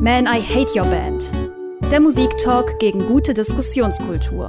Man, 0.00 0.26
I 0.26 0.40
Hate 0.40 0.78
Your 0.78 0.84
Band. 0.84 1.32
Der 1.90 1.98
Musiktalk 1.98 2.78
gegen 2.78 3.08
gute 3.08 3.34
Diskussionskultur. 3.34 4.46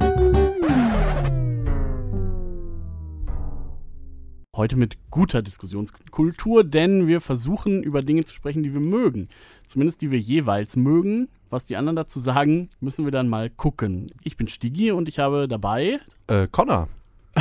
Heute 4.55 4.75
mit 4.75 4.97
guter 5.09 5.41
Diskussionskultur, 5.41 6.63
denn 6.63 7.07
wir 7.07 7.19
versuchen 7.19 7.81
über 7.81 8.03
Dinge 8.03 8.25
zu 8.25 8.35
sprechen, 8.35 8.61
die 8.61 8.73
wir 8.73 8.79
mögen. 8.79 9.27
Zumindest 9.65 10.03
die 10.03 10.11
wir 10.11 10.19
jeweils 10.19 10.75
mögen. 10.75 11.29
Was 11.49 11.65
die 11.65 11.77
anderen 11.77 11.95
dazu 11.95 12.19
sagen, 12.19 12.69
müssen 12.79 13.05
wir 13.05 13.11
dann 13.11 13.27
mal 13.27 13.49
gucken. 13.49 14.11
Ich 14.23 14.37
bin 14.37 14.47
Stigi 14.47 14.91
und 14.91 15.09
ich 15.09 15.17
habe 15.17 15.47
dabei. 15.47 15.99
Äh, 16.27 16.47
Connor. 16.51 16.89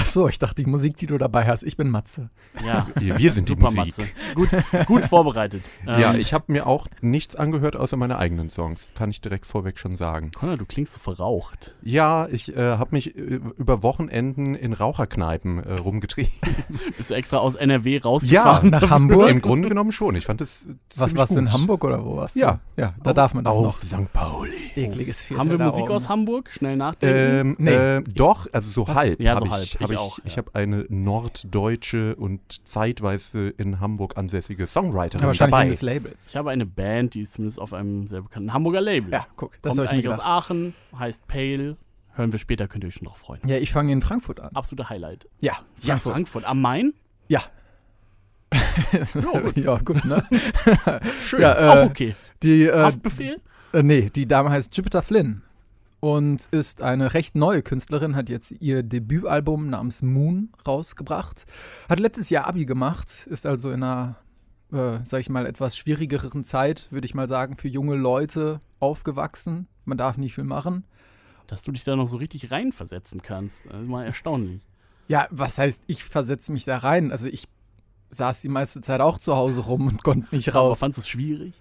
Ach 0.01 0.07
so, 0.07 0.29
ich 0.29 0.39
dachte, 0.39 0.63
die 0.63 0.71
Musik, 0.71 0.97
die 0.97 1.07
du 1.07 1.19
dabei 1.19 1.45
hast, 1.47 1.63
ich 1.65 1.77
bin 1.77 1.91
Matze. 1.91 2.31
Ja, 2.65 2.87
wir 2.97 3.33
sind 3.33 3.47
super 3.49 3.71
die 3.71 3.77
Musik. 3.77 4.15
Matze. 4.37 4.63
Gut, 4.77 4.87
gut 4.87 5.05
vorbereitet. 5.05 5.63
Ja, 5.87 6.13
Ähm, 6.15 6.21
ich 6.21 6.33
habe 6.33 6.45
mir 6.53 6.67
auch 6.67 6.87
nichts 7.01 7.35
angehört 7.35 7.75
außer 7.77 7.97
meine 7.97 8.19
eigenen 8.19 8.51
Songs. 8.51 8.93
Kann 8.95 9.11
ich 9.11 9.21
direkt 9.21 9.47
vorweg 9.47 9.79
schon 9.79 9.97
sagen. 9.97 10.31
Connor, 10.33 10.57
du 10.57 10.67
klingst 10.67 10.93
so 10.93 10.99
verraucht. 10.99 11.75
Ja, 11.83 12.29
ich 12.31 12.55
äh, 12.57 12.77
habe 12.77 12.91
mich 12.93 13.17
äh, 13.17 13.41
über 13.57 13.83
Wochenenden 13.83 14.55
in 14.55 14.73
Raucherkneipen 14.73 15.63
äh, 15.65 15.75
rumgetrieben. 15.75 16.33
Bist 16.97 17.11
du 17.11 17.15
extra 17.15 17.39
aus 17.39 17.55
NRW 17.57 17.99
rausgefahren? 17.99 18.71
Nach 18.71 18.91
Hamburg? 18.91 19.31
Im 19.31 19.41
Grunde 19.41 19.69
genommen 19.69 19.93
schon. 19.93 20.15
Ich 20.15 20.27
fand 20.27 20.41
es 20.41 20.69
Was 20.97 21.17
warst 21.17 21.35
du 21.35 21.39
in 21.41 21.53
Hamburg 21.53 21.83
oder 21.85 22.05
wo 22.05 22.17
warst 22.19 22.37
du? 22.37 22.41
Ja. 22.41 22.61
Ja, 22.77 22.95
da 23.03 23.13
darf 23.13 23.35
man 23.35 23.45
das 23.45 23.57
Auf 23.57 23.65
noch. 23.65 23.83
St. 23.83 24.13
Pauli. 24.13 24.53
Ekliges 24.77 25.21
Viertel 25.23 25.41
Haben 25.41 25.51
wir 25.51 25.59
da 25.59 25.65
Musik 25.67 25.85
oben. 25.85 25.93
aus 25.93 26.09
Hamburg? 26.09 26.51
Schnell 26.53 26.77
nachdenken. 26.77 27.17
Ähm, 27.17 27.57
Nee. 27.59 27.71
äh, 27.75 28.03
doch, 28.15 28.47
also 28.53 28.71
so 28.71 28.87
Was? 28.89 28.95
halb. 28.97 29.21
Ja, 29.21 29.37
so 29.39 29.47
ich, 29.47 29.51
halb. 29.51 29.88
Ich 29.91 29.97
ich 29.97 29.99
auch, 29.99 30.19
Ich 30.25 30.33
ja. 30.33 30.39
habe 30.39 30.55
eine 30.55 30.87
norddeutsche 30.89 32.17
und 32.17 32.41
zeitweise 32.67 33.49
in 33.51 33.81
Hamburg 33.81 34.17
ansässige 34.17 34.67
Songwriterin 34.67 35.21
Ja, 35.23 35.27
wahrscheinlich 35.29 35.53
dabei. 35.53 35.63
eines 35.65 35.83
Labels. 35.83 36.29
ich 36.29 36.37
habe 36.37 36.51
eine 36.51 36.67
Band, 36.67 37.15
die 37.15 37.21
ist 37.23 37.35
zumindest 37.35 37.61
auf 37.61 37.73
einem 37.73 38.07
sehr 38.07 38.23
bekannten 38.23 38.53
Hamburger 38.53 38.81
Label. 38.81 39.13
Ja, 39.13 39.27
guck, 39.37 39.61
das 39.63 39.77
Kommt 39.77 39.89
habe 39.89 39.91
eigentlich 39.97 40.09
aus. 40.09 40.21
Aachen, 40.21 40.75
heißt 40.99 41.27
Pale. 41.29 41.77
Hören 42.15 42.33
wir 42.33 42.39
später, 42.39 42.67
könnt 42.67 42.85
ihr 42.85 42.89
euch 42.89 42.95
schon 42.95 43.07
drauf 43.07 43.19
freuen. 43.19 43.41
Ja, 43.47 43.57
ich 43.59 43.71
fange 43.71 43.93
in 43.93 44.03
Frankfurt 44.03 44.41
an. 44.41 44.51
Absolute 44.55 44.89
Highlight. 44.91 45.29
Ja, 45.41 45.53
Ja, 45.83 45.99
Frankfurt. 45.99 46.13
Frankfurt. 46.15 46.45
Am 46.47 46.61
Main? 46.61 46.95
Ja. 47.29 47.43
Ja, 49.15 49.41
gut. 49.41 49.57
ja, 49.59 49.77
gut, 49.79 50.05
ne? 50.05 50.25
Schön. 51.21 51.41
Ja, 51.43 51.53
ist 51.53 51.63
äh, 51.63 51.67
auch 51.67 51.87
okay. 51.91 52.15
Die, 52.43 52.65
äh, 52.65 52.73
Haftbefehl? 52.73 53.41
äh, 53.73 53.83
nee, 53.83 54.09
die 54.15 54.27
Dame 54.27 54.51
heißt 54.51 54.75
Jupiter 54.77 55.03
Flynn 55.03 55.43
und 56.01 56.47
ist 56.51 56.83
eine 56.83 57.15
recht 57.15 57.35
neue 57.35 57.63
Künstlerin, 57.63 58.15
hat 58.15 58.29
jetzt 58.29 58.53
ihr 58.61 58.83
Debütalbum 58.83 59.69
namens 59.69 60.03
Moon 60.03 60.51
rausgebracht. 60.67 61.45
Hat 61.89 61.99
letztes 61.99 62.31
Jahr 62.31 62.47
Abi 62.47 62.65
gemacht, 62.67 63.27
ist 63.29 63.47
also 63.47 63.71
in 63.71 63.83
einer, 63.83 64.17
äh, 64.73 64.99
sag 65.05 65.21
ich 65.21 65.29
mal, 65.31 65.47
etwas 65.47 65.77
schwierigeren 65.77 66.45
Zeit, 66.45 66.89
würde 66.91 67.07
ich 67.07 67.15
mal 67.15 67.29
sagen, 67.29 67.57
für 67.57 67.69
junge 67.69 67.97
Leute 67.97 68.61
aufgewachsen. 68.79 69.67
Man 69.85 69.99
darf 69.99 70.17
nicht 70.19 70.35
viel 70.35 70.45
machen. 70.45 70.85
Dass 71.47 71.63
du 71.63 71.73
dich 71.73 71.83
da 71.83 71.97
noch 71.97 72.09
so 72.09 72.19
richtig 72.19 72.51
reinversetzen 72.51 73.23
kannst. 73.23 73.67
Ist 73.67 73.75
mal 73.89 74.05
erstaunlich. 74.05 74.63
Ja, 75.09 75.27
was 75.31 75.57
heißt, 75.57 75.83
ich 75.87 76.05
versetze 76.05 76.53
mich 76.53 76.67
da 76.67 76.77
rein? 76.79 77.11
Also 77.11 77.27
ich 77.29 77.49
saß 78.11 78.43
die 78.43 78.51
meiste 78.51 78.83
Zeit 78.83 79.01
auch 79.01 79.19
zu 79.19 79.35
Hause 79.35 79.61
rum 79.61 79.87
und 79.87 80.05
konnte 80.05 80.35
nicht 80.35 80.51
Aber 80.51 80.61
raus. 80.61 80.79
fandst 80.79 80.99
du 80.99 81.01
es 81.01 81.09
schwierig? 81.09 81.55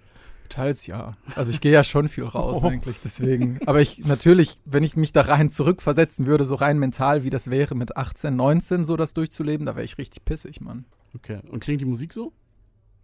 Teils 0.49 0.87
ja. 0.87 1.17
Also 1.35 1.51
ich 1.51 1.61
gehe 1.61 1.71
ja 1.71 1.83
schon 1.83 2.09
viel 2.09 2.25
raus 2.25 2.59
Oh. 2.63 2.67
eigentlich, 2.67 2.99
deswegen. 3.01 3.59
Aber 3.65 3.81
ich 3.81 4.05
natürlich, 4.05 4.59
wenn 4.65 4.83
ich 4.83 4.95
mich 4.95 5.13
da 5.13 5.21
rein 5.21 5.49
zurückversetzen 5.49 6.25
würde, 6.25 6.45
so 6.45 6.55
rein 6.55 6.79
mental, 6.79 7.23
wie 7.23 7.29
das 7.29 7.49
wäre, 7.49 7.75
mit 7.75 7.97
18, 7.97 8.35
19 8.35 8.85
so 8.85 8.95
das 8.95 9.13
durchzuleben, 9.13 9.65
da 9.65 9.75
wäre 9.75 9.85
ich 9.85 9.97
richtig 9.97 10.25
pissig, 10.25 10.61
Mann. 10.61 10.85
Okay. 11.15 11.39
Und 11.49 11.59
klingt 11.59 11.81
die 11.81 11.85
Musik 11.85 12.13
so? 12.13 12.33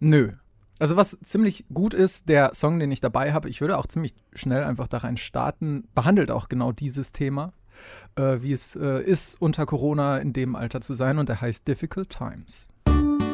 Nö. 0.00 0.32
Also 0.78 0.96
was 0.96 1.18
ziemlich 1.24 1.64
gut 1.72 1.94
ist, 1.94 2.28
der 2.28 2.52
Song, 2.54 2.80
den 2.80 2.90
ich 2.90 3.00
dabei 3.00 3.32
habe, 3.32 3.48
ich 3.48 3.60
würde 3.60 3.78
auch 3.78 3.86
ziemlich 3.86 4.14
schnell 4.34 4.64
einfach 4.64 4.88
da 4.88 4.98
rein 4.98 5.16
starten, 5.16 5.84
behandelt 5.94 6.30
auch 6.30 6.48
genau 6.48 6.72
dieses 6.72 7.12
Thema, 7.12 7.52
äh, 8.16 8.38
wie 8.40 8.52
es 8.52 8.74
äh, 8.74 9.02
ist, 9.02 9.40
unter 9.40 9.66
Corona 9.66 10.18
in 10.18 10.32
dem 10.32 10.56
Alter 10.56 10.80
zu 10.80 10.94
sein 10.94 11.18
und 11.18 11.28
der 11.28 11.40
heißt 11.40 11.68
Difficult 11.68 12.10
Times. 12.10 12.68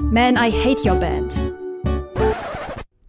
Man, 0.02 0.36
I 0.36 0.50
Hate 0.52 0.88
Your 0.88 0.96
Band. 0.96 1.54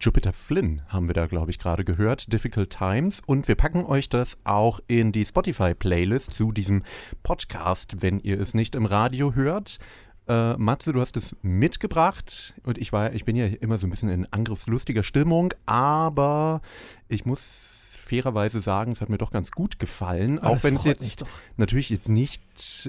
Jupiter 0.02 0.32
Flynn 0.32 0.82
haben 0.88 1.06
wir 1.06 1.14
da, 1.14 1.26
glaube 1.26 1.52
ich, 1.52 1.60
gerade 1.60 1.84
gehört. 1.84 2.32
Difficult 2.32 2.70
Times. 2.70 3.22
Und 3.24 3.46
wir 3.46 3.54
packen 3.54 3.84
euch 3.84 4.08
das 4.08 4.36
auch 4.42 4.80
in 4.88 5.12
die 5.12 5.24
Spotify-Playlist 5.24 6.32
zu 6.32 6.50
diesem 6.50 6.82
Podcast, 7.22 8.02
wenn 8.02 8.18
ihr 8.18 8.40
es 8.40 8.52
nicht 8.52 8.74
im 8.74 8.84
Radio 8.84 9.36
hört. 9.36 9.78
Äh, 10.26 10.54
Matze, 10.54 10.92
du 10.92 11.00
hast 11.00 11.16
es 11.16 11.36
mitgebracht 11.42 12.54
und 12.64 12.78
ich 12.78 12.92
war, 12.92 13.12
ich 13.12 13.24
bin 13.24 13.36
ja 13.36 13.46
immer 13.46 13.78
so 13.78 13.86
ein 13.86 13.90
bisschen 13.90 14.08
in 14.08 14.26
angriffslustiger 14.32 15.04
Stimmung, 15.04 15.54
aber 15.66 16.62
ich 17.08 17.24
muss 17.24 17.71
fairerweise 18.12 18.60
sagen, 18.60 18.92
es 18.92 19.00
hat 19.00 19.08
mir 19.08 19.16
doch 19.18 19.30
ganz 19.30 19.50
gut 19.52 19.78
gefallen, 19.78 20.38
Ah, 20.38 20.48
auch 20.48 20.62
wenn 20.64 20.76
es 20.76 20.84
jetzt 20.84 21.24
natürlich 21.56 21.88
jetzt 21.88 22.08
nicht 22.10 22.42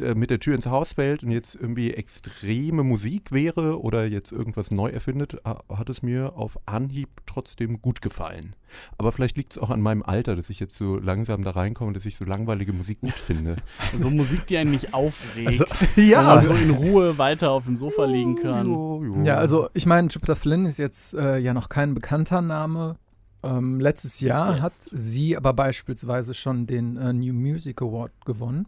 äh, 0.03 0.16
mit 0.16 0.29
der 0.29 0.39
Tür 0.39 0.56
ins 0.56 0.66
Haus 0.66 0.94
fällt 0.94 1.23
und 1.23 1.31
jetzt 1.31 1.56
irgendwie 1.56 1.94
extreme 1.94 2.84
Musik 2.84 3.31
wäre 3.31 3.81
oder 3.81 4.06
jetzt 4.06 4.31
irgendwas 4.34 4.72
neu 4.72 4.89
erfindet, 4.89 5.38
ha- 5.45 5.63
hat 5.69 5.89
es 5.89 6.01
mir 6.03 6.34
auf 6.35 6.59
Anhieb 6.66 7.07
trotzdem 7.25 7.81
gut 7.81 8.01
gefallen. 8.01 8.56
Aber 8.97 9.11
vielleicht 9.11 9.38
liegt 9.38 9.53
es 9.53 9.57
auch 9.59 9.69
an 9.69 9.79
meinem 9.81 10.03
Alter, 10.03 10.35
dass 10.35 10.50
ich 10.50 10.59
jetzt 10.59 10.75
so 10.75 10.97
langsam 10.97 11.44
da 11.44 11.51
reinkomme, 11.51 11.94
dass 11.94 12.05
ich 12.05 12.16
so 12.17 12.25
langweilige 12.25 12.73
Musik 12.73 13.00
gut 13.01 13.19
finde. 13.19 13.55
So 13.97 14.09
Musik, 14.09 14.47
die 14.47 14.57
einen 14.57 14.72
nicht 14.72 14.94
aufregt. 14.94 15.47
Also, 15.47 15.66
Wo 15.95 16.16
man 16.16 16.45
so 16.45 16.53
in 16.53 16.69
Ruhe 16.72 17.17
weiter 17.17 17.51
auf 17.51 17.66
dem 17.66 17.78
Sofa 17.78 18.05
liegen 18.05 18.35
kann. 18.41 18.67
Jo. 18.67 19.22
Ja, 19.23 19.35
also 19.38 19.69
ich 19.73 19.85
meine, 19.85 20.07
Jupiter 20.09 20.35
Flynn 20.35 20.66
ist 20.66 20.79
jetzt 20.79 21.13
äh, 21.13 21.38
ja 21.38 21.53
noch 21.53 21.69
kein 21.69 21.94
bekannter 21.94 22.41
Name. 22.41 22.97
Ähm, 23.44 23.80
letztes 23.80 24.20
Jahr 24.22 24.62
hat 24.62 24.74
sie 24.92 25.36
aber 25.36 25.54
beispielsweise 25.54 26.34
schon 26.34 26.66
den 26.66 26.98
äh, 26.98 27.14
New 27.14 27.34
Music 27.34 27.81
Award 27.81 28.12
gewonnen. 28.26 28.68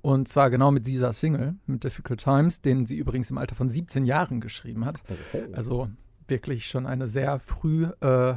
Und 0.00 0.28
zwar 0.28 0.50
genau 0.50 0.70
mit 0.70 0.86
dieser 0.86 1.12
Single, 1.12 1.56
mit 1.66 1.82
Difficult 1.82 2.20
Times, 2.20 2.60
den 2.60 2.86
sie 2.86 2.96
übrigens 2.96 3.30
im 3.30 3.38
Alter 3.38 3.54
von 3.54 3.70
17 3.70 4.04
Jahren 4.04 4.40
geschrieben 4.40 4.84
hat. 4.84 5.02
Also 5.54 5.88
wirklich 6.28 6.68
schon 6.68 6.86
eine 6.86 7.08
sehr 7.08 7.40
früh, 7.40 7.84
äh, 8.00 8.34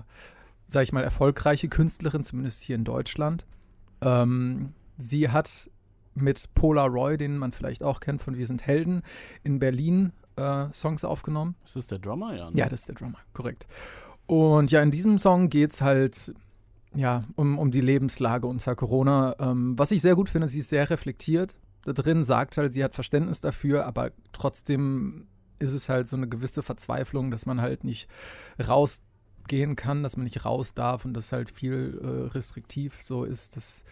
sag 0.68 0.84
ich 0.84 0.94
mal, 0.94 1.03
erfolgreiche 1.03 1.68
Künstlerin, 1.68 2.24
zumindest 2.24 2.62
hier 2.62 2.75
in 2.75 2.84
Deutschland. 2.84 3.46
Ähm, 4.02 4.74
sie 4.97 5.30
hat 5.30 5.69
mit 6.16 6.53
Polaroid, 6.56 7.19
den 7.19 7.38
man 7.38 7.52
vielleicht 7.52 7.84
auch 7.84 8.00
kennt 8.00 8.22
von 8.22 8.38
Wir 8.38 8.47
sind 8.47 8.66
Helden, 8.66 9.03
in 9.44 9.59
Berlin 9.59 10.14
äh, 10.38 10.68
Songs 10.72 11.03
aufgenommen. 11.03 11.56
Ist 11.66 11.75
das 11.75 11.88
der 11.88 12.00
Drummer? 12.00 12.35
Ja. 12.35 12.50
ne? 12.50 12.58
Ja, 12.58 12.69
das 12.69 12.81
ist 12.81 12.90
der 12.90 12.96
Drummer, 12.96 13.19
korrekt. 13.34 13.68
Und 14.28 14.72
ja, 14.72 14.81
in 14.81 14.91
diesem 14.91 15.18
Song 15.18 15.50
geht 15.50 15.72
es 15.72 15.81
halt 15.81 16.34
ja, 16.96 17.22
um, 17.36 17.58
um 17.59 17.72
die 17.72 17.81
Lebenslage 17.81 18.47
unter 18.47 18.75
Corona. 18.75 19.36
Ähm, 19.40 19.78
was 19.78 19.91
ich 19.91 20.02
sehr 20.02 20.16
gut 20.16 20.30
finde, 20.30 20.47
sie 20.47 20.59
ist 20.59 20.69
sehr 20.69 20.90
reflektiert. 20.90 21.56
Da 21.84 21.94
drin 21.94 22.24
sagt 22.24 22.58
halt, 22.58 22.74
sie 22.74 22.84
hat 22.84 22.96
Verständnis 22.96 23.41
dafür, 23.41 23.85
aber 23.85 24.12
trotzdem 24.31 25.28
ist 25.59 25.74
es 25.74 25.90
halt 25.90 26.08
so 26.08 26.16
eine 26.16 26.28
gewisse 26.28 26.64
Verzweiflung, 26.64 27.31
dass 27.31 27.46
man 27.46 27.62
halt 27.62 27.84
nicht 27.84 28.09
rausgehen 28.66 29.75
kann, 29.75 30.03
dass 30.03 30.18
man 30.18 30.24
nicht 30.24 30.46
raus 30.46 30.74
darf 30.74 31.06
und 31.06 31.14
das 31.14 31.31
halt 31.31 31.52
viel 31.52 32.00
äh, 32.02 32.34
restriktiv 32.34 33.00
so 33.02 33.24
ist. 33.24 33.56
Das 33.56 33.84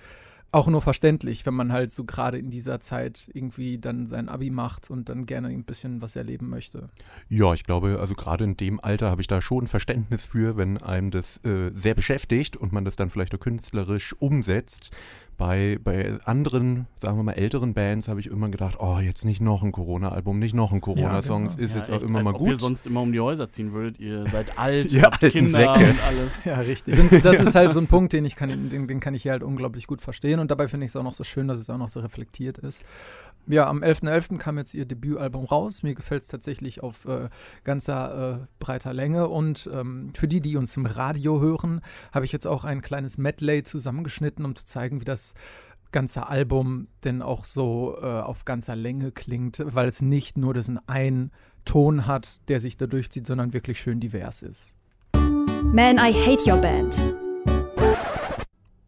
auch 0.54 0.68
nur 0.68 0.82
verständlich, 0.82 1.46
wenn 1.46 1.54
man 1.56 1.72
halt 1.72 1.92
so 1.92 2.04
gerade 2.04 2.38
in 2.38 2.52
dieser 2.52 2.80
Zeit 2.80 3.30
irgendwie 3.34 3.80
dann 3.80 4.06
sein 4.06 4.30
Abi 4.30 4.52
macht 4.52 4.90
und 4.90 5.10
dann 5.10 5.26
gerne 5.26 5.48
ein 5.48 5.64
bisschen 5.64 6.02
was 6.02 6.16
erleben 6.16 6.50
möchte. 6.50 6.90
Ja, 7.28 7.54
ich 7.54 7.64
glaube, 7.64 7.98
also 8.00 8.14
gerade 8.14 8.44
in 8.44 8.56
dem 8.56 8.80
Alter 8.80 9.10
habe 9.10 9.22
ich 9.22 9.28
da 9.28 9.42
schon 9.42 9.68
Verständnis 9.68 10.26
für, 10.26 10.56
wenn 10.56 10.78
einem 10.78 11.12
das 11.12 11.44
äh, 11.44 11.72
sehr 11.74 11.96
beschäftigt 11.96 12.56
und 12.56 12.72
man 12.72 12.86
das 12.86 12.96
dann 12.96 13.10
vielleicht 13.10 13.34
auch 13.34 13.40
künstlerisch 13.40 14.16
umsetzt. 14.20 14.92
Bei, 15.38 15.80
bei 15.84 16.18
anderen, 16.26 16.88
sagen 16.96 17.18
wir 17.18 17.24
mal, 17.24 17.34
älteren 17.34 17.74
Bands 17.74 18.08
habe 18.08 18.20
ich 18.20 18.28
immer 18.28 18.50
gedacht, 18.50 18.78
oh, 18.80 19.00
jetzt 19.00 19.26
nicht 19.26 19.42
noch 19.42 19.64
ein 19.64 19.72
Corona-Album, 19.72 20.40
nicht 20.40 20.54
noch 20.54 20.72
ein 20.72 20.80
Corona-Song, 20.82 21.46
es 21.48 21.56
genau. 21.56 21.66
ist 21.66 21.72
Ja, 21.74 21.80
jetzt 21.80 21.90
auch 21.90 21.96
echt, 21.96 22.04
immer 22.04 22.20
als 22.20 22.26
mal 22.26 22.36
ob 22.36 22.42
ihr 22.42 22.52
gut. 22.52 22.60
sonst 22.60 22.86
immer 22.88 23.02
um 23.02 23.12
die 23.12 23.20
Häuser 23.20 23.50
ziehen 23.50 23.74
würdet. 23.74 24.00
Ihr 24.00 24.28
seid 24.30 24.58
alt, 24.60 24.92
Ihr 24.92 25.02
habt 25.02 25.24
alten 25.24 25.40
Kinder 25.46 25.60
Säcke. 25.76 25.90
und 25.90 26.04
alles. 26.04 26.44
Ja, 26.46 26.56
richtig. 26.60 27.00
Und 27.00 27.26
das 27.26 27.40
ist 27.42 27.56
halt 27.56 27.74
so 27.74 27.80
ein 27.80 27.88
Punkt, 27.88 28.14
den 28.14 28.26
ich 28.26 28.36
kann, 28.36 28.70
den, 28.70 28.88
den 28.88 29.00
kann 29.00 29.14
ich 29.16 29.24
hier 29.24 29.32
halt 29.32 29.44
unglaublich 29.44 29.88
gut 29.88 30.02
verstehen. 30.02 30.40
Und 30.40 30.52
dabei 30.52 30.68
finde 30.68 30.86
ich 30.86 30.92
es 30.92 30.96
auch 30.96 31.04
noch 31.04 31.14
so 31.14 31.24
schön, 31.24 31.48
dass 31.48 31.60
es 31.60 31.70
auch 31.70 31.78
noch 31.78 31.90
so 31.90 32.00
reflektiert 32.00 32.58
ist. 32.60 32.84
Ja, 33.46 33.68
am 33.68 33.84
11.11. 33.84 34.38
kam 34.38 34.58
jetzt 34.58 34.74
ihr 34.74 34.86
Debütalbum 34.86 35.44
raus. 35.44 35.84
Mir 35.84 35.96
gefällt 35.96 36.22
es 36.22 36.30
tatsächlich 36.30 36.82
auf 36.82 37.06
äh, 37.06 37.28
ganzer 37.66 38.40
äh, 38.42 38.46
breiter 38.60 38.94
Länge. 38.94 39.28
Und 39.28 39.70
ähm, 39.74 40.12
für 40.14 40.30
die, 40.30 40.40
die 40.40 40.56
uns 40.56 40.78
im 40.78 40.86
Radio 40.86 41.42
hören, 41.42 41.82
habe 42.14 42.24
ich 42.24 42.32
jetzt 42.32 42.48
auch 42.48 42.64
ein 42.64 42.82
kleines 42.82 43.18
Medley 43.18 43.64
zusammengeschnitten, 43.64 44.46
um 44.46 44.56
zu 44.56 44.66
zeigen, 44.66 45.02
wie 45.02 45.06
das 45.06 45.23
ganze 45.92 46.28
Album 46.28 46.88
denn 47.04 47.22
auch 47.22 47.46
so 47.46 47.98
äh, 48.02 48.06
auf 48.06 48.46
ganzer 48.46 48.76
Länge 48.76 49.12
klingt, 49.12 49.64
weil 49.64 49.88
es 49.88 50.02
nicht 50.02 50.38
nur 50.38 50.54
diesen 50.54 50.86
einen 50.88 51.32
Ton 51.66 52.08
hat, 52.08 52.42
der 52.50 52.60
sich 52.60 52.76
da 52.76 52.88
durchzieht, 52.88 53.28
sondern 53.28 53.54
wirklich 53.54 53.80
schön 53.80 54.02
divers 54.02 54.42
ist. 54.42 54.76
Man, 55.14 55.98
I 55.98 56.14
Hate 56.14 56.52
Your 56.52 56.58
Band. 56.58 57.16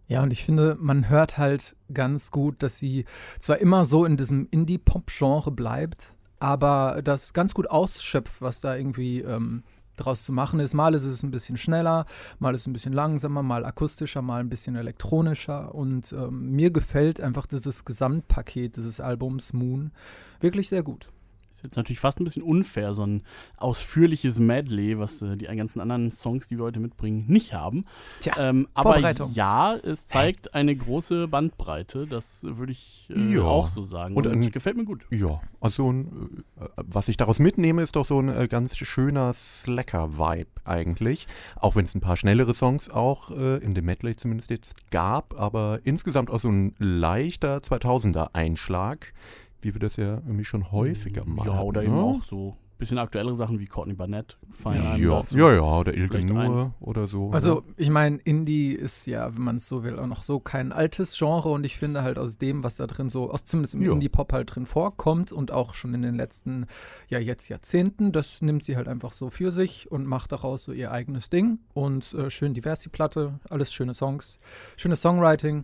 Ja, 0.08 0.22
und 0.22 0.32
ich 0.32 0.44
finde, 0.44 0.78
man 0.80 1.10
hört 1.10 1.38
halt 1.38 1.76
ganz 1.92 2.30
gut, 2.30 2.62
dass 2.62 2.78
sie 2.78 3.06
zwar 3.40 3.58
immer 3.58 3.86
so 3.86 4.06
in 4.06 4.18
diesem 4.18 4.48
Indie-Pop-Genre 4.52 5.52
bleibt, 5.52 6.14
aber 6.40 7.02
das 7.04 7.34
ganz 7.34 7.54
gut 7.54 7.70
ausschöpft, 7.72 8.42
was 8.42 8.62
da 8.62 8.76
irgendwie 8.76 9.22
ähm, 9.22 9.64
draus 9.96 10.24
zu 10.24 10.32
machen 10.32 10.60
ist. 10.60 10.74
Mal 10.74 10.94
ist 10.94 11.06
es 11.06 11.24
ein 11.24 11.32
bisschen 11.32 11.58
schneller, 11.58 12.06
mal 12.40 12.54
ist 12.56 12.62
es 12.62 12.68
ein 12.68 12.74
bisschen 12.74 12.94
langsamer, 12.94 13.44
mal 13.44 13.66
akustischer, 13.66 14.22
mal 14.22 14.40
ein 14.40 14.50
bisschen 14.50 14.76
elektronischer. 14.76 15.74
Und 15.74 16.14
ähm, 16.14 16.52
mir 16.52 16.72
gefällt 16.72 17.22
einfach 17.22 17.46
dieses 17.46 17.86
Gesamtpaket 17.86 18.78
dieses 18.78 19.00
Albums 19.00 19.54
Moon 19.54 19.92
wirklich 20.40 20.70
sehr 20.70 20.84
gut. 20.84 21.10
Ist 21.56 21.64
jetzt 21.64 21.78
natürlich 21.78 22.00
fast 22.02 22.20
ein 22.20 22.26
bisschen 22.26 22.44
unfair, 22.44 22.94
so 22.94 23.06
ein 23.06 23.24
ausführliches 23.56 24.40
Medley, 24.40 25.00
was 25.00 25.22
äh, 25.22 25.38
die 25.38 25.46
ganzen 25.46 25.80
anderen 25.80 26.12
Songs, 26.12 26.48
die 26.50 26.58
wir 26.58 26.66
heute 26.66 26.82
mitbringen, 26.82 27.24
nicht 27.28 27.54
haben. 27.54 27.86
Tja, 28.20 28.34
ähm, 28.38 28.68
aber 28.74 28.92
Vorbereitung. 28.96 29.32
ja, 29.34 29.76
es 29.76 30.06
zeigt 30.06 30.54
eine 30.54 30.76
große 30.76 31.30
Bandbreite, 31.30 32.08
das 32.08 32.44
würde 32.44 32.74
ich 32.74 33.10
äh, 33.10 33.36
Ja. 33.36 33.44
auch 33.44 33.70
so 33.70 33.84
sagen. 33.84 34.16
Und 34.18 34.28
Und, 34.28 34.34
ein- 34.44 34.52
gefällt 34.52 34.76
mir 34.76 34.84
gut. 34.84 35.06
Ja, 35.12 35.40
also 35.62 35.92
ein, 35.94 36.44
äh, 36.60 36.68
was 36.76 37.08
ich 37.08 37.16
daraus 37.16 37.40
mitnehme, 37.40 37.84
ist 37.84 37.96
doch 37.96 38.06
so 38.06 38.20
ein 38.20 38.28
äh, 38.28 38.50
ganz 38.50 38.76
schöner 38.76 39.32
Slacker-Vibe 39.32 40.50
eigentlich. 40.66 41.26
Auch 41.56 41.78
wenn 41.78 41.86
es 41.86 41.96
ein 41.96 42.02
paar 42.02 42.18
schnellere 42.18 42.54
Songs 42.54 42.90
auch 42.90 43.32
äh, 43.32 43.58
in 43.64 43.74
dem 43.74 43.86
Medley 43.86 44.18
zumindest 44.18 44.50
jetzt 44.50 44.92
gab, 44.92 45.40
aber 45.40 45.80
insgesamt 45.86 46.30
auch 46.32 46.40
so 46.42 46.50
ein 46.50 46.74
leichter 46.80 47.60
2000er-Einschlag, 47.60 49.14
wie 49.62 49.74
wir 49.74 49.80
das 49.80 49.96
ja 49.98 50.16
irgendwie 50.26 50.46
schon 50.46 50.72
häufiger 50.72 51.26
mal 51.26 51.46
Ja, 51.48 51.62
oder 51.62 51.84
eben 51.84 51.96
ne? 51.96 52.02
auch 52.02 52.24
so 52.24 52.50
ein 52.52 52.78
bisschen 52.78 52.98
aktuellere 52.98 53.36
Sachen 53.36 53.58
wie 53.60 53.66
Courtney 53.68 53.94
Barnett 53.94 54.38
fallen 54.52 54.86
einem 54.86 55.02
Ja, 55.02 55.20
dazu. 55.22 55.38
ja, 55.38 55.54
ja, 55.54 55.62
oder 55.62 55.94
Il 55.96 56.10
Vielleicht 56.10 56.28
Nur 56.28 56.74
oder 56.82 57.08
so. 57.08 57.32
Also, 57.32 57.64
ich 57.78 57.90
meine, 57.90 58.18
Indie 58.18 58.74
ist 58.74 59.06
ja, 59.08 59.34
wenn 59.34 59.44
man 59.44 59.56
es 59.56 59.66
so 59.66 59.86
will, 59.86 59.98
auch 59.98 60.08
noch 60.08 60.24
so 60.24 60.42
kein 60.42 60.74
altes 60.74 61.18
Genre 61.18 61.48
und 61.50 61.64
ich 61.64 61.78
finde 61.78 62.04
halt 62.04 62.20
aus 62.20 62.38
dem, 62.38 62.64
was 62.66 62.76
da 62.76 62.86
drin 62.86 63.08
so, 63.08 63.32
aus 63.32 63.46
zumindest 63.46 63.76
im 63.76 63.82
Ja. 63.82 63.94
Indie-Pop 63.94 64.34
halt 64.34 64.54
drin 64.54 64.66
vorkommt 64.66 65.32
und 65.32 65.52
auch 65.52 65.74
schon 65.74 65.94
in 65.94 66.02
den 66.02 66.16
letzten, 66.16 66.66
ja, 67.08 67.18
jetzt 67.18 67.48
Jahrzehnten, 67.48 68.12
das 68.12 68.42
nimmt 68.42 68.66
sie 68.66 68.76
halt 68.76 68.90
einfach 68.90 69.14
so 69.14 69.30
für 69.30 69.54
sich 69.54 69.90
und 69.90 70.06
macht 70.06 70.34
daraus 70.34 70.66
so 70.66 70.74
ihr 70.74 70.92
eigenes 70.92 71.30
Ding 71.30 71.60
und 71.74 72.14
äh, 72.14 72.30
schön 72.30 72.54
divers 72.54 72.82
die 72.82 72.90
Platte, 72.90 73.40
alles 73.50 73.72
schöne 73.74 73.94
Songs, 73.94 74.38
schönes 74.76 75.02
Songwriting. 75.02 75.64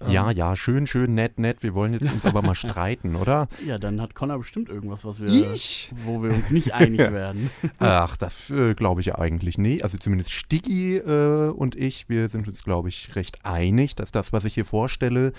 Ähm, 0.00 0.10
Ja, 0.10 0.30
ja, 0.30 0.56
schön, 0.56 0.86
schön, 0.86 1.14
nett, 1.14 1.38
nett. 1.38 1.62
Wir 1.62 1.74
wollen 1.74 1.92
jetzt 1.92 2.10
uns 2.10 2.24
aber 2.26 2.42
mal 2.42 2.54
streiten, 2.56 3.16
oder? 3.16 3.48
Ja, 3.66 3.78
dann 3.78 4.00
hat 4.00 4.14
Connor 4.14 4.38
bestimmt 4.38 4.68
irgendwas, 4.68 5.04
was 5.04 5.20
wir, 5.20 5.28
Ich? 5.28 5.92
wo 6.04 6.22
wir 6.22 6.30
uns 6.30 6.50
nicht 6.50 6.74
einig 6.74 6.98
werden. 7.12 7.50
Ach, 7.78 8.16
das 8.16 8.50
äh, 8.50 8.74
glaube 8.74 9.00
ich 9.00 9.08
ja 9.08 9.18
eigentlich 9.18 9.58
nie. 9.58 9.82
Also 9.82 9.98
zumindest 9.98 10.32
Stiggy 10.32 10.96
äh, 10.96 11.48
und 11.50 11.76
ich, 11.76 12.08
wir 12.08 12.28
sind 12.28 12.48
uns, 12.48 12.64
glaube 12.64 12.88
ich, 12.88 13.14
recht 13.16 13.44
einig, 13.44 13.94
dass 13.96 14.10
das, 14.12 14.32
was 14.32 14.44
ich 14.44 14.54
hier 14.54 14.64
vorstelle, 14.64 15.32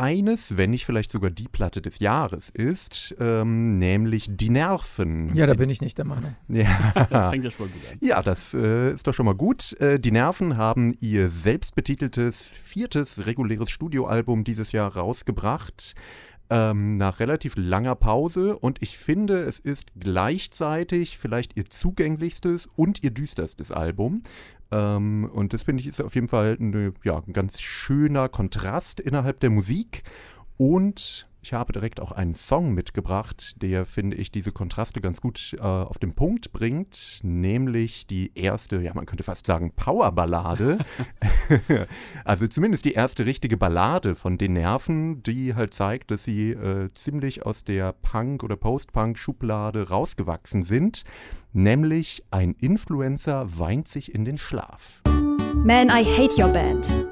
eines, 0.00 0.56
wenn 0.56 0.70
nicht 0.70 0.86
vielleicht 0.86 1.10
sogar 1.10 1.30
die 1.30 1.48
Platte 1.48 1.82
des 1.82 1.98
Jahres 1.98 2.48
ist, 2.48 3.14
ähm, 3.20 3.78
nämlich 3.78 4.26
Die 4.30 4.50
Nerven. 4.50 5.34
Ja, 5.34 5.46
da 5.46 5.54
bin 5.54 5.70
ich 5.70 5.80
nicht 5.80 5.98
der 5.98 6.06
Meinung. 6.06 6.34
Ja. 6.48 7.06
Das 7.10 7.30
fängt 7.30 7.44
ja 7.44 7.50
schon 7.50 7.66
mal 7.66 7.72
gut 7.72 7.82
an. 7.90 7.98
Ja, 8.00 8.22
das 8.22 8.54
äh, 8.54 8.92
ist 8.92 9.06
doch 9.06 9.14
schon 9.14 9.26
mal 9.26 9.34
gut. 9.34 9.78
Äh, 9.80 10.00
die 10.00 10.10
Nerven 10.10 10.56
haben 10.56 10.96
ihr 11.00 11.28
selbstbetiteltes 11.28 12.50
viertes 12.50 13.26
reguläres 13.26 13.70
Studioalbum 13.70 14.44
dieses 14.44 14.72
Jahr 14.72 14.96
rausgebracht. 14.96 15.94
Ähm, 16.52 16.96
nach 16.96 17.20
relativ 17.20 17.54
langer 17.56 17.94
Pause 17.94 18.58
und 18.58 18.82
ich 18.82 18.98
finde, 18.98 19.38
es 19.42 19.60
ist 19.60 19.86
gleichzeitig 19.96 21.16
vielleicht 21.16 21.56
ihr 21.56 21.66
zugänglichstes 21.66 22.66
und 22.74 23.04
ihr 23.04 23.12
düsterstes 23.12 23.70
Album. 23.70 24.24
Ähm, 24.72 25.28
und 25.32 25.52
das 25.52 25.62
finde 25.62 25.80
ich 25.80 25.86
ist 25.86 26.00
auf 26.00 26.14
jeden 26.14 26.28
Fall 26.28 26.56
eine, 26.60 26.92
ja, 27.04 27.18
ein 27.18 27.32
ganz 27.32 27.60
schöner 27.60 28.28
Kontrast 28.28 29.00
innerhalb 29.00 29.40
der 29.40 29.50
Musik. 29.50 30.02
Und 30.56 31.29
ich 31.42 31.52
habe 31.52 31.72
direkt 31.72 32.00
auch 32.00 32.12
einen 32.12 32.34
Song 32.34 32.74
mitgebracht, 32.74 33.62
der, 33.62 33.86
finde 33.86 34.16
ich, 34.16 34.30
diese 34.30 34.52
Kontraste 34.52 35.00
ganz 35.00 35.20
gut 35.20 35.56
äh, 35.58 35.62
auf 35.62 35.98
den 35.98 36.14
Punkt 36.14 36.52
bringt, 36.52 37.20
nämlich 37.22 38.06
die 38.06 38.32
erste, 38.34 38.80
ja, 38.80 38.92
man 38.94 39.06
könnte 39.06 39.22
fast 39.22 39.46
sagen, 39.46 39.72
Powerballade. 39.74 40.78
also 42.24 42.46
zumindest 42.46 42.84
die 42.84 42.92
erste 42.92 43.24
richtige 43.24 43.56
Ballade 43.56 44.14
von 44.14 44.36
den 44.36 44.52
Nerven, 44.52 45.22
die 45.22 45.54
halt 45.54 45.72
zeigt, 45.72 46.10
dass 46.10 46.24
sie 46.24 46.50
äh, 46.50 46.92
ziemlich 46.92 47.46
aus 47.46 47.64
der 47.64 47.92
Punk- 47.92 48.42
oder 48.44 48.56
Post-Punk-Schublade 48.56 49.88
rausgewachsen 49.88 50.62
sind, 50.62 51.04
nämlich 51.52 52.22
ein 52.30 52.52
Influencer 52.52 53.58
weint 53.58 53.88
sich 53.88 54.14
in 54.14 54.24
den 54.24 54.36
Schlaf. 54.36 55.00
Man, 55.64 55.88
I 55.88 56.04
hate 56.04 56.40
your 56.40 56.48
band. 56.48 57.06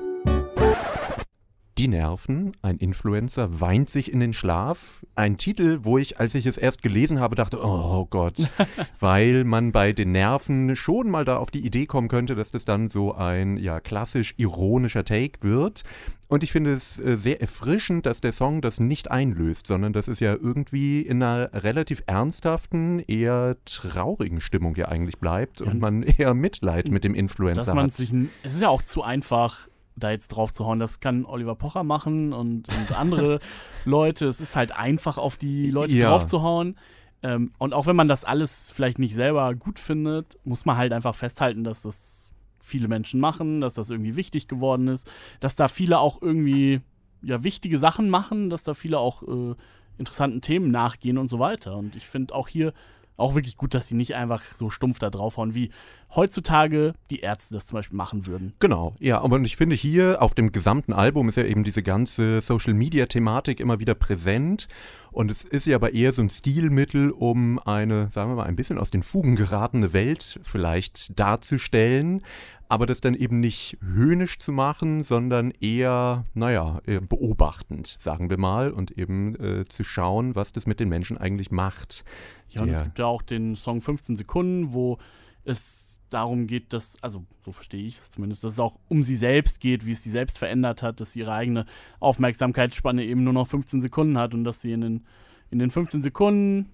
Die 1.79 1.87
Nerven, 1.87 2.51
ein 2.61 2.79
Influencer, 2.79 3.61
weint 3.61 3.89
sich 3.89 4.13
in 4.13 4.19
den 4.19 4.33
Schlaf. 4.33 5.07
Ein 5.15 5.39
Titel, 5.39 5.79
wo 5.83 5.97
ich, 5.97 6.19
als 6.19 6.35
ich 6.35 6.45
es 6.47 6.57
erst 6.57 6.83
gelesen 6.83 7.21
habe, 7.21 7.37
dachte, 7.37 7.61
oh 7.63 8.05
Gott, 8.11 8.51
weil 8.99 9.45
man 9.45 9.71
bei 9.71 9.93
den 9.93 10.11
Nerven 10.11 10.75
schon 10.75 11.09
mal 11.09 11.25
da 11.25 11.37
auf 11.37 11.53
die 11.53 11.65
Idee 11.65 11.87
kommen 11.87 12.09
könnte, 12.09 12.35
dass 12.35 12.51
das 12.51 12.65
dann 12.65 12.89
so 12.89 13.15
ein 13.15 13.59
ja 13.59 13.79
klassisch 13.79 14.35
ironischer 14.39 15.05
Take 15.05 15.41
wird. 15.43 15.85
Und 16.27 16.43
ich 16.43 16.51
finde 16.51 16.75
es 16.75 16.99
äh, 16.99 17.17
sehr 17.17 17.41
erfrischend, 17.41 18.07
dass 18.07 18.21
der 18.21 18.33
Song 18.33 18.61
das 18.61 18.81
nicht 18.81 19.11
einlöst, 19.11 19.69
sondern 19.69 19.93
dass 19.93 20.09
es 20.09 20.19
ja 20.19 20.35
irgendwie 20.35 21.01
in 21.01 21.23
einer 21.23 21.51
relativ 21.55 22.03
ernsthaften, 22.07 22.99
eher 22.99 23.57
traurigen 23.65 24.41
Stimmung 24.41 24.75
ja 24.75 24.89
eigentlich 24.89 25.19
bleibt 25.19 25.63
und 25.63 25.79
man 25.81 26.03
eher 26.03 26.35
Mitleid 26.35 26.91
mit 26.91 27.05
dem 27.05 27.15
Influencer 27.15 27.65
Dass 27.65 27.75
man 27.75 27.85
hat. 27.85 27.93
sich, 27.93 28.13
es 28.43 28.55
ist 28.55 28.63
ja 28.63 28.69
auch 28.69 28.83
zu 28.83 29.03
einfach, 29.03 29.68
da 29.99 30.11
jetzt 30.11 30.29
drauf 30.29 30.53
zu 30.53 30.67
hauen. 30.67 30.79
Das 30.79 31.01
kann 31.01 31.25
Oliver 31.25 31.55
Pocher 31.55 31.85
machen 31.85 32.33
und, 32.33 32.69
und 32.69 32.93
andere 32.97 33.39
Leute. 33.85 34.27
Es 34.27 34.41
ist 34.41 34.57
halt 34.57 34.73
einfach, 34.77 35.19
auf 35.19 35.37
die 35.37 35.71
Leute 35.71 35.93
Ja. 35.95 36.11
drauf 36.11 36.27
zu 36.27 36.43
hauen. 36.43 36.77
Ähm, 37.23 37.51
und 37.59 37.75
auch 37.75 37.87
wenn 37.87 37.97
man 37.97 38.09
das 38.09 38.25
alles 38.25 38.71
vielleicht 38.71 38.99
nicht 38.99 39.15
selber 39.15 39.55
gut 39.55 39.79
findet, 39.79 40.39
muss 40.45 40.65
man 40.65 40.77
halt 40.77 40.93
einfach 40.93 41.15
festhalten, 41.15 41.65
dass 41.65 41.83
das 41.83 42.31
viele 42.61 42.87
Menschen 42.89 43.19
machen, 43.19 43.61
dass 43.61 43.75
das 43.75 43.91
irgendwie 43.91 44.15
wichtig 44.17 44.47
geworden 44.47 44.89
ist, 44.89 45.11
dass 45.41 45.57
da 45.57 45.69
viele 45.69 45.99
auch 45.99 46.21
irgendwie 46.23 46.81
ja 47.23 47.43
wichtige 47.43 47.79
Sachen 47.79 48.11
machen, 48.11 48.51
dass 48.51 48.63
da 48.63 48.75
viele 48.75 48.99
auch 48.99 49.23
äh, 49.23 49.55
interessanten 49.97 50.43
Themen 50.43 50.71
nachgehen 50.71 51.19
und 51.19 51.29
so 51.29 51.39
weiter. 51.41 51.77
Und 51.77 51.97
ich 51.97 52.07
finde 52.07 52.35
auch 52.35 52.47
hier 52.47 52.73
auch 53.19 53.35
wirklich 53.35 53.57
gut, 53.57 53.75
dass 53.75 53.89
sie 53.89 53.95
nicht 53.95 54.15
einfach 54.15 54.43
so 54.55 54.71
stumpf 54.71 54.99
da 54.99 55.11
draufhauen, 55.11 55.55
wie 55.55 55.71
heutzutage 56.15 56.95
die 57.11 57.21
Ärzte 57.21 57.55
das 57.55 57.67
zum 57.67 57.77
Beispiel 57.77 57.97
machen 57.97 58.27
würden. 58.27 58.55
Genau, 58.61 58.95
ja, 58.99 59.21
aber 59.21 59.39
ich 59.41 59.57
finde 59.57 59.77
hier 59.77 60.23
auf 60.23 60.35
dem 60.35 60.53
gesamten 60.53 60.93
Album 60.93 61.29
ist 61.29 61.37
ja 61.37 61.45
eben 61.45 61.65
diese 61.65 61.83
ganze 61.83 62.41
Social-Media-Thematik 62.41 63.61
immer 63.61 63.81
wieder 63.81 63.95
präsent 63.95 64.69
und 65.13 65.31
es 65.31 65.45
ist 65.45 65.67
ja 65.67 65.77
aber 65.77 65.93
eher 65.93 66.13
so 66.13 66.23
ein 66.23 66.31
Stilmittel, 66.31 67.11
um 67.11 67.59
eine, 67.59 68.11
sagen 68.11 68.31
wir 68.31 68.37
mal, 68.37 68.47
ein 68.47 68.57
bisschen 68.57 68.79
aus 68.79 68.91
den 68.91 69.03
Fugen 69.03 69.37
geratene 69.37 69.93
Welt 69.93 70.41
vielleicht 70.43 71.19
darzustellen, 71.19 72.23
aber 72.69 72.87
das 72.87 73.01
dann 73.01 73.15
eben 73.15 73.41
nicht 73.41 73.79
höhnisch 73.83 74.39
zu 74.39 74.53
machen, 74.53 75.03
sondern 75.03 75.53
eher, 75.53 76.27
naja, 76.35 76.81
beobachtend, 77.09 77.97
sagen 77.99 78.29
wir 78.29 78.39
mal, 78.39 78.71
und 78.71 78.91
eben 78.99 79.35
äh, 79.37 79.65
zu 79.67 79.85
schauen, 79.85 80.35
was 80.35 80.53
das 80.53 80.67
mit 80.67 80.79
den 80.79 80.89
Menschen 80.89 81.17
eigentlich 81.17 81.51
macht. 81.51 82.05
Ja, 82.51 82.63
und 82.63 82.71
es 82.71 82.83
gibt 82.83 82.99
ja 82.99 83.07
auch 83.07 83.23
den 83.23 83.57
Song 83.57 83.81
15 83.81 84.17
Sekunden, 84.17 84.75
wo 84.75 84.99
es 85.45 85.88
darum 86.11 86.47
geht, 86.47 86.73
dass, 86.73 87.03
also 87.03 87.25
so 87.45 87.53
verstehe 87.53 87.87
ich 87.87 87.97
es 87.97 88.11
zumindest, 88.11 88.45
dass 88.45 88.53
es 88.53 88.61
auch 88.61 88.79
um 88.89 89.03
sie 89.03 89.17
selbst 89.17 89.61
geht, 89.61 89.87
wie 89.87 89.93
es 89.93 90.03
sie 90.03 90.11
selbst 90.11 90.39
verändert 90.39 90.83
hat, 90.83 91.01
dass 91.01 91.13
sie 91.13 91.21
ihre 91.21 91.33
eigene 91.33 91.67
Aufmerksamkeitsspanne 92.01 93.05
eben 93.05 93.25
nur 93.25 93.33
noch 93.33 93.47
15 93.47 93.81
Sekunden 93.81 94.19
hat 94.19 94.35
und 94.35 94.45
dass 94.45 94.61
sie 94.61 94.73
in 94.73 94.81
den, 94.81 95.07
in 95.51 95.59
den 95.59 95.71
15 95.71 96.03
Sekunden 96.03 96.71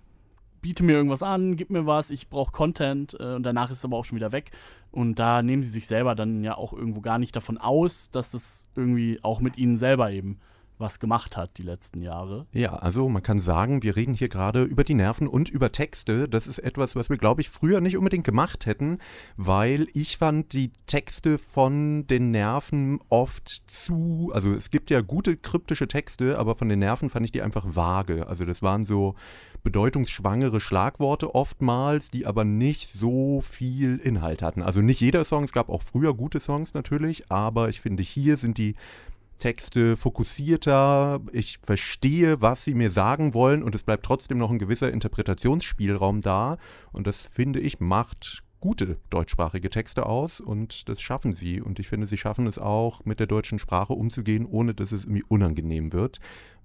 biete 0.64 0.82
mir 0.82 0.94
irgendwas 0.94 1.22
an, 1.22 1.56
gib 1.56 1.68
mir 1.68 1.84
was, 1.84 2.10
ich 2.10 2.30
brauche 2.30 2.50
Content 2.50 3.14
äh, 3.20 3.34
und 3.34 3.42
danach 3.42 3.70
ist 3.70 3.78
es 3.78 3.84
aber 3.84 3.98
auch 3.98 4.06
schon 4.06 4.16
wieder 4.16 4.32
weg. 4.32 4.50
Und 4.90 5.18
da 5.18 5.42
nehmen 5.42 5.62
sie 5.62 5.68
sich 5.68 5.86
selber 5.86 6.14
dann 6.14 6.42
ja 6.42 6.56
auch 6.56 6.72
irgendwo 6.72 7.02
gar 7.02 7.18
nicht 7.18 7.36
davon 7.36 7.58
aus, 7.58 8.10
dass 8.10 8.30
das 8.30 8.66
irgendwie 8.74 9.18
auch 9.22 9.40
mit 9.40 9.58
ihnen 9.58 9.76
selber 9.76 10.10
eben 10.10 10.38
was 10.78 11.00
gemacht 11.00 11.36
hat 11.36 11.58
die 11.58 11.62
letzten 11.62 12.02
Jahre. 12.02 12.46
Ja, 12.52 12.74
also 12.74 13.08
man 13.08 13.22
kann 13.22 13.38
sagen, 13.38 13.82
wir 13.82 13.96
reden 13.96 14.14
hier 14.14 14.28
gerade 14.28 14.62
über 14.64 14.84
die 14.84 14.94
Nerven 14.94 15.28
und 15.28 15.48
über 15.48 15.72
Texte. 15.72 16.28
Das 16.28 16.46
ist 16.46 16.58
etwas, 16.58 16.96
was 16.96 17.10
wir, 17.10 17.16
glaube 17.16 17.40
ich, 17.40 17.50
früher 17.50 17.80
nicht 17.80 17.96
unbedingt 17.96 18.24
gemacht 18.24 18.66
hätten, 18.66 18.98
weil 19.36 19.86
ich 19.94 20.18
fand 20.18 20.52
die 20.52 20.72
Texte 20.86 21.38
von 21.38 22.06
den 22.06 22.30
Nerven 22.30 23.00
oft 23.08 23.62
zu, 23.66 24.30
also 24.34 24.52
es 24.52 24.70
gibt 24.70 24.90
ja 24.90 25.00
gute 25.00 25.36
kryptische 25.36 25.88
Texte, 25.88 26.38
aber 26.38 26.54
von 26.54 26.68
den 26.68 26.80
Nerven 26.80 27.10
fand 27.10 27.24
ich 27.24 27.32
die 27.32 27.42
einfach 27.42 27.64
vage. 27.66 28.26
Also 28.26 28.44
das 28.44 28.62
waren 28.62 28.84
so 28.84 29.14
bedeutungsschwangere 29.62 30.60
Schlagworte 30.60 31.34
oftmals, 31.34 32.10
die 32.10 32.26
aber 32.26 32.44
nicht 32.44 32.90
so 32.90 33.40
viel 33.40 33.96
Inhalt 33.96 34.42
hatten. 34.42 34.62
Also 34.62 34.82
nicht 34.82 35.00
jeder 35.00 35.24
Song, 35.24 35.44
es 35.44 35.52
gab 35.52 35.70
auch 35.70 35.82
früher 35.82 36.14
gute 36.14 36.38
Songs 36.38 36.74
natürlich, 36.74 37.30
aber 37.30 37.70
ich 37.70 37.80
finde, 37.80 38.02
hier 38.02 38.36
sind 38.36 38.58
die 38.58 38.74
Texte 39.38 39.96
fokussierter, 39.96 41.20
ich 41.32 41.58
verstehe, 41.62 42.40
was 42.40 42.64
sie 42.64 42.74
mir 42.74 42.90
sagen 42.90 43.34
wollen 43.34 43.62
und 43.62 43.74
es 43.74 43.82
bleibt 43.82 44.04
trotzdem 44.04 44.38
noch 44.38 44.50
ein 44.50 44.58
gewisser 44.58 44.92
Interpretationsspielraum 44.92 46.20
da 46.20 46.58
und 46.92 47.06
das 47.06 47.20
finde 47.20 47.60
ich 47.60 47.80
macht 47.80 48.44
gute 48.64 48.96
deutschsprachige 49.10 49.68
Texte 49.68 50.06
aus 50.06 50.40
und 50.40 50.88
das 50.88 51.02
schaffen 51.02 51.34
sie. 51.34 51.60
Und 51.60 51.78
ich 51.78 51.86
finde, 51.86 52.06
sie 52.06 52.16
schaffen 52.16 52.46
es 52.46 52.58
auch 52.58 53.04
mit 53.04 53.20
der 53.20 53.26
deutschen 53.26 53.58
Sprache 53.58 53.92
umzugehen, 53.92 54.46
ohne 54.46 54.72
dass 54.72 54.90
es 54.90 55.04
irgendwie 55.04 55.22
unangenehm 55.28 55.92
wird, 55.92 56.18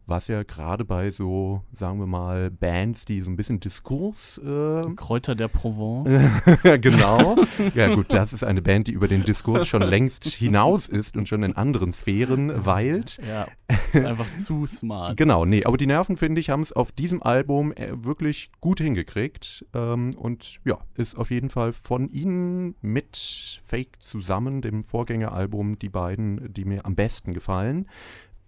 was 0.10 0.28
ja 0.28 0.44
gerade 0.44 0.86
bei 0.86 1.12
so, 1.12 1.62
sagen 1.74 2.00
wir 2.00 2.08
mal, 2.08 2.50
Bands, 2.50 3.06
die 3.06 3.22
so 3.22 3.30
ein 3.30 3.36
bisschen 3.36 3.60
Diskurs. 3.60 4.40
Äh, 4.40 4.94
Kräuter 4.96 5.36
der 5.36 5.48
Provence. 5.48 6.32
genau. 6.82 7.38
Ja, 7.76 7.94
gut, 7.94 8.14
das 8.14 8.34
ist 8.34 8.44
eine 8.44 8.62
Band, 8.62 8.88
die 8.88 8.92
über 8.92 9.08
den 9.08 9.24
Diskurs 9.24 9.68
schon 9.68 9.82
längst 9.82 10.26
hinaus 10.26 10.88
ist 10.88 11.16
und 11.16 11.28
schon 11.28 11.44
in 11.44 11.56
anderen 11.56 11.94
Sphären 11.94 12.66
weilt. 12.66 13.20
Ja, 13.28 13.48
ist 13.94 14.06
einfach 14.06 14.34
zu 14.34 14.66
smart. 14.66 15.18
Genau, 15.18 15.46
nee, 15.46 15.64
aber 15.64 15.78
die 15.78 15.88
Nerven, 15.88 16.18
finde 16.18 16.42
ich, 16.42 16.50
haben 16.50 16.62
es 16.62 16.74
auf 16.74 16.92
diesem 16.92 17.22
Album 17.22 17.72
äh, 17.74 18.04
wirklich 18.04 18.50
gut 18.60 18.80
hingekriegt. 18.80 19.66
Ähm, 19.74 20.12
und 20.18 20.60
ja, 20.66 20.80
ist 20.96 21.18
auf 21.18 21.32
jeden 21.32 21.50
Fall 21.50 21.72
von 21.74 22.10
ihnen 22.12 22.76
mit 22.82 23.60
Fake 23.64 24.02
zusammen, 24.02 24.62
dem 24.62 24.84
Vorgängeralbum, 24.84 25.78
die 25.78 25.90
beiden, 25.90 26.52
die 26.52 26.66
mir 26.66 26.86
am 26.86 26.96
besten 26.96 27.34
gefallen. 27.34 27.88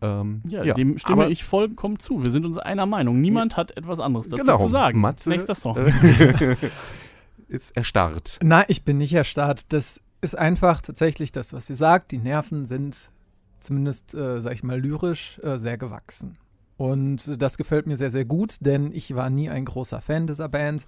Ähm, 0.02 0.42
ja, 0.48 0.64
ja, 0.64 0.74
dem 0.74 0.98
stimme 0.98 1.30
ich 1.30 1.44
vollkommen 1.44 2.00
zu. 2.00 2.24
Wir 2.24 2.32
sind 2.32 2.46
uns 2.46 2.58
einer 2.58 2.86
Meinung. 2.86 3.22
Niemand 3.22 3.56
hat 3.56 3.78
etwas 3.78 4.00
anderes 4.00 4.30
dazu 4.30 4.42
genau, 4.42 4.58
zu 4.58 4.70
sagen. 4.70 5.00
Matze, 5.00 5.30
Nächster 5.30 5.56
Song. 5.56 5.78
Äh, 5.78 6.56
ist 7.48 7.76
erstarrt. 7.78 8.40
Nein, 8.42 8.66
ich 8.68 8.84
bin 8.84 8.98
nicht 8.98 9.14
erstarrt. 9.14 9.72
Das 9.74 10.02
ist 10.22 10.38
einfach 10.38 10.82
tatsächlich 10.82 11.32
das, 11.32 11.54
was 11.54 11.68
sie 11.68 11.76
sagt. 11.76 12.12
Die 12.12 12.18
Nerven 12.18 12.66
sind 12.66 13.12
zumindest, 13.60 14.16
äh, 14.16 14.42
sag 14.42 14.54
ich 14.54 14.64
mal, 14.64 14.80
lyrisch 14.80 15.40
äh, 15.44 15.58
sehr 15.58 15.78
gewachsen. 15.78 16.38
Und 16.78 17.40
das 17.40 17.58
gefällt 17.58 17.86
mir 17.86 17.96
sehr, 17.96 18.10
sehr 18.10 18.26
gut, 18.26 18.56
denn 18.62 18.92
ich 18.92 19.16
war 19.16 19.30
nie 19.30 19.50
ein 19.50 19.66
großer 19.66 20.02
Fan 20.02 20.26
dieser 20.26 20.50
Band. 20.50 20.88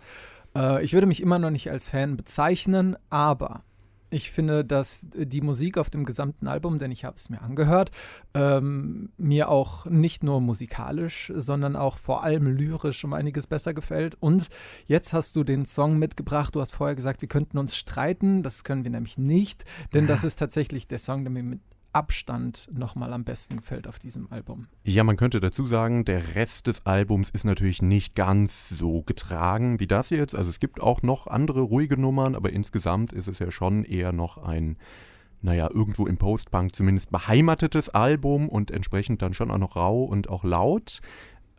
Äh, 0.56 0.84
ich 0.84 0.94
würde 0.94 1.06
mich 1.06 1.22
immer 1.22 1.38
noch 1.38 1.52
nicht 1.52 1.70
als 1.70 1.90
Fan 1.90 2.18
bezeichnen, 2.18 2.96
aber 3.12 3.62
ich 4.14 4.32
finde, 4.32 4.64
dass 4.64 5.08
die 5.14 5.42
Musik 5.42 5.78
auf 5.78 5.90
dem 5.90 6.06
gesamten 6.06 6.48
Album, 6.48 6.80
denn 6.80 6.92
ich 6.92 7.04
habe 7.06 7.18
es 7.18 7.30
mir 7.30 7.42
angehört, 7.42 7.92
ähm, 8.34 9.12
mir 9.18 9.50
auch 9.50 9.86
nicht 9.86 10.24
nur 10.24 10.40
musikalisch, 10.40 11.32
sondern 11.36 11.76
auch 11.76 11.98
vor 11.98 12.24
allem 12.24 12.48
lyrisch 12.48 13.04
um 13.04 13.14
einiges 13.14 13.48
besser 13.48 13.74
gefällt. 13.74 14.16
Und 14.20 14.50
jetzt 14.86 15.14
hast 15.14 15.36
du 15.36 15.44
den 15.44 15.66
Song 15.66 15.98
mitgebracht. 15.98 16.56
Du 16.56 16.62
hast 16.62 16.74
vorher 16.74 16.96
gesagt, 16.96 17.22
wir 17.22 17.30
könnten 17.30 17.58
uns 17.58 17.76
streiten. 17.76 18.44
Das 18.44 18.64
können 18.64 18.84
wir 18.84 18.92
nämlich 18.92 19.18
nicht, 19.18 19.66
denn 19.94 20.08
das 20.08 20.24
ist 20.24 20.38
tatsächlich 20.38 20.88
der 20.88 21.00
Song, 21.00 21.24
der 21.24 21.32
mir 21.32 21.44
mit 21.44 21.60
Abstand 21.94 22.70
nochmal 22.74 23.14
am 23.14 23.24
besten 23.24 23.58
gefällt 23.58 23.88
auf 23.88 24.00
diesem 24.00 24.32
Album. 24.32 24.68
Ja, 24.84 25.04
man 25.04 25.16
könnte 25.16 25.40
dazu 25.40 25.68
sagen, 25.68 26.06
der 26.06 26.36
Rest 26.36 26.68
des 26.68 26.86
Albums 26.86 27.30
ist 27.30 27.46
natürlich 27.46 27.82
nicht 27.82 28.16
ganz 28.16 28.70
so 28.70 29.04
getragen 29.04 29.80
wie 29.80 29.88
das 29.88 30.10
jetzt. 30.10 30.36
Also 30.36 30.50
es 30.50 30.60
gibt 30.60 30.82
auch 30.82 31.04
noch 31.04 31.28
andere 31.28 31.62
ruhige 31.62 31.98
Nummern, 31.98 32.36
aber 32.36 32.52
insgesamt 32.52 33.14
ist 33.14 33.28
es 33.28 33.40
ja 33.40 33.52
schon 33.52 33.84
eher 33.86 34.12
noch 34.12 34.38
ein, 34.38 34.78
naja, 35.42 35.70
irgendwo 35.72 36.08
im 36.08 36.18
Postpunk 36.18 36.76
zumindest 36.76 37.12
beheimatetes 37.12 37.90
Album 37.90 38.50
und 38.50 38.72
entsprechend 38.72 39.22
dann 39.22 39.34
schon 39.34 39.52
auch 39.52 39.58
noch 39.58 39.76
rau 39.76 40.04
und 40.04 40.30
auch 40.30 40.44
laut. 40.44 41.00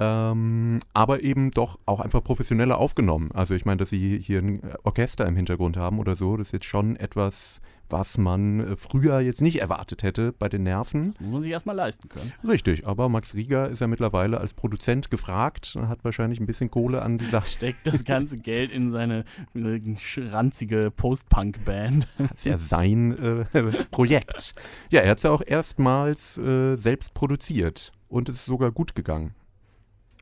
Ähm, 0.01 0.81
aber 0.93 1.23
eben 1.23 1.53
doch 1.53 1.79
auch 1.87 2.01
einfach 2.01 2.25
professioneller 2.25 2.79
aufgenommen. 2.79 3.31
Also 3.33 3.55
ich 3.55 3.65
meine, 3.65 3.77
dass 3.77 3.91
sie 3.91 4.19
hier 4.19 4.41
ein 4.41 4.61
Orchester 4.83 5.27
im 5.27 5.37
Hintergrund 5.37 5.77
haben 5.77 6.01
oder 6.01 6.17
so, 6.17 6.37
das 6.37 6.49
ist 6.49 6.53
jetzt 6.53 6.67
schon 6.67 6.97
etwas 6.97 7.61
was 7.89 8.19
man 8.19 8.61
äh, 8.61 8.77
früher 8.77 9.21
jetzt 9.21 9.43
nicht 9.43 9.61
erwartet 9.61 10.03
hätte 10.03 10.33
bei 10.33 10.49
den 10.49 10.63
Nerven. 10.63 11.13
Das 11.13 11.21
muss 11.21 11.33
man 11.33 11.43
sich 11.43 11.53
erstmal 11.53 11.77
leisten 11.77 12.09
können. 12.09 12.33
Richtig, 12.47 12.87
aber 12.87 13.09
Max 13.09 13.35
Rieger 13.35 13.69
ist 13.69 13.81
ja 13.81 13.87
mittlerweile 13.87 14.39
als 14.41 14.55
Produzent 14.55 15.11
gefragt, 15.11 15.77
hat 15.89 16.05
wahrscheinlich 16.05 16.41
ein 16.41 16.47
bisschen 16.47 16.71
Kohle 16.71 17.03
an 17.03 17.19
dieser. 17.19 17.43
Steckt 17.47 17.87
das 17.87 18.05
ganze 18.05 18.37
Geld 18.37 18.71
in 18.71 18.91
seine 18.91 19.25
ranzige 19.55 20.91
Post-Punk-Band. 20.91 22.09
Das 22.19 22.31
ist 22.33 22.45
ja 22.47 22.59
sein 22.59 23.47
äh, 23.53 23.85
Projekt. 23.91 24.55
Ja, 24.91 25.01
er 25.01 25.11
hat 25.11 25.19
es 25.19 25.25
ja 25.25 25.31
auch 25.31 25.43
erstmals 25.45 26.39
äh, 26.39 26.77
selbst 26.77 27.15
produziert 27.15 27.93
und 28.09 28.29
es 28.29 28.37
ist 28.37 28.45
sogar 28.47 28.71
gut 28.71 28.95
gegangen. 28.95 29.35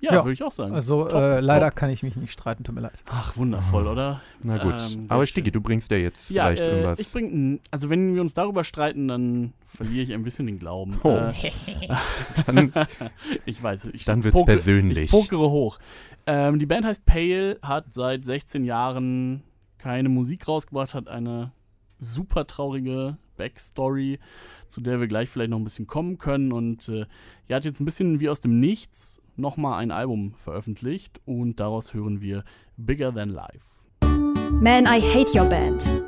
Ja, 0.02 0.14
ja. 0.14 0.24
würde 0.24 0.32
ich 0.32 0.42
auch 0.42 0.50
sagen. 0.50 0.74
Also 0.74 1.04
top, 1.04 1.14
äh, 1.14 1.38
leider 1.38 1.68
top. 1.68 1.76
kann 1.76 1.90
ich 1.90 2.02
mich 2.02 2.16
nicht 2.16 2.32
streiten, 2.32 2.64
tut 2.64 2.74
mir 2.74 2.80
leid. 2.80 3.04
Ach, 3.08 3.36
wundervoll, 3.36 3.86
oder? 3.86 4.20
Na 4.42 4.58
gut. 4.58 4.74
Ähm, 4.92 5.06
Aber 5.08 5.24
Stigi, 5.26 5.52
du 5.52 5.60
bringst 5.60 5.92
ja 5.92 5.96
jetzt 5.96 6.28
ja, 6.28 6.46
vielleicht 6.46 6.62
äh, 6.62 6.70
irgendwas. 6.70 6.98
Ich 6.98 7.12
bring, 7.12 7.60
also 7.70 7.88
wenn 7.88 8.12
wir 8.12 8.20
uns 8.20 8.34
darüber 8.34 8.64
streiten, 8.64 9.06
dann 9.06 9.52
verliere 9.64 10.02
ich 10.02 10.12
ein 10.12 10.24
bisschen 10.24 10.46
den 10.46 10.58
Glauben. 10.58 10.98
Oh. 11.04 11.08
Äh, 11.08 11.52
dann, 12.46 12.72
ich 13.46 13.62
weiß, 13.62 13.90
ich 13.92 14.04
dann 14.04 14.24
wird's 14.24 14.36
poke, 14.36 14.50
persönlich. 14.50 14.98
Ich 14.98 15.10
pokere 15.12 15.48
hoch. 15.48 15.78
Ähm, 16.26 16.58
die 16.58 16.66
Band 16.66 16.84
heißt 16.84 17.06
Pale, 17.06 17.60
hat 17.62 17.94
seit 17.94 18.24
16 18.24 18.64
Jahren 18.64 19.44
keine 19.78 20.08
Musik 20.08 20.48
rausgebracht, 20.48 20.94
hat 20.94 21.06
eine 21.06 21.52
super 22.00 22.48
traurige 22.48 23.18
Backstory, 23.36 24.18
zu 24.66 24.80
der 24.80 24.98
wir 24.98 25.06
gleich 25.06 25.28
vielleicht 25.28 25.50
noch 25.50 25.58
ein 25.58 25.64
bisschen 25.64 25.86
kommen 25.86 26.18
können. 26.18 26.50
Und 26.50 26.88
äh, 26.88 27.06
ja, 27.46 27.56
hat 27.56 27.64
jetzt 27.64 27.80
ein 27.80 27.84
bisschen 27.84 28.18
wie 28.18 28.28
aus 28.28 28.40
dem 28.40 28.58
Nichts 28.58 29.21
nochmal 29.42 29.80
ein 29.82 29.90
Album 29.90 30.34
veröffentlicht 30.38 31.20
und 31.26 31.60
daraus 31.60 31.92
hören 31.92 32.22
wir 32.22 32.44
Bigger 32.78 33.12
Than 33.12 33.28
Life. 33.28 33.66
Man, 34.00 34.86
I 34.86 35.00
Hate 35.02 35.38
Your 35.38 35.46
Band. 35.46 36.02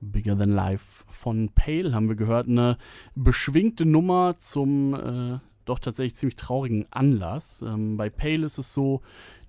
Bigger 0.00 0.38
Than 0.38 0.52
Life 0.52 1.04
von 1.08 1.50
Pale 1.50 1.92
haben 1.92 2.08
wir 2.08 2.14
gehört. 2.14 2.48
Eine 2.48 2.78
beschwingte 3.16 3.84
Nummer 3.84 4.38
zum 4.38 4.94
äh, 4.94 5.38
doch 5.64 5.80
tatsächlich 5.80 6.14
ziemlich 6.14 6.36
traurigen 6.36 6.86
Anlass. 6.92 7.62
Ähm, 7.62 7.96
bei 7.96 8.08
Pale 8.10 8.46
ist 8.46 8.58
es 8.58 8.72
so, 8.72 9.02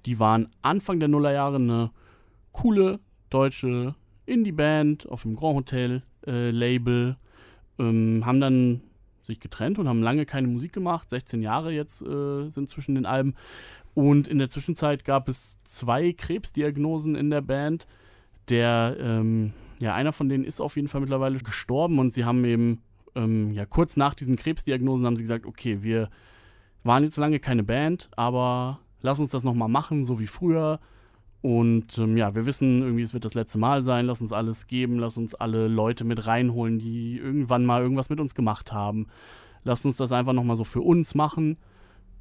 die 0.07 0.19
waren 0.19 0.49
Anfang 0.63 0.99
der 0.99 1.09
Nullerjahre 1.09 1.57
eine 1.57 1.91
coole 2.51 2.99
deutsche 3.29 3.93
Indie-Band 4.25 5.07
auf 5.07 5.21
dem 5.21 5.35
Grand 5.35 5.55
Hotel 5.55 6.01
äh, 6.25 6.49
Label. 6.49 7.17
Ähm, 7.77 8.25
haben 8.25 8.41
dann 8.41 8.81
sich 9.27 9.39
getrennt 9.39 9.79
und 9.79 9.87
haben 9.87 10.01
lange 10.01 10.25
keine 10.25 10.47
Musik 10.47 10.73
gemacht. 10.73 11.09
16 11.09 11.41
Jahre 11.41 11.71
jetzt 11.71 12.01
äh, 12.01 12.49
sind 12.49 12.69
zwischen 12.69 12.95
den 12.95 13.05
Alben. 13.05 13.35
Und 13.93 14.27
in 14.27 14.39
der 14.39 14.49
Zwischenzeit 14.49 15.05
gab 15.05 15.29
es 15.29 15.59
zwei 15.63 16.13
Krebsdiagnosen 16.13 17.15
in 17.15 17.29
der 17.29 17.41
Band. 17.41 17.87
Der, 18.49 18.95
ähm, 18.99 19.53
ja, 19.81 19.93
einer 19.93 20.13
von 20.13 20.29
denen 20.29 20.43
ist 20.43 20.61
auf 20.61 20.75
jeden 20.75 20.87
Fall 20.87 21.01
mittlerweile 21.01 21.37
gestorben 21.39 21.99
und 21.99 22.13
sie 22.13 22.25
haben 22.25 22.45
eben, 22.45 22.81
ähm, 23.15 23.51
ja, 23.51 23.65
kurz 23.65 23.97
nach 23.97 24.13
diesen 24.13 24.35
Krebsdiagnosen 24.35 25.05
haben 25.05 25.17
sie 25.17 25.23
gesagt, 25.23 25.45
okay, 25.45 25.83
wir 25.83 26.09
waren 26.83 27.03
jetzt 27.03 27.17
lange 27.17 27.39
keine 27.39 27.63
Band, 27.63 28.09
aber 28.15 28.79
lass 29.01 29.19
uns 29.19 29.31
das 29.31 29.43
nochmal 29.43 29.67
machen, 29.67 30.05
so 30.05 30.19
wie 30.19 30.27
früher. 30.27 30.79
Und 31.41 31.97
ähm, 31.97 32.17
ja, 32.17 32.33
wir 32.35 32.45
wissen 32.45 32.81
irgendwie, 32.81 33.03
es 33.03 33.13
wird 33.13 33.25
das 33.25 33.35
letzte 33.35 33.57
Mal 33.57 33.83
sein. 33.83 34.05
Lass 34.05 34.21
uns 34.21 34.33
alles 34.33 34.67
geben. 34.67 34.99
Lass 34.99 35.17
uns 35.17 35.35
alle 35.35 35.67
Leute 35.67 36.03
mit 36.03 36.25
reinholen, 36.25 36.79
die 36.79 37.17
irgendwann 37.17 37.65
mal 37.65 37.81
irgendwas 37.81 38.09
mit 38.09 38.19
uns 38.19 38.35
gemacht 38.35 38.71
haben. 38.71 39.07
Lass 39.63 39.85
uns 39.85 39.97
das 39.97 40.11
einfach 40.11 40.33
nochmal 40.33 40.57
so 40.57 40.63
für 40.63 40.81
uns 40.81 41.15
machen. 41.15 41.57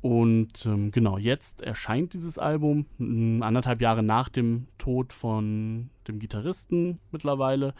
Und 0.02 0.66
ähm, 0.66 0.90
genau, 0.90 1.18
jetzt 1.18 1.62
erscheint 1.62 2.12
dieses 2.12 2.38
Album, 2.38 2.86
anderthalb 3.42 3.80
Jahre 3.80 4.02
nach 4.02 4.28
dem 4.28 4.68
Tod 4.78 5.12
von 5.12 5.90
dem 6.06 6.18
Gitarristen 6.18 7.00
mittlerweile. 7.10 7.74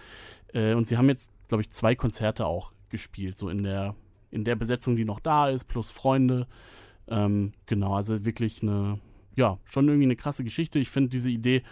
Äh, 0.52 0.74
und 0.74 0.88
sie 0.88 0.96
haben 0.96 1.08
jetzt, 1.08 1.30
glaube 1.48 1.62
ich, 1.62 1.70
zwei 1.70 1.94
Konzerte 1.94 2.46
auch 2.46 2.72
gespielt, 2.88 3.38
so 3.38 3.48
in 3.48 3.62
der, 3.62 3.94
in 4.30 4.44
der 4.44 4.56
Besetzung, 4.56 4.96
die 4.96 5.04
noch 5.04 5.20
da 5.20 5.48
ist, 5.48 5.66
plus 5.66 5.90
Freunde. 5.90 6.46
Ähm, 7.06 7.52
genau, 7.66 7.94
also 7.94 8.24
wirklich 8.24 8.62
eine, 8.62 8.98
ja, 9.36 9.58
schon 9.64 9.86
irgendwie 9.86 10.06
eine 10.06 10.16
krasse 10.16 10.42
Geschichte. 10.42 10.78
Ich 10.78 10.90
finde 10.90 11.10
diese 11.10 11.30
Idee, 11.30 11.62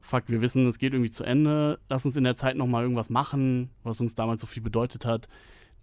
fuck, 0.00 0.24
wir 0.26 0.40
wissen, 0.40 0.66
es 0.66 0.78
geht 0.78 0.92
irgendwie 0.92 1.10
zu 1.10 1.22
Ende, 1.22 1.78
lass 1.88 2.04
uns 2.04 2.16
in 2.16 2.24
der 2.24 2.34
Zeit 2.34 2.56
nochmal 2.56 2.82
irgendwas 2.82 3.10
machen, 3.10 3.70
was 3.84 4.00
uns 4.00 4.14
damals 4.14 4.40
so 4.40 4.46
viel 4.46 4.62
bedeutet 4.62 5.04
hat. 5.04 5.28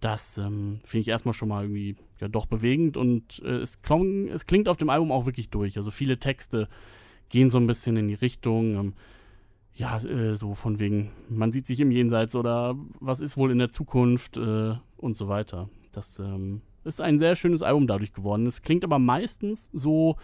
Das 0.00 0.38
ähm, 0.38 0.80
finde 0.84 1.02
ich 1.02 1.08
erstmal 1.08 1.34
schon 1.34 1.48
mal 1.48 1.64
irgendwie 1.64 1.96
ja 2.20 2.28
doch 2.28 2.46
bewegend 2.46 2.96
und 2.96 3.40
äh, 3.44 3.56
es, 3.56 3.82
klong, 3.82 4.28
es 4.28 4.46
klingt 4.46 4.68
auf 4.68 4.76
dem 4.76 4.90
Album 4.90 5.12
auch 5.12 5.26
wirklich 5.26 5.50
durch. 5.50 5.76
Also 5.76 5.90
viele 5.90 6.18
Texte 6.18 6.68
gehen 7.28 7.50
so 7.50 7.58
ein 7.58 7.66
bisschen 7.66 7.96
in 7.96 8.08
die 8.08 8.14
Richtung, 8.14 8.74
ähm, 8.76 8.94
ja, 9.74 9.98
äh, 9.98 10.36
so 10.36 10.54
von 10.54 10.80
wegen, 10.80 11.10
man 11.28 11.52
sieht 11.52 11.66
sich 11.66 11.80
im 11.80 11.90
Jenseits 11.90 12.34
oder 12.34 12.76
was 12.98 13.20
ist 13.20 13.36
wohl 13.36 13.50
in 13.50 13.58
der 13.58 13.70
Zukunft 13.70 14.36
äh, 14.36 14.74
und 14.96 15.16
so 15.16 15.28
weiter. 15.28 15.68
Das 15.92 16.18
ähm, 16.18 16.62
ist 16.84 17.00
ein 17.00 17.18
sehr 17.18 17.36
schönes 17.36 17.62
Album 17.62 17.86
dadurch 17.86 18.12
geworden. 18.12 18.46
Es 18.46 18.62
klingt 18.62 18.84
aber 18.84 18.98
meistens 18.98 19.70
so 19.72 20.16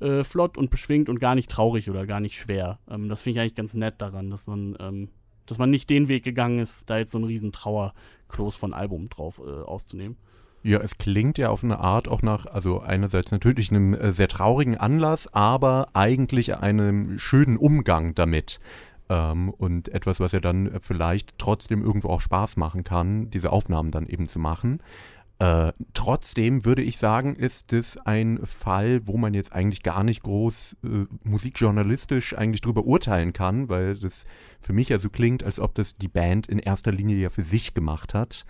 äh, 0.00 0.24
flott 0.24 0.58
und 0.58 0.70
beschwingt 0.70 1.08
und 1.08 1.20
gar 1.20 1.34
nicht 1.34 1.50
traurig 1.50 1.88
oder 1.88 2.06
gar 2.06 2.20
nicht 2.20 2.36
schwer. 2.36 2.78
Ähm, 2.90 3.08
das 3.08 3.22
finde 3.22 3.38
ich 3.38 3.40
eigentlich 3.40 3.54
ganz 3.54 3.74
nett 3.74 3.94
daran, 3.98 4.30
dass 4.30 4.46
man, 4.46 4.76
ähm, 4.80 5.08
dass 5.46 5.58
man 5.58 5.70
nicht 5.70 5.90
den 5.90 6.08
Weg 6.08 6.24
gegangen 6.24 6.58
ist, 6.58 6.88
da 6.90 6.98
jetzt 6.98 7.12
so 7.12 7.18
einen 7.18 7.26
riesen 7.26 7.52
Trauerklos 7.52 8.56
von 8.56 8.74
Album 8.74 9.08
drauf 9.08 9.40
äh, 9.44 9.62
auszunehmen. 9.62 10.16
Ja, 10.64 10.78
es 10.78 10.96
klingt 10.96 11.38
ja 11.38 11.50
auf 11.50 11.64
eine 11.64 11.80
Art 11.80 12.06
auch 12.06 12.22
nach, 12.22 12.46
also 12.46 12.80
einerseits 12.80 13.32
natürlich 13.32 13.70
einem 13.70 13.94
äh, 13.94 14.12
sehr 14.12 14.28
traurigen 14.28 14.76
Anlass, 14.76 15.32
aber 15.34 15.88
eigentlich 15.92 16.56
einem 16.56 17.18
schönen 17.18 17.56
Umgang 17.56 18.14
damit. 18.14 18.60
Ähm, 19.08 19.50
und 19.50 19.88
etwas, 19.88 20.20
was 20.20 20.30
ja 20.32 20.38
dann 20.40 20.78
vielleicht 20.80 21.36
trotzdem 21.38 21.82
irgendwo 21.82 22.08
auch 22.08 22.20
Spaß 22.20 22.56
machen 22.56 22.84
kann, 22.84 23.28
diese 23.30 23.50
Aufnahmen 23.50 23.90
dann 23.90 24.06
eben 24.06 24.28
zu 24.28 24.38
machen. 24.38 24.80
Äh, 25.42 25.72
trotzdem 25.92 26.64
würde 26.64 26.82
ich 26.82 26.98
sagen, 26.98 27.34
ist 27.34 27.72
es 27.72 27.96
ein 27.96 28.38
Fall, 28.44 29.08
wo 29.08 29.16
man 29.16 29.34
jetzt 29.34 29.52
eigentlich 29.52 29.82
gar 29.82 30.04
nicht 30.04 30.22
groß 30.22 30.76
äh, 30.84 31.06
musikjournalistisch 31.24 32.38
eigentlich 32.38 32.60
drüber 32.60 32.84
urteilen 32.84 33.32
kann, 33.32 33.68
weil 33.68 33.98
das 33.98 34.24
für 34.60 34.72
mich 34.72 34.90
ja 34.90 35.00
so 35.00 35.10
klingt, 35.10 35.42
als 35.42 35.58
ob 35.58 35.74
das 35.74 35.94
die 35.94 36.06
Band 36.06 36.46
in 36.46 36.60
erster 36.60 36.92
Linie 36.92 37.16
ja 37.16 37.28
für 37.30 37.42
sich 37.42 37.74
gemacht 37.74 38.14
hat 38.14 38.44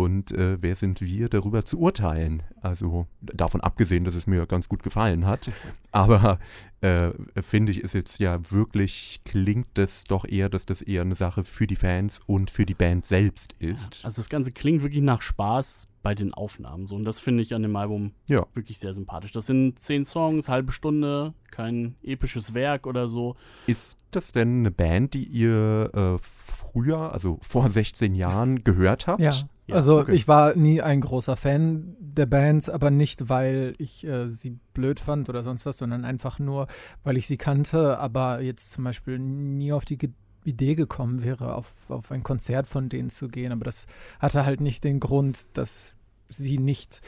Und 0.00 0.32
äh, 0.32 0.56
wer 0.62 0.76
sind 0.76 1.02
wir, 1.02 1.28
darüber 1.28 1.64
zu 1.66 1.78
urteilen? 1.78 2.42
Also 2.62 3.06
davon 3.20 3.60
abgesehen, 3.60 4.04
dass 4.04 4.14
es 4.14 4.26
mir 4.26 4.46
ganz 4.46 4.68
gut 4.68 4.82
gefallen 4.82 5.26
hat. 5.26 5.50
Aber 5.92 6.38
äh, 6.80 7.10
finde 7.42 7.72
ich, 7.72 7.80
ist 7.80 7.92
jetzt 7.92 8.18
ja 8.18 8.38
wirklich, 8.50 9.20
klingt 9.26 9.66
das 9.74 10.04
doch 10.04 10.24
eher, 10.24 10.48
dass 10.48 10.64
das 10.64 10.80
eher 10.80 11.02
eine 11.02 11.16
Sache 11.16 11.44
für 11.44 11.66
die 11.66 11.76
Fans 11.76 12.20
und 12.26 12.50
für 12.50 12.64
die 12.64 12.74
Band 12.74 13.04
selbst 13.04 13.54
ist. 13.58 14.00
Also 14.02 14.22
das 14.22 14.30
Ganze 14.30 14.52
klingt 14.52 14.82
wirklich 14.82 15.02
nach 15.02 15.20
Spaß 15.20 15.89
bei 16.02 16.14
den 16.14 16.32
Aufnahmen. 16.32 16.86
So. 16.86 16.96
Und 16.96 17.04
das 17.04 17.20
finde 17.20 17.42
ich 17.42 17.54
an 17.54 17.62
dem 17.62 17.76
Album 17.76 18.12
ja. 18.28 18.46
wirklich 18.54 18.78
sehr 18.78 18.92
sympathisch. 18.92 19.32
Das 19.32 19.46
sind 19.46 19.78
zehn 19.80 20.04
Songs, 20.04 20.48
halbe 20.48 20.72
Stunde, 20.72 21.34
kein 21.50 21.96
episches 22.02 22.54
Werk 22.54 22.86
oder 22.86 23.08
so. 23.08 23.36
Ist 23.66 23.98
das 24.10 24.32
denn 24.32 24.60
eine 24.60 24.70
Band, 24.70 25.14
die 25.14 25.24
ihr 25.24 25.90
äh, 25.94 26.18
früher, 26.18 27.12
also 27.12 27.38
vor 27.42 27.68
16 27.68 28.14
Jahren, 28.14 28.64
gehört 28.64 29.06
habt? 29.06 29.20
Ja. 29.20 29.32
Ja, 29.70 29.76
also 29.76 30.00
okay. 30.00 30.12
ich 30.12 30.26
war 30.26 30.56
nie 30.56 30.82
ein 30.82 31.00
großer 31.00 31.36
Fan 31.36 31.96
der 32.00 32.26
Bands, 32.26 32.68
aber 32.68 32.90
nicht, 32.90 33.28
weil 33.28 33.74
ich 33.78 34.04
äh, 34.04 34.28
sie 34.28 34.58
blöd 34.74 34.98
fand 34.98 35.28
oder 35.28 35.44
sonst 35.44 35.64
was, 35.64 35.78
sondern 35.78 36.04
einfach 36.04 36.40
nur, 36.40 36.66
weil 37.04 37.16
ich 37.16 37.28
sie 37.28 37.36
kannte, 37.36 37.98
aber 37.98 38.40
jetzt 38.40 38.72
zum 38.72 38.82
Beispiel 38.82 39.18
nie 39.18 39.72
auf 39.72 39.84
die 39.84 39.96
Ge 39.96 40.10
Idee 40.50 40.74
gekommen 40.74 41.22
wäre, 41.24 41.54
auf, 41.54 41.72
auf 41.88 42.10
ein 42.10 42.22
Konzert 42.22 42.66
von 42.66 42.88
denen 42.88 43.10
zu 43.10 43.28
gehen. 43.28 43.52
Aber 43.52 43.64
das 43.64 43.86
hatte 44.18 44.44
halt 44.44 44.60
nicht 44.60 44.84
den 44.84 45.00
Grund, 45.00 45.56
dass 45.56 45.94
sie 46.28 46.58
nicht 46.58 47.00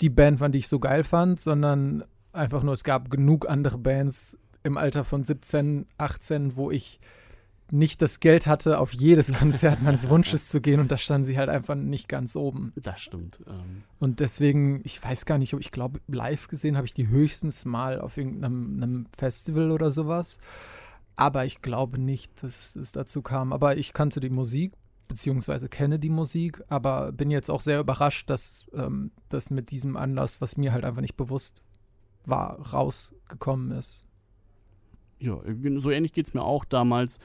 die 0.00 0.10
Band 0.10 0.40
waren, 0.40 0.52
die 0.52 0.58
ich 0.58 0.68
so 0.68 0.78
geil 0.78 1.04
fand, 1.04 1.40
sondern 1.40 2.04
einfach 2.32 2.62
nur, 2.62 2.74
es 2.74 2.84
gab 2.84 3.10
genug 3.10 3.48
andere 3.48 3.78
Bands 3.78 4.38
im 4.62 4.76
Alter 4.76 5.04
von 5.04 5.24
17, 5.24 5.86
18, 5.98 6.56
wo 6.56 6.70
ich 6.70 7.00
nicht 7.70 8.02
das 8.02 8.20
Geld 8.20 8.46
hatte, 8.46 8.78
auf 8.78 8.92
jedes 8.92 9.32
Konzert 9.38 9.82
meines 9.82 10.08
Wunsches 10.08 10.48
zu 10.48 10.60
gehen 10.60 10.80
und 10.80 10.92
da 10.92 10.98
standen 10.98 11.24
sie 11.24 11.38
halt 11.38 11.48
einfach 11.48 11.74
nicht 11.74 12.08
ganz 12.08 12.36
oben. 12.36 12.72
Das 12.76 13.00
stimmt. 13.00 13.40
Ähm. 13.46 13.84
Und 13.98 14.20
deswegen, 14.20 14.80
ich 14.84 15.02
weiß 15.02 15.26
gar 15.26 15.38
nicht, 15.38 15.54
ob 15.54 15.60
ich 15.60 15.70
glaube, 15.70 16.00
live 16.06 16.48
gesehen 16.48 16.76
habe 16.76 16.86
ich 16.86 16.94
die 16.94 17.08
höchstens 17.08 17.64
mal 17.64 18.00
auf 18.00 18.16
irgendeinem 18.16 19.06
Festival 19.16 19.70
oder 19.70 19.90
sowas. 19.90 20.38
Aber 21.16 21.44
ich 21.44 21.62
glaube 21.62 22.00
nicht, 22.00 22.42
dass 22.42 22.74
es 22.74 22.92
dazu 22.92 23.22
kam. 23.22 23.52
Aber 23.52 23.76
ich 23.76 23.92
kannte 23.92 24.20
die 24.20 24.30
Musik, 24.30 24.72
beziehungsweise 25.08 25.68
kenne 25.68 25.98
die 25.98 26.10
Musik, 26.10 26.62
aber 26.68 27.12
bin 27.12 27.30
jetzt 27.30 27.50
auch 27.50 27.60
sehr 27.60 27.80
überrascht, 27.80 28.28
dass 28.30 28.66
ähm, 28.72 29.12
das 29.28 29.50
mit 29.50 29.70
diesem 29.70 29.96
Anlass, 29.96 30.40
was 30.40 30.56
mir 30.56 30.72
halt 30.72 30.84
einfach 30.84 31.02
nicht 31.02 31.16
bewusst 31.16 31.62
war, 32.26 32.58
rausgekommen 32.72 33.70
ist. 33.72 34.02
Ja, 35.18 35.40
so 35.76 35.90
ähnlich 35.90 36.12
geht 36.12 36.28
es 36.28 36.34
mir 36.34 36.42
auch 36.42 36.64
damals. 36.64 37.18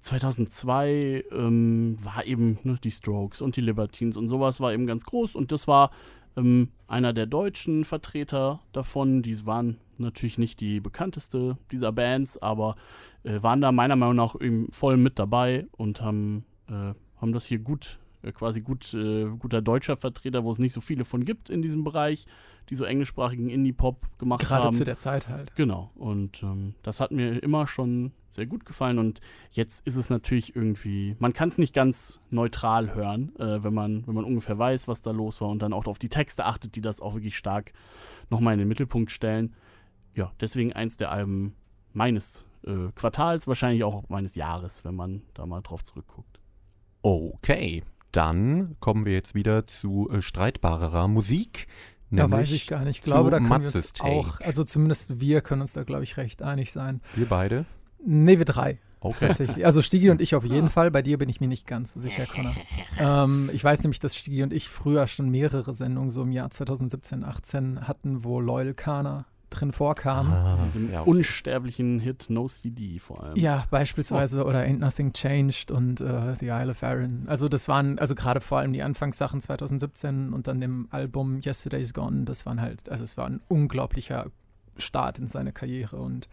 2002 0.00 1.24
ähm, 1.32 1.96
war 2.02 2.26
eben 2.26 2.58
ne, 2.62 2.76
die 2.82 2.90
Strokes 2.90 3.40
und 3.40 3.56
die 3.56 3.62
Libertines 3.62 4.18
und 4.18 4.28
sowas 4.28 4.60
war 4.60 4.72
eben 4.74 4.86
ganz 4.86 5.04
groß 5.04 5.34
und 5.34 5.50
das 5.50 5.66
war 5.66 5.90
ähm, 6.36 6.68
einer 6.86 7.14
der 7.14 7.26
deutschen 7.26 7.84
Vertreter 7.84 8.60
davon. 8.72 9.22
Die 9.22 9.46
waren 9.46 9.78
natürlich 9.96 10.36
nicht 10.36 10.60
die 10.60 10.80
bekannteste 10.80 11.56
dieser 11.72 11.92
Bands, 11.92 12.36
aber 12.36 12.76
äh, 13.24 13.42
waren 13.42 13.60
da 13.60 13.72
meiner 13.72 13.96
Meinung 13.96 14.16
nach 14.16 14.40
eben 14.40 14.70
voll 14.70 14.96
mit 14.96 15.18
dabei 15.18 15.66
und 15.72 16.00
haben, 16.00 16.44
äh, 16.68 16.94
haben 17.20 17.32
das 17.32 17.44
hier 17.44 17.58
gut, 17.58 17.98
äh, 18.22 18.32
quasi 18.32 18.60
gut, 18.60 18.94
äh, 18.94 19.26
guter 19.38 19.62
deutscher 19.62 19.96
Vertreter, 19.96 20.44
wo 20.44 20.50
es 20.50 20.58
nicht 20.58 20.72
so 20.72 20.80
viele 20.80 21.04
von 21.04 21.24
gibt 21.24 21.50
in 21.50 21.62
diesem 21.62 21.84
Bereich, 21.84 22.26
die 22.70 22.74
so 22.74 22.84
englischsprachigen 22.84 23.50
Indie-Pop 23.50 24.18
gemacht 24.18 24.40
Gerade 24.40 24.64
haben. 24.64 24.70
Gerade 24.70 24.76
zu 24.76 24.84
der 24.84 24.96
Zeit 24.96 25.28
halt. 25.28 25.54
Genau. 25.56 25.90
Und 25.94 26.42
ähm, 26.42 26.74
das 26.82 27.00
hat 27.00 27.10
mir 27.10 27.42
immer 27.42 27.66
schon 27.66 28.12
sehr 28.34 28.46
gut 28.46 28.64
gefallen. 28.64 28.98
Und 28.98 29.20
jetzt 29.52 29.86
ist 29.86 29.96
es 29.96 30.10
natürlich 30.10 30.56
irgendwie, 30.56 31.16
man 31.18 31.32
kann 31.32 31.48
es 31.48 31.58
nicht 31.58 31.74
ganz 31.74 32.20
neutral 32.30 32.94
hören, 32.94 33.34
äh, 33.36 33.62
wenn, 33.62 33.74
man, 33.74 34.06
wenn 34.06 34.14
man 34.14 34.24
ungefähr 34.24 34.58
weiß, 34.58 34.88
was 34.88 35.02
da 35.02 35.10
los 35.10 35.40
war 35.40 35.48
und 35.48 35.62
dann 35.62 35.72
auch 35.72 35.86
auf 35.86 35.98
die 35.98 36.08
Texte 36.08 36.44
achtet, 36.44 36.74
die 36.76 36.80
das 36.80 37.00
auch 37.00 37.14
wirklich 37.14 37.36
stark 37.36 37.72
nochmal 38.30 38.54
in 38.54 38.58
den 38.58 38.68
Mittelpunkt 38.68 39.10
stellen. 39.10 39.54
Ja, 40.14 40.32
deswegen 40.40 40.72
eins 40.72 40.96
der 40.96 41.10
Alben 41.10 41.54
meines 41.92 42.46
äh, 42.66 42.90
Quartals, 42.94 43.46
wahrscheinlich 43.46 43.84
auch 43.84 44.08
meines 44.08 44.34
Jahres, 44.34 44.84
wenn 44.84 44.94
man 44.94 45.22
da 45.34 45.46
mal 45.46 45.60
drauf 45.60 45.84
zurückguckt. 45.84 46.40
Okay, 47.02 47.82
dann 48.12 48.76
kommen 48.80 49.04
wir 49.04 49.12
jetzt 49.12 49.34
wieder 49.34 49.66
zu 49.66 50.08
äh, 50.10 50.22
streitbarerer 50.22 51.08
Musik. 51.08 51.66
Da 52.10 52.30
weiß 52.30 52.52
ich 52.52 52.66
gar 52.66 52.84
nicht. 52.84 52.98
Ich 52.98 53.02
glaube, 53.02 53.30
da 53.30 53.38
können 53.38 53.64
wir 53.64 53.74
uns 53.74 53.92
auch, 54.00 54.40
also 54.40 54.62
zumindest 54.62 55.20
wir 55.20 55.40
können 55.40 55.62
uns 55.62 55.72
da, 55.72 55.82
glaube 55.82 56.04
ich, 56.04 56.16
recht 56.16 56.42
einig 56.42 56.70
sein. 56.70 57.00
Wir 57.14 57.26
beide? 57.26 57.66
Nee, 58.04 58.38
wir 58.38 58.44
drei. 58.44 58.78
Okay. 59.00 59.26
Tatsächlich. 59.26 59.66
Also 59.66 59.82
Stigi 59.82 60.10
und 60.10 60.22
ich 60.22 60.34
auf 60.34 60.44
jeden 60.44 60.68
ah. 60.68 60.70
Fall. 60.70 60.90
Bei 60.90 61.02
dir 61.02 61.18
bin 61.18 61.28
ich 61.28 61.40
mir 61.40 61.48
nicht 61.48 61.66
ganz 61.66 61.92
so 61.92 62.00
sicher, 62.00 62.26
Connor. 62.26 62.54
Ähm, 62.98 63.50
ich 63.52 63.62
weiß 63.62 63.82
nämlich, 63.82 63.98
dass 63.98 64.16
Stigi 64.16 64.42
und 64.42 64.52
ich 64.52 64.68
früher 64.68 65.06
schon 65.06 65.28
mehrere 65.28 65.74
Sendungen 65.74 66.10
so 66.10 66.22
im 66.22 66.32
Jahr 66.32 66.50
2017, 66.50 67.24
18 67.24 67.86
hatten, 67.86 68.24
wo 68.24 68.40
Loyal 68.40 68.72
Kana 68.72 69.26
drin 69.54 69.72
vorkam. 69.72 70.32
Ah, 70.32 70.68
dem 70.74 70.92
ja, 70.92 71.00
okay. 71.00 71.10
unsterblichen 71.10 71.98
Hit 72.00 72.26
No 72.28 72.48
CD 72.48 72.98
vor 72.98 73.22
allem. 73.22 73.36
Ja, 73.36 73.64
beispielsweise 73.70 74.44
oh. 74.44 74.48
oder 74.48 74.60
Ain't 74.60 74.78
Nothing 74.78 75.12
Changed 75.12 75.70
und 75.70 76.00
uh, 76.00 76.34
The 76.38 76.46
Isle 76.46 76.70
of 76.70 76.82
Aaron. 76.82 77.24
Also 77.26 77.48
das 77.48 77.68
waren, 77.68 77.98
also 77.98 78.14
gerade 78.14 78.40
vor 78.40 78.58
allem 78.58 78.72
die 78.72 78.82
Anfangssachen 78.82 79.40
2017 79.40 80.32
und 80.32 80.46
dann 80.46 80.60
dem 80.60 80.88
Album 80.90 81.40
Yesterday's 81.44 81.94
Gone, 81.94 82.24
das 82.24 82.46
waren 82.46 82.60
halt, 82.60 82.88
also 82.88 83.04
es 83.04 83.16
war 83.16 83.26
ein 83.26 83.40
unglaublicher 83.48 84.26
Start 84.76 85.18
in 85.18 85.28
seine 85.28 85.52
Karriere 85.52 85.96
und 85.96 86.28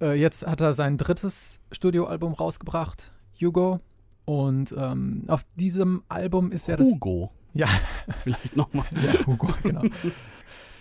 äh, 0.00 0.18
jetzt 0.18 0.46
hat 0.46 0.60
er 0.60 0.74
sein 0.74 0.98
drittes 0.98 1.60
Studioalbum 1.70 2.32
rausgebracht, 2.32 3.12
Hugo. 3.40 3.80
Und 4.24 4.74
ähm, 4.78 5.24
auf 5.28 5.44
diesem 5.54 6.02
Album 6.08 6.50
ist 6.50 6.68
er 6.68 6.78
das. 6.78 6.88
Hugo. 6.88 7.30
Ja. 7.52 7.68
Vielleicht 8.22 8.56
nochmal. 8.56 8.86
Ja, 9.02 9.26
Hugo, 9.26 9.48
genau. 9.62 9.82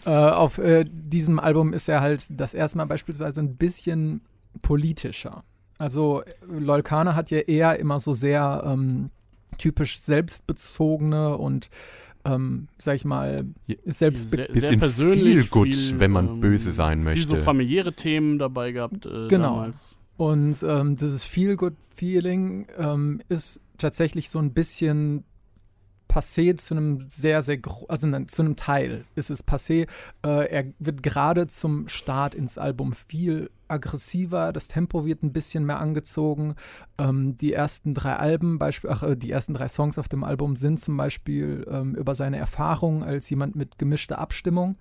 äh, 0.05 0.09
auf 0.09 0.57
äh, 0.57 0.85
diesem 0.87 1.39
Album 1.39 1.73
ist 1.73 1.87
er 1.87 2.01
halt 2.01 2.27
das 2.39 2.53
erste 2.53 2.77
Mal 2.77 2.85
beispielsweise 2.85 3.41
ein 3.41 3.55
bisschen 3.55 4.21
politischer. 4.61 5.43
Also 5.77 6.23
Lolkana 6.47 7.15
hat 7.15 7.31
ja 7.31 7.39
eher 7.39 7.79
immer 7.79 7.99
so 7.99 8.13
sehr 8.13 8.63
ähm, 8.65 9.09
typisch 9.57 9.99
selbstbezogene 9.99 11.37
und 11.37 11.69
ähm, 12.25 12.67
sag 12.77 12.95
ich 12.95 13.05
mal, 13.05 13.45
selbst 13.85 14.29
sehr, 14.29 14.47
bisschen 14.47 14.79
persönlich 14.79 15.39
viel 15.39 15.47
gut, 15.49 15.75
viel, 15.75 15.99
wenn 15.99 16.11
man 16.11 16.27
ähm, 16.27 16.39
böse 16.39 16.71
sein 16.71 17.03
möchte. 17.03 17.27
Viel 17.27 17.37
so 17.37 17.43
familiäre 17.43 17.93
Themen 17.93 18.39
dabei 18.39 18.71
gehabt 18.71 19.05
äh, 19.05 19.27
genau. 19.27 19.55
damals. 19.55 19.97
Und 20.15 20.63
ähm, 20.63 20.95
dieses 20.95 21.23
Feel 21.23 21.57
Good 21.57 21.75
Feeling 21.93 22.67
ähm, 22.77 23.21
ist 23.29 23.59
tatsächlich 23.77 24.29
so 24.29 24.39
ein 24.39 24.53
bisschen 24.53 25.25
passé 26.13 26.56
zu 26.56 26.76
einem 26.76 27.08
sehr, 27.10 27.41
sehr, 27.41 27.60
also 27.88 28.06
nein, 28.06 28.28
zu 28.28 28.43
einem 28.43 28.56
Teil 28.56 29.06
ist 29.15 29.32
es 29.32 29.45
passé. 29.45 29.88
Äh, 30.23 30.47
er 30.47 30.65
wird 30.78 31.02
gerade 31.02 31.47
zum 31.47 31.88
Start 31.88 32.36
ins 32.36 32.60
Album 32.60 32.93
viel 32.93 33.49
aggressiver, 33.67 34.54
das 34.54 34.67
Tempo 34.67 35.06
wird 35.06 35.23
ein 35.23 35.34
bisschen 35.34 35.65
mehr 35.65 35.80
angezogen. 35.80 36.54
Ähm, 36.99 37.38
die 37.39 37.54
ersten 37.54 37.95
drei 37.95 38.15
Alben, 38.17 38.60
Beispiel, 38.60 38.91
ach, 38.91 39.02
äh, 39.02 39.17
die 39.17 39.32
ersten 39.32 39.56
drei 39.56 39.67
Songs 39.67 39.97
auf 39.97 40.08
dem 40.08 40.23
Album 40.23 40.56
sind 40.56 40.80
zum 40.80 40.95
Beispiel 40.97 41.65
ähm, 41.69 41.95
über 41.95 42.13
seine 42.13 42.38
Erfahrung 42.38 43.04
als 43.04 43.30
jemand 43.32 43.56
mit 43.56 43.80
gemischter 43.80 44.19
Abstimmung. 44.19 44.78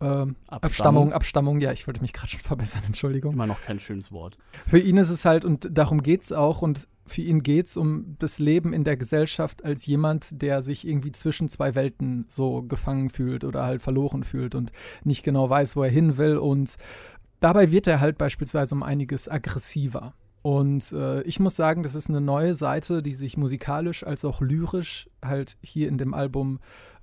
Ähm, 0.00 0.36
Abstammung. 0.46 0.62
Abstammung, 0.62 1.12
Abstammung, 1.12 1.60
ja, 1.60 1.72
ich 1.72 1.88
wollte 1.88 2.02
mich 2.02 2.12
gerade 2.12 2.28
schon 2.28 2.40
verbessern, 2.44 2.82
Entschuldigung. 2.86 3.32
Immer 3.32 3.48
noch 3.48 3.62
kein 3.62 3.80
schönes 3.80 4.12
Wort. 4.12 4.38
Für 4.66 4.78
ihn 4.78 4.96
ist 4.96 5.10
es 5.10 5.24
halt, 5.24 5.44
und 5.44 5.68
darum 5.72 6.02
geht 6.02 6.22
es 6.22 6.32
auch, 6.32 6.62
und 6.62 6.86
für 7.08 7.22
ihn 7.22 7.42
geht 7.42 7.66
es 7.66 7.76
um 7.76 8.16
das 8.18 8.38
Leben 8.38 8.72
in 8.72 8.84
der 8.84 8.96
Gesellschaft 8.96 9.64
als 9.64 9.86
jemand, 9.86 10.40
der 10.42 10.62
sich 10.62 10.86
irgendwie 10.86 11.12
zwischen 11.12 11.48
zwei 11.48 11.74
Welten 11.74 12.26
so 12.28 12.62
gefangen 12.62 13.10
fühlt 13.10 13.44
oder 13.44 13.64
halt 13.64 13.82
verloren 13.82 14.24
fühlt 14.24 14.54
und 14.54 14.72
nicht 15.04 15.22
genau 15.22 15.48
weiß, 15.50 15.76
wo 15.76 15.82
er 15.82 15.90
hin 15.90 16.16
will. 16.16 16.36
Und 16.36 16.76
dabei 17.40 17.70
wird 17.70 17.86
er 17.86 18.00
halt 18.00 18.18
beispielsweise 18.18 18.74
um 18.74 18.82
einiges 18.82 19.28
aggressiver. 19.28 20.14
Und 20.42 20.92
äh, 20.92 21.22
ich 21.22 21.40
muss 21.40 21.56
sagen, 21.56 21.82
das 21.82 21.94
ist 21.94 22.08
eine 22.08 22.20
neue 22.20 22.54
Seite, 22.54 23.02
die 23.02 23.14
sich 23.14 23.36
musikalisch 23.36 24.04
als 24.04 24.24
auch 24.24 24.40
lyrisch 24.40 25.10
halt 25.22 25.56
hier 25.62 25.88
in 25.88 25.98
dem 25.98 26.14
Album 26.14 26.60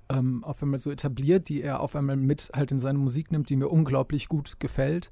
ähm, 0.08 0.42
auf 0.44 0.62
einmal 0.62 0.78
so 0.78 0.90
etabliert, 0.90 1.48
die 1.48 1.62
er 1.62 1.80
auf 1.80 1.96
einmal 1.96 2.16
mit 2.16 2.50
halt 2.54 2.72
in 2.72 2.78
seine 2.78 2.98
Musik 2.98 3.32
nimmt, 3.32 3.50
die 3.50 3.56
mir 3.56 3.68
unglaublich 3.68 4.28
gut 4.28 4.58
gefällt. 4.60 5.10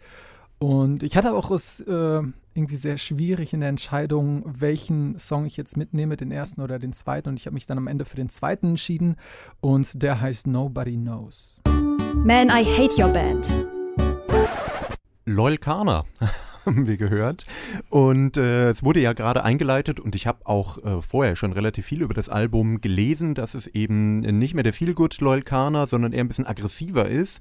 Und 0.59 1.03
ich 1.03 1.17
hatte 1.17 1.35
auch 1.35 1.51
es 1.51 1.81
äh, 1.81 2.23
irgendwie 2.55 2.77
sehr 2.77 2.97
schwierig 2.97 3.53
in 3.53 3.61
der 3.61 3.69
Entscheidung, 3.69 4.45
welchen 4.47 5.19
Song 5.19 5.47
ich 5.47 5.57
jetzt 5.57 5.77
mitnehme, 5.77 6.17
den 6.17 6.31
ersten 6.31 6.61
oder 6.61 6.79
den 6.79 6.93
zweiten. 6.93 7.31
Und 7.31 7.39
ich 7.39 7.47
habe 7.47 7.55
mich 7.55 7.67
dann 7.67 7.79
am 7.79 7.87
Ende 7.87 8.05
für 8.05 8.17
den 8.17 8.29
zweiten 8.29 8.71
entschieden. 8.71 9.17
Und 9.61 10.03
der 10.03 10.21
heißt 10.21 10.47
Nobody 10.47 10.97
Knows. 10.97 11.61
Man, 12.15 12.49
I 12.49 12.65
hate 12.65 13.03
your 13.03 13.13
band. 13.13 13.67
Lol 15.27 15.59
Kana 15.59 16.05
haben 16.67 16.87
wir 16.87 16.97
gehört. 16.97 17.47
Und 17.89 18.37
äh, 18.37 18.71
es 18.71 18.83
wurde 18.83 19.01
ja 19.01 19.13
gerade 19.13 19.45
eingeleitet 19.45 20.01
und 20.01 20.15
ich 20.15 20.27
habe 20.27 20.47
auch 20.47 20.79
äh, 20.85 21.03
vorher 21.03 21.37
schon 21.37 21.53
relativ 21.53 21.87
viel 21.87 22.03
über 22.03 22.15
das 22.15 22.29
Album 22.29 22.81
gelesen, 22.81 23.35
dass 23.35 23.55
es 23.55 23.67
eben 23.67 24.21
nicht 24.21 24.55
mehr 24.55 24.63
der 24.63 24.73
Feelgood 24.73 25.21
Lol 25.21 25.43
Kana, 25.43 25.87
sondern 25.87 26.13
eher 26.13 26.25
ein 26.25 26.29
bisschen 26.29 26.47
aggressiver 26.47 27.09
ist. 27.09 27.41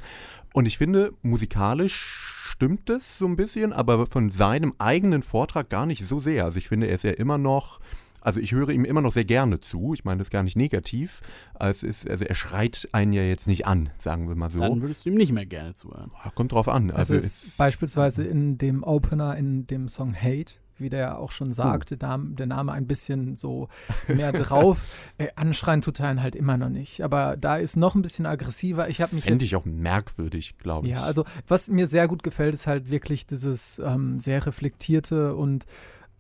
Und 0.53 0.67
ich 0.67 0.77
finde, 0.77 1.13
musikalisch 1.23 2.33
stimmt 2.43 2.89
es 2.89 3.17
so 3.17 3.25
ein 3.25 3.35
bisschen, 3.35 3.73
aber 3.73 4.05
von 4.05 4.29
seinem 4.29 4.73
eigenen 4.77 5.23
Vortrag 5.23 5.69
gar 5.69 5.85
nicht 5.85 6.05
so 6.05 6.19
sehr. 6.19 6.45
Also 6.45 6.57
ich 6.57 6.67
finde, 6.67 6.87
er 6.87 6.95
ist 6.95 7.03
ja 7.03 7.11
immer 7.11 7.37
noch 7.37 7.79
Also 8.23 8.39
ich 8.39 8.51
höre 8.53 8.69
ihm 8.69 8.85
immer 8.85 9.01
noch 9.01 9.11
sehr 9.13 9.25
gerne 9.25 9.59
zu. 9.59 9.93
Ich 9.93 10.05
meine 10.05 10.19
das 10.19 10.29
gar 10.29 10.43
nicht 10.43 10.55
negativ. 10.55 11.21
Es 11.59 11.83
ist, 11.83 12.09
also 12.09 12.25
er 12.25 12.35
schreit 12.35 12.87
einen 12.93 13.13
ja 13.13 13.21
jetzt 13.23 13.47
nicht 13.47 13.67
an, 13.67 13.89
sagen 13.97 14.27
wir 14.29 14.35
mal 14.35 14.49
so. 14.49 14.59
Dann 14.59 14.81
würdest 14.81 15.05
du 15.05 15.09
ihm 15.09 15.15
nicht 15.15 15.33
mehr 15.33 15.45
gerne 15.45 15.73
zuhören. 15.73 16.11
Kommt 16.35 16.53
drauf 16.53 16.67
an. 16.69 16.89
Also, 16.89 17.13
Also, 17.13 17.15
ist 17.15 17.57
beispielsweise 17.57 18.23
in 18.23 18.57
dem 18.57 18.83
Opener, 18.83 19.35
in 19.35 19.67
dem 19.67 19.89
Song 19.89 20.15
Hate, 20.15 20.53
wie 20.77 20.89
der 20.89 21.19
auch 21.19 21.31
schon 21.31 21.53
sagte, 21.53 21.97
der, 21.97 22.09
Name, 22.09 22.31
der 22.35 22.47
Name 22.47 22.71
ein 22.71 22.87
bisschen 22.87 23.37
so 23.37 23.67
mehr 24.07 24.31
drauf. 24.31 24.87
Äh, 25.19 25.27
anschreien 25.35 25.81
tut 25.81 25.99
er 25.99 26.11
ihn 26.11 26.23
halt 26.23 26.35
immer 26.35 26.57
noch 26.57 26.69
nicht. 26.69 27.01
Aber 27.01 27.37
da 27.37 27.57
ist 27.57 27.75
noch 27.77 27.93
ein 27.93 28.01
bisschen 28.01 28.25
aggressiver. 28.25 28.89
Ich 28.89 28.99
habe 29.01 29.13
mich 29.13 29.23
Fände 29.25 29.43
jetzt- 29.43 29.51
ich 29.51 29.55
auch 29.55 29.65
merkwürdig, 29.65 30.57
glaube 30.57 30.87
ich. 30.87 30.93
Ja, 30.93 31.03
also 31.03 31.25
was 31.47 31.69
mir 31.69 31.85
sehr 31.85 32.07
gut 32.07 32.23
gefällt, 32.23 32.55
ist 32.55 32.65
halt 32.67 32.89
wirklich 32.89 33.27
dieses 33.27 33.77
ähm, 33.79 34.19
sehr 34.19 34.43
reflektierte 34.45 35.35
und 35.35 35.65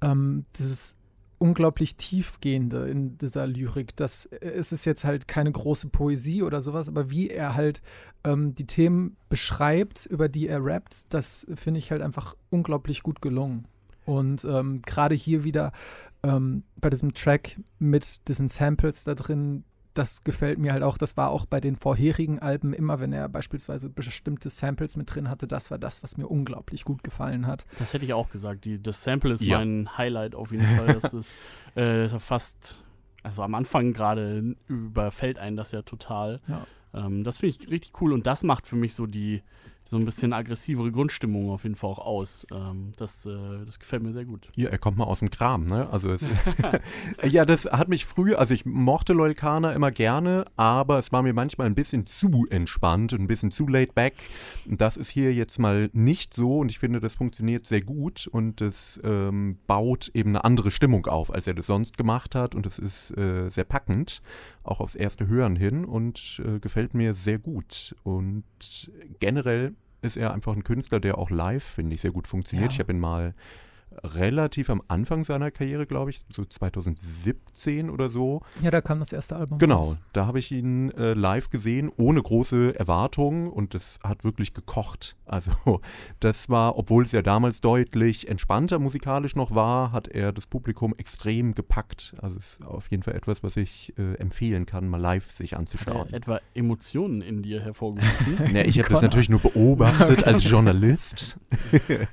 ähm, 0.01 0.45
dieses 0.57 0.95
unglaublich 1.43 1.97
tiefgehende 1.97 2.87
in 2.87 3.17
dieser 3.17 3.45
Lyrik. 3.47 3.97
Das 3.97 4.27
äh, 4.27 4.47
es 4.47 4.71
ist 4.71 4.85
jetzt 4.85 5.03
halt 5.03 5.27
keine 5.27 5.51
große 5.51 5.89
Poesie 5.89 6.41
oder 6.41 6.61
sowas, 6.61 6.87
aber 6.87 7.11
wie 7.11 7.29
er 7.29 7.53
halt 7.53 7.81
ähm, 8.23 8.55
die 8.55 8.65
Themen 8.65 9.17
beschreibt, 9.27 10.05
über 10.05 10.29
die 10.29 10.47
er 10.47 10.63
rappt, 10.63 11.13
das 11.13 11.45
finde 11.53 11.79
ich 11.79 11.91
halt 11.91 12.01
einfach 12.01 12.37
unglaublich 12.49 13.03
gut 13.03 13.21
gelungen. 13.21 13.67
Und 14.05 14.45
ähm, 14.45 14.81
gerade 14.85 15.15
hier 15.15 15.43
wieder 15.43 15.73
ähm, 16.23 16.63
bei 16.77 16.89
diesem 16.89 17.13
Track 17.13 17.59
mit 17.77 18.25
diesen 18.29 18.47
Samples 18.47 19.03
da 19.03 19.13
drin, 19.13 19.65
das 19.93 20.23
gefällt 20.23 20.57
mir 20.59 20.73
halt 20.73 20.83
auch. 20.83 20.97
Das 20.97 21.17
war 21.17 21.29
auch 21.29 21.45
bei 21.45 21.59
den 21.61 21.75
vorherigen 21.75 22.39
Alben 22.39 22.73
immer, 22.73 22.99
wenn 22.99 23.13
er 23.13 23.29
beispielsweise 23.29 23.89
bestimmte 23.89 24.49
Samples 24.49 24.95
mit 24.95 25.13
drin 25.13 25.29
hatte, 25.29 25.47
das 25.47 25.69
war 25.71 25.77
das, 25.77 26.03
was 26.03 26.17
mir 26.17 26.27
unglaublich 26.27 26.83
gut 26.83 27.03
gefallen 27.03 27.45
hat. 27.47 27.65
Das 27.79 27.93
hätte 27.93 28.05
ich 28.05 28.13
auch 28.13 28.29
gesagt. 28.29 28.65
Die, 28.65 28.81
das 28.81 29.03
Sample 29.03 29.33
ist 29.33 29.43
Ja. 29.43 29.59
mein 29.59 29.97
Highlight 29.97 30.35
auf 30.35 30.51
jeden 30.51 30.65
Fall. 30.65 30.87
Das 30.99 31.13
ist 31.13 31.31
äh, 31.75 32.09
fast, 32.09 32.83
also 33.21 33.43
am 33.43 33.53
Anfang 33.55 33.93
gerade 33.93 34.55
überfällt 34.67 35.37
einen 35.39 35.55
das 35.57 35.71
ja 35.71 35.81
total. 35.83 36.41
Ja. 36.47 36.65
Ähm, 36.93 37.23
das 37.23 37.37
finde 37.37 37.55
ich 37.59 37.69
richtig 37.69 38.01
cool 38.01 38.13
und 38.13 38.25
das 38.27 38.43
macht 38.43 38.67
für 38.67 38.75
mich 38.75 38.93
so 38.95 39.05
die 39.05 39.41
so 39.85 39.97
ein 39.97 40.05
bisschen 40.05 40.33
aggressivere 40.33 40.91
Grundstimmung 40.91 41.51
auf 41.51 41.63
jeden 41.63 41.75
Fall 41.75 41.91
auch 41.91 41.99
aus. 41.99 42.47
Ähm, 42.51 42.93
das, 42.97 43.25
äh, 43.25 43.65
das 43.65 43.79
gefällt 43.79 44.03
mir 44.03 44.13
sehr 44.13 44.25
gut. 44.25 44.49
Ja, 44.55 44.69
er 44.69 44.77
kommt 44.77 44.97
mal 44.97 45.05
aus 45.05 45.19
dem 45.19 45.29
Kram, 45.29 45.65
ne? 45.65 45.89
Also 45.91 46.11
es, 46.11 46.27
ja, 47.23 47.45
das 47.45 47.65
hat 47.65 47.89
mich 47.89 48.05
früher, 48.05 48.39
also 48.39 48.53
ich 48.53 48.65
mochte 48.65 49.13
Lolkana 49.13 49.71
immer 49.73 49.91
gerne, 49.91 50.45
aber 50.55 50.99
es 50.99 51.11
war 51.11 51.21
mir 51.21 51.33
manchmal 51.33 51.67
ein 51.67 51.75
bisschen 51.75 52.05
zu 52.05 52.45
entspannt 52.49 53.13
und 53.13 53.21
ein 53.21 53.27
bisschen 53.27 53.51
zu 53.51 53.67
laid 53.67 53.93
back. 53.93 54.13
Das 54.65 54.97
ist 54.97 55.09
hier 55.09 55.33
jetzt 55.33 55.59
mal 55.59 55.89
nicht 55.93 56.33
so 56.33 56.59
und 56.59 56.69
ich 56.71 56.79
finde, 56.79 56.99
das 56.99 57.13
funktioniert 57.15 57.65
sehr 57.65 57.81
gut 57.81 58.27
und 58.27 58.61
es 58.61 58.99
ähm, 59.03 59.57
baut 59.67 60.11
eben 60.13 60.29
eine 60.29 60.43
andere 60.43 60.71
Stimmung 60.71 61.05
auf, 61.07 61.33
als 61.33 61.47
er 61.47 61.53
das 61.53 61.67
sonst 61.67 61.97
gemacht 61.97 62.35
hat 62.35 62.55
und 62.55 62.65
es 62.65 62.79
ist 62.79 63.15
äh, 63.17 63.49
sehr 63.49 63.65
packend, 63.65 64.21
auch 64.63 64.79
aufs 64.79 64.95
erste 64.95 65.27
Hören 65.27 65.55
hin 65.55 65.85
und 65.85 66.41
äh, 66.45 66.59
gefällt 66.59 66.93
mir 66.93 67.13
sehr 67.13 67.39
gut. 67.39 67.95
Und 68.03 68.43
generell 69.19 69.75
ist 70.01 70.17
er 70.17 70.33
einfach 70.33 70.55
ein 70.55 70.63
Künstler, 70.63 70.99
der 70.99 71.17
auch 71.17 71.29
live, 71.29 71.63
finde 71.63 71.95
ich, 71.95 72.01
sehr 72.01 72.11
gut 72.11 72.27
funktioniert. 72.27 72.71
Ja. 72.71 72.75
Ich 72.75 72.79
habe 72.79 72.93
ihn 72.93 72.99
mal 72.99 73.33
relativ 74.03 74.69
am 74.69 74.81
Anfang 74.87 75.23
seiner 75.23 75.51
Karriere, 75.51 75.85
glaube 75.85 76.09
ich, 76.11 76.23
so 76.33 76.43
2017 76.45 77.89
oder 77.89 78.09
so. 78.09 78.41
Ja, 78.61 78.71
da 78.71 78.81
kam 78.81 78.99
das 78.99 79.11
erste 79.13 79.35
Album. 79.35 79.57
Genau, 79.57 79.77
raus. 79.77 79.97
da 80.13 80.25
habe 80.25 80.39
ich 80.39 80.51
ihn 80.51 80.91
äh, 80.91 81.13
live 81.13 81.49
gesehen, 81.49 81.91
ohne 81.97 82.21
große 82.21 82.77
Erwartungen 82.79 83.47
und 83.49 83.73
das 83.73 83.99
hat 84.03 84.23
wirklich 84.23 84.53
gekocht. 84.53 85.15
Also 85.25 85.51
das 86.19 86.49
war, 86.49 86.77
obwohl 86.77 87.03
es 87.03 87.11
ja 87.11 87.21
damals 87.21 87.61
deutlich 87.61 88.27
entspannter 88.29 88.79
musikalisch 88.79 89.35
noch 89.35 89.53
war, 89.55 89.91
hat 89.91 90.07
er 90.07 90.31
das 90.31 90.45
Publikum 90.45 90.93
extrem 90.97 91.53
gepackt. 91.53 92.15
Also 92.21 92.37
es 92.37 92.53
ist 92.59 92.65
auf 92.65 92.89
jeden 92.91 93.03
Fall 93.03 93.15
etwas, 93.15 93.43
was 93.43 93.57
ich 93.57 93.93
äh, 93.97 94.15
empfehlen 94.15 94.65
kann, 94.65 94.87
mal 94.87 94.99
live 95.01 95.31
sich 95.31 95.51
Hat 95.53 95.59
anzuschauen. 95.59 96.07
er 96.09 96.13
etwa 96.17 96.39
Emotionen 96.53 97.21
in 97.21 97.41
dir 97.43 97.61
hervorgerufen? 97.61 98.13
Nee, 98.53 98.63
ich 98.63 98.77
habe 98.79 98.89
das 98.89 99.01
natürlich 99.01 99.29
nur 99.29 99.39
beobachtet 99.39 100.23
als 100.27 100.47
Journalist. 100.49 101.39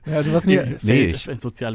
Ja, 0.07 0.17
also 0.17 0.33
was 0.33 0.47
mir, 0.47 0.65
Nee, 0.67 0.79
Feld, 0.79 1.17
ich- 1.17 1.29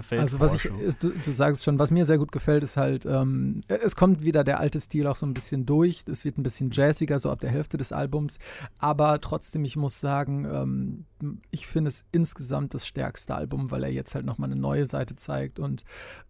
soziale 0.03 0.21
Also 0.21 0.39
was 0.39 0.55
ich, 0.55 0.65
ist, 0.65 1.03
du, 1.03 1.09
du 1.09 1.31
sagst 1.31 1.63
schon, 1.63 1.79
was 1.79 1.91
mir 1.91 2.05
sehr 2.05 2.17
gut 2.17 2.31
gefällt, 2.31 2.63
ist 2.63 2.77
halt, 2.77 3.05
ähm, 3.05 3.61
es 3.67 3.95
kommt 3.95 4.23
wieder 4.23 4.43
der 4.43 4.59
alte 4.59 4.79
Stil 4.79 5.07
auch 5.07 5.15
so 5.15 5.25
ein 5.25 5.33
bisschen 5.33 5.65
durch. 5.65 6.03
Es 6.07 6.25
wird 6.25 6.37
ein 6.37 6.43
bisschen 6.43 6.71
jazziger, 6.71 7.19
so 7.19 7.29
ab 7.31 7.39
der 7.39 7.51
Hälfte 7.51 7.77
des 7.77 7.91
Albums. 7.91 8.37
Aber 8.79 9.21
trotzdem, 9.21 9.65
ich 9.65 9.75
muss 9.75 9.99
sagen, 9.99 10.45
ähm, 10.45 11.05
ich 11.51 11.67
finde 11.67 11.89
es 11.89 12.05
insgesamt 12.11 12.73
das 12.73 12.85
stärkste 12.85 13.35
Album, 13.35 13.71
weil 13.71 13.83
er 13.83 13.91
jetzt 13.91 14.15
halt 14.15 14.25
nochmal 14.25 14.51
eine 14.51 14.59
neue 14.59 14.85
Seite 14.85 15.15
zeigt 15.15 15.59
und 15.59 15.83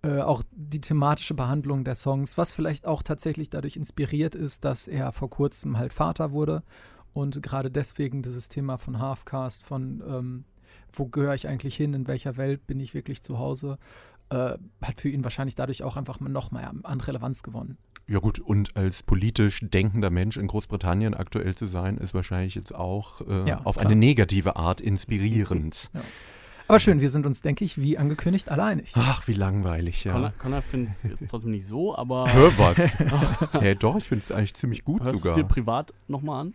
äh, 0.03 0.19
auch 0.21 0.43
die 0.51 0.81
thematische 0.81 1.33
Behandlung 1.33 1.83
der 1.83 1.95
Songs, 1.95 2.37
was 2.37 2.51
vielleicht 2.51 2.85
auch 2.85 3.03
tatsächlich 3.03 3.49
dadurch 3.49 3.75
inspiriert 3.77 4.35
ist, 4.35 4.63
dass 4.65 4.87
er 4.87 5.11
vor 5.11 5.29
kurzem 5.29 5.77
halt 5.77 5.93
Vater 5.93 6.31
wurde. 6.31 6.63
Und 7.13 7.41
gerade 7.41 7.71
deswegen 7.71 8.21
dieses 8.21 8.49
Thema 8.49 8.77
von 8.77 8.99
Halfcast, 8.99 9.63
von 9.63 10.03
ähm, 10.05 10.43
wo 10.95 11.05
gehöre 11.07 11.35
ich 11.35 11.47
eigentlich 11.47 11.75
hin, 11.75 11.93
in 11.93 12.07
welcher 12.07 12.37
Welt 12.37 12.65
bin 12.67 12.79
ich 12.79 12.93
wirklich 12.93 13.21
zu 13.23 13.37
Hause, 13.39 13.77
äh, 14.29 14.57
hat 14.81 14.99
für 15.01 15.09
ihn 15.09 15.23
wahrscheinlich 15.23 15.55
dadurch 15.55 15.83
auch 15.83 15.97
einfach 15.97 16.19
mal 16.19 16.29
noch 16.29 16.51
mal 16.51 16.69
an 16.83 17.01
Relevanz 17.01 17.43
gewonnen. 17.43 17.77
Ja 18.07 18.19
gut, 18.19 18.39
und 18.39 18.75
als 18.77 19.01
politisch 19.01 19.59
denkender 19.61 20.11
Mensch 20.11 20.37
in 20.37 20.45
Großbritannien 20.47 21.15
aktuell 21.15 21.55
zu 21.55 21.65
sein, 21.65 21.97
ist 21.97 22.13
wahrscheinlich 22.13 22.53
jetzt 22.55 22.73
auch 22.73 23.21
äh, 23.21 23.49
Ja, 23.49 23.61
auf 23.63 23.75
klar. 23.77 23.87
eine 23.87 23.95
negative 23.95 24.55
Art 24.57 24.79
inspirierend. 24.81 25.89
Aber 26.67 26.79
schön, 26.79 26.99
wir 27.01 27.09
sind 27.11 27.25
uns, 27.27 27.41
denke 27.41 27.63
ich, 27.65 27.77
wie 27.79 27.97
angekündigt, 27.97 28.49
alle 28.49 28.63
einig. 28.63 28.91
Ach, 28.95 29.27
wie 29.27 29.33
langweilig, 29.33 30.03
ja. 30.03 30.13
Connor, 30.13 30.33
Connor 30.39 30.61
findet 30.63 30.91
es 30.91 31.03
jetzt 31.03 31.29
trotzdem 31.29 31.51
nicht 31.51 31.65
so, 31.67 31.95
aber 31.95 32.31
Hör 32.33 32.57
was. 32.57 32.97
hey, 33.61 33.75
doch, 33.75 33.95
ich 33.97 34.05
finde 34.05 34.23
es 34.23 34.31
eigentlich 34.31 34.55
ziemlich 34.55 34.83
gut 34.83 35.01
hörst 35.01 35.13
du 35.13 35.17
es 35.17 35.21
sogar. 35.23 35.35
dir 35.35 35.43
privat 35.43 35.93
nochmal 36.07 36.41
an? 36.41 36.53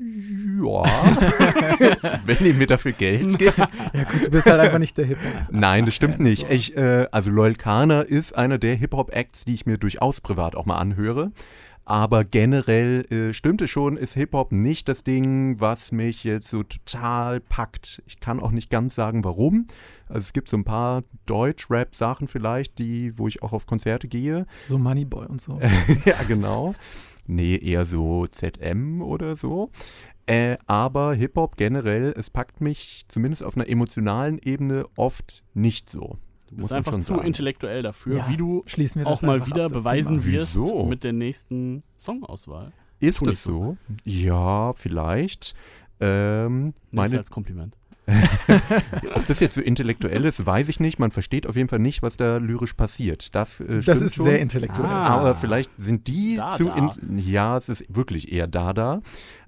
Ja. 0.00 0.82
Wenn 2.24 2.46
ihr 2.46 2.54
mir 2.54 2.66
dafür 2.66 2.92
Geld 2.92 3.38
gebt. 3.38 3.58
Ja 3.58 4.04
gut, 4.04 4.26
du 4.26 4.30
bist 4.30 4.46
halt 4.46 4.60
einfach 4.60 4.78
nicht 4.78 4.96
der 4.96 5.04
Hip. 5.04 5.18
Nein, 5.50 5.84
das 5.84 5.94
stimmt 5.94 6.20
nicht. 6.20 6.50
Ich, 6.50 6.74
äh, 6.74 7.06
also 7.12 7.30
Loyal 7.30 7.54
Kana 7.54 8.00
ist 8.00 8.34
einer 8.34 8.58
der 8.58 8.74
Hip-Hop-Acts, 8.76 9.44
die 9.44 9.54
ich 9.54 9.66
mir 9.66 9.76
durchaus 9.76 10.22
privat 10.22 10.56
auch 10.56 10.64
mal 10.64 10.78
anhöre. 10.78 11.32
Aber 11.84 12.24
generell 12.24 13.04
äh, 13.10 13.34
stimmt 13.34 13.60
es 13.62 13.70
schon, 13.70 13.96
ist 13.96 14.14
Hip-Hop 14.14 14.52
nicht 14.52 14.88
das 14.88 15.02
Ding, 15.02 15.60
was 15.60 15.92
mich 15.92 16.24
jetzt 16.24 16.48
so 16.48 16.62
total 16.62 17.40
packt. 17.40 18.02
Ich 18.06 18.20
kann 18.20 18.40
auch 18.40 18.52
nicht 18.52 18.70
ganz 18.70 18.94
sagen, 18.94 19.24
warum. 19.24 19.66
Also 20.08 20.20
es 20.20 20.32
gibt 20.32 20.48
so 20.48 20.56
ein 20.56 20.64
paar 20.64 21.02
Deutsch-Rap-Sachen 21.26 22.26
vielleicht, 22.26 22.78
die, 22.78 23.18
wo 23.18 23.28
ich 23.28 23.42
auch 23.42 23.52
auf 23.52 23.66
Konzerte 23.66 24.08
gehe. 24.08 24.46
So 24.66 24.78
Moneyboy 24.78 25.26
und 25.26 25.40
so. 25.40 25.60
ja, 26.04 26.22
genau. 26.26 26.74
Nee, 27.30 27.56
eher 27.56 27.86
so 27.86 28.26
ZM 28.26 29.02
oder 29.02 29.36
so. 29.36 29.70
Äh, 30.26 30.58
aber 30.66 31.14
Hip-Hop 31.14 31.56
generell, 31.56 32.12
es 32.16 32.28
packt 32.28 32.60
mich 32.60 33.04
zumindest 33.08 33.42
auf 33.44 33.56
einer 33.56 33.68
emotionalen 33.68 34.38
Ebene 34.38 34.86
oft 34.96 35.44
nicht 35.54 35.88
so. 35.88 36.18
Du 36.48 36.56
bist 36.56 36.72
einfach 36.72 36.92
schon 36.92 37.00
zu 37.00 37.14
sagen. 37.14 37.26
intellektuell 37.26 37.82
dafür, 37.82 38.18
Ja, 38.18 38.28
wie 38.28 38.36
du 38.36 38.64
Schließen 38.66 39.00
wir 39.00 39.04
das 39.08 39.22
auch 39.22 39.26
mal 39.26 39.46
wieder 39.46 39.66
ab, 39.66 39.72
beweisen 39.72 40.24
wirst 40.24 40.56
Wieso? 40.56 40.84
mit 40.86 41.04
der 41.04 41.12
nächsten 41.12 41.84
Songauswahl. 41.96 42.72
Ist 42.98 43.24
das 43.24 43.44
so. 43.44 43.50
so? 43.50 43.76
Ja, 44.04 44.72
vielleicht. 44.72 45.54
Ähm, 46.00 46.74
meine, 46.90 47.18
als 47.18 47.30
Kompliment. 47.30 47.76
Ob 49.14 49.26
das 49.26 49.40
jetzt 49.40 49.54
so 49.54 49.60
intellektuell 49.60 50.24
ist, 50.24 50.44
weiß 50.44 50.68
ich 50.68 50.80
nicht. 50.80 50.98
Man 50.98 51.10
versteht 51.10 51.46
auf 51.46 51.56
jeden 51.56 51.68
Fall 51.68 51.78
nicht, 51.78 52.02
was 52.02 52.16
da 52.16 52.38
lyrisch 52.38 52.74
passiert. 52.74 53.34
Das, 53.34 53.60
äh, 53.60 53.80
Das 53.80 54.00
ist 54.02 54.16
schon. 54.16 54.24
sehr 54.24 54.40
intellektuell. 54.40 54.88
Ah. 54.88 55.06
Aber 55.08 55.34
vielleicht 55.34 55.70
sind 55.78 56.06
die 56.06 56.36
Da, 56.36 56.56
zu. 56.56 56.64
da. 56.66 56.90
Ja, 57.16 57.56
es 57.58 57.68
ist 57.68 57.84
wirklich 57.88 58.32
eher 58.32 58.46
da, 58.46 58.72
da. 58.72 59.00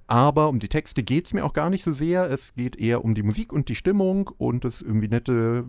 Aber 0.08 0.48
um 0.50 0.58
die 0.58 0.68
Texte 0.68 1.02
geht 1.02 1.26
es 1.26 1.32
mir 1.32 1.42
auch 1.44 1.54
gar 1.54 1.70
nicht 1.70 1.84
so 1.84 1.92
sehr. 1.94 2.30
Es 2.30 2.54
geht 2.54 2.76
eher 2.76 3.02
um 3.04 3.14
die 3.14 3.22
Musik 3.22 3.50
und 3.52 3.68
die 3.70 3.74
Stimmung 3.76 4.28
und 4.36 4.64
dass 4.64 4.82
irgendwie 4.82 5.08
nette, 5.08 5.64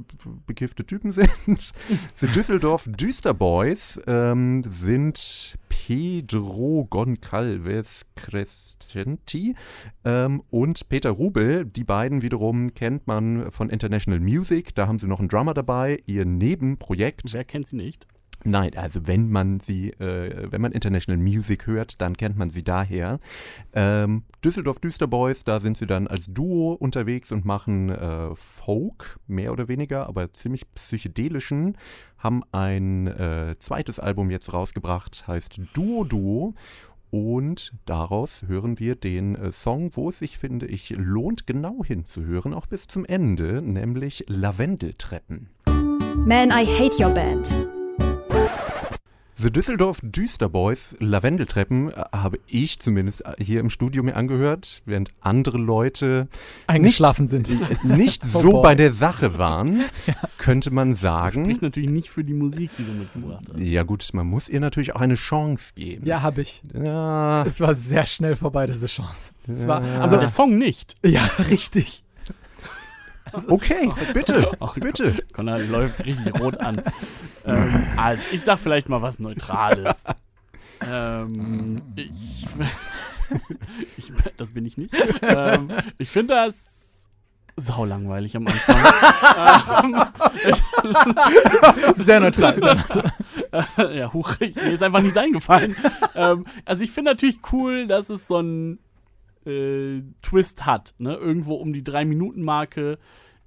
bekiffte 0.46 0.86
Typen 0.86 1.12
sind. 1.14 1.30
The 2.16 2.28
Düsseldorf 2.28 2.90
Düsterboys 2.92 4.02
ähm, 4.06 4.64
sind 4.68 5.58
Pedro 5.86 6.88
Goncalves 6.90 8.06
Crescenti 8.16 9.54
ähm, 10.06 10.42
und 10.50 10.88
Peter 10.88 11.10
Rubel. 11.10 11.66
Die 11.66 11.84
beiden 11.84 12.22
wiederum 12.22 12.74
kennt 12.74 13.06
man 13.06 13.52
von 13.52 13.70
International 13.70 14.22
Music. 14.22 14.74
Da 14.76 14.88
haben 14.88 14.98
sie 14.98 15.08
noch 15.08 15.20
einen 15.20 15.28
Drummer 15.28 15.54
dabei. 15.54 16.02
Ihr 16.06 16.24
Nebenprojekt 16.24 17.34
Wer 17.34 17.44
kennt 17.44 17.68
sie 17.68 17.76
nicht? 17.76 18.08
Nein, 18.46 18.78
also 18.78 19.08
wenn 19.08 19.30
man 19.30 19.60
sie, 19.60 19.92
äh, 19.92 20.52
wenn 20.52 20.62
man 20.62 20.72
International 20.72 21.22
Music 21.22 21.68
hört, 21.68 22.02
dann 22.02 22.18
kennt 22.18 22.38
man 22.38 22.50
sie 22.50 22.64
daher. 22.64 23.20
Ähm, 23.74 24.24
Düsseldorf 24.44 24.80
Düsterboys, 24.80 25.44
da 25.44 25.60
sind 25.60 25.78
sie 25.78 25.86
dann 25.86 26.08
als 26.08 26.28
Duo 26.28 26.74
unterwegs 26.74 27.32
und 27.32 27.46
machen 27.46 27.90
äh, 27.90 28.36
Folk, 28.36 29.20
mehr 29.28 29.54
oder 29.54 29.68
weniger, 29.68 30.08
aber 30.08 30.34
ziemlich 30.34 30.72
psychedelischen, 30.74 31.78
haben 32.18 32.44
ein 32.52 33.08
äh, 33.08 33.56
zweites 33.60 34.00
Album 34.00 34.30
jetzt 34.30 34.54
rausgebracht, 34.54 35.28
heißt 35.28 35.60
Duo 35.74 36.04
Duo. 36.04 36.54
Und 37.12 37.76
daraus 37.86 38.42
hören 38.48 38.80
wir 38.80 38.96
den 38.96 39.36
äh, 39.36 39.52
Song, 39.52 39.92
wo 39.94 40.10
es 40.10 40.18
sich, 40.18 40.40
finde 40.40 40.66
ich, 40.66 40.90
lohnt, 40.90 41.46
genau 41.46 41.84
hinzuhören, 41.86 42.56
auch 42.56 42.66
bis 42.66 42.88
zum 42.88 43.06
Ende, 43.06 43.62
nämlich 43.62 44.26
Lavendeltreppen. 44.28 45.50
Man, 46.26 46.50
I 46.50 46.66
Hate 46.66 47.04
Your 47.04 47.14
Band. 47.14 47.83
The 49.36 49.50
Düsseldorf 49.52 50.00
Düsterboys 50.04 50.96
Lavendeltreppen 51.00 51.90
äh, 51.92 52.04
habe 52.14 52.38
ich 52.48 52.80
zumindest 52.80 53.26
äh, 53.26 53.34
hier 53.44 53.60
im 53.62 53.70
Studio 53.72 54.04
mir 54.04 54.16
angehört, 54.16 54.82
während 54.86 55.10
andere 55.22 55.58
Leute 55.58 56.28
Eingeschlafen 56.68 57.28
sind. 57.28 57.50
nicht, 57.50 57.84
nicht 57.84 58.24
Oh 58.36 58.42
so 58.42 58.52
boy. 58.52 58.62
bei 58.64 58.76
der 58.76 58.94
Sache 58.94 59.38
waren, 59.40 59.86
könnte 60.38 60.72
man 60.72 60.94
sagen. 60.94 61.46
Spricht 61.46 61.62
natürlich 61.64 61.90
nicht 61.90 62.10
für 62.12 62.24
die 62.24 62.34
Musik, 62.36 62.72
die 62.78 62.84
du 62.86 62.92
mitgebracht 62.92 63.44
hast. 63.52 63.60
Ja 63.60 63.82
gut, 63.84 64.08
man 64.14 64.28
muss 64.28 64.48
ihr 64.50 64.60
natürlich 64.60 64.96
auch 64.96 65.02
eine 65.02 65.16
Chance 65.16 65.74
geben. 65.76 66.06
Ja, 66.06 66.22
habe 66.22 66.42
ich. 66.42 66.62
Ja, 66.74 67.44
Es 67.46 67.60
war 67.60 67.74
sehr 67.74 68.06
schnell 68.06 68.36
vorbei, 68.36 68.68
diese 68.68 68.86
Chance. 68.88 69.32
Es 69.48 69.68
war, 69.68 69.84
Ja. 69.86 70.02
also, 70.02 70.18
Der 70.18 70.28
Song 70.28 70.58
nicht. 70.60 70.96
ja, 71.04 71.22
richtig. 71.50 72.03
Okay, 73.48 73.92
bitte, 74.14 74.52
Oh, 74.60 74.70
bitte. 74.76 75.24
Conrad 75.34 75.68
läuft 75.68 76.06
richtig 76.06 76.40
rot 76.40 76.60
an. 76.60 76.82
ähm, 77.46 77.86
also, 77.98 78.24
ich 78.32 78.44
sag 78.44 78.60
vielleicht 78.60 78.90
mal 78.90 79.02
was 79.02 79.20
Neutrales. 79.20 80.06
ähm, 80.90 81.82
ich, 81.96 82.48
ich, 83.98 84.12
das 84.38 84.52
bin 84.52 84.66
ich 84.66 84.78
nicht. 84.78 84.94
Ähm, 85.22 85.72
ich 85.98 86.10
finde 86.10 86.36
das 86.36 87.10
saulangweilig 87.56 88.36
am 88.36 88.48
Anfang. 88.48 88.76
Sehr 91.96 92.20
neutral. 92.20 92.56
Sehr 92.60 92.76
neutral. 92.76 93.14
ja, 93.96 94.12
huch, 94.12 94.40
mir 94.40 94.72
ist 94.72 94.82
einfach 94.82 95.02
nichts 95.02 95.18
eingefallen. 95.18 95.76
ähm, 96.16 96.46
also, 96.66 96.84
ich 96.84 96.92
finde 96.92 97.12
natürlich 97.12 97.40
cool, 97.52 97.88
dass 97.88 98.10
es 98.10 98.28
so 98.28 98.38
einen 98.38 98.80
äh, 99.46 100.02
Twist 100.22 100.66
hat. 100.66 100.94
Ne? 100.98 101.16
Irgendwo 101.16 101.56
um 101.56 101.74
die 101.74 101.84
Drei-Minuten-Marke 101.84 102.98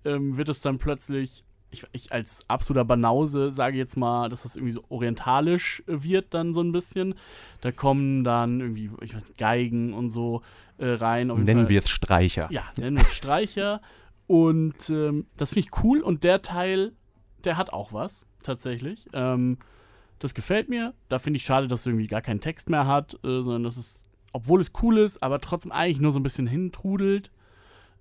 ähm, 0.07 0.37
wird 0.37 0.49
es 0.49 0.61
dann 0.61 0.79
plötzlich, 0.79 1.45
ich, 1.71 1.85
ich 1.93 2.13
als 2.13 2.49
absoluter 2.49 2.85
Banause 2.85 3.53
sage 3.53 3.77
jetzt 3.77 3.97
mal, 3.97 4.29
dass 4.29 4.45
das 4.45 4.57
irgendwie 4.57 4.73
so 4.73 4.85
orientalisch 4.89 5.83
wird 5.87 6.33
dann 6.33 6.53
so 6.53 6.63
ein 6.63 6.73
bisschen. 6.73 7.15
Da 7.61 7.73
kommen 7.73 8.25
dann 8.25 8.61
irgendwie, 8.61 8.91
ich 9.03 9.15
weiß 9.15 9.27
nicht, 9.27 9.39
Geigen 9.39 9.93
und 9.93 10.11
so 10.11 10.43
äh, 10.79 10.87
rein. 10.87 11.29
Nennen 11.29 11.69
wir 11.69 11.79
es 11.79 11.91
Streicher. 11.91 12.49
ja, 12.51 12.65
nennen 12.77 12.97
wir 12.97 13.03
es 13.03 13.15
Streicher. 13.15 13.81
Und 14.27 14.91
ähm, 14.91 15.27
das 15.37 15.51
finde 15.51 15.69
ich 15.69 15.85
cool. 15.85 16.01
Und 16.01 16.25
der 16.25 16.43
Teil, 16.43 16.93
der 17.45 17.57
hat 17.57 17.73
auch 17.73 17.93
was, 17.93 18.27
tatsächlich. 18.43 19.07
Ähm, 19.13 19.59
das 20.19 20.35
gefällt 20.35 20.69
mir. 20.69 20.95
Da 21.09 21.19
finde 21.19 21.37
ich 21.39 21.45
schade, 21.45 21.69
dass 21.69 21.81
es 21.81 21.87
irgendwie 21.87 22.07
gar 22.07 22.23
keinen 22.23 22.41
Text 22.41 22.71
mehr 22.71 22.87
hat, 22.87 23.15
äh, 23.25 23.43
sondern 23.43 23.65
dass 23.65 23.77
es, 23.77 24.07
obwohl 24.33 24.61
es 24.61 24.73
cool 24.83 24.99
ist, 24.99 25.23
aber 25.23 25.41
trotzdem 25.41 25.73
eigentlich 25.73 26.01
nur 26.01 26.13
so 26.13 26.19
ein 26.21 26.23
bisschen 26.23 26.47
hintrudelt. 26.47 27.31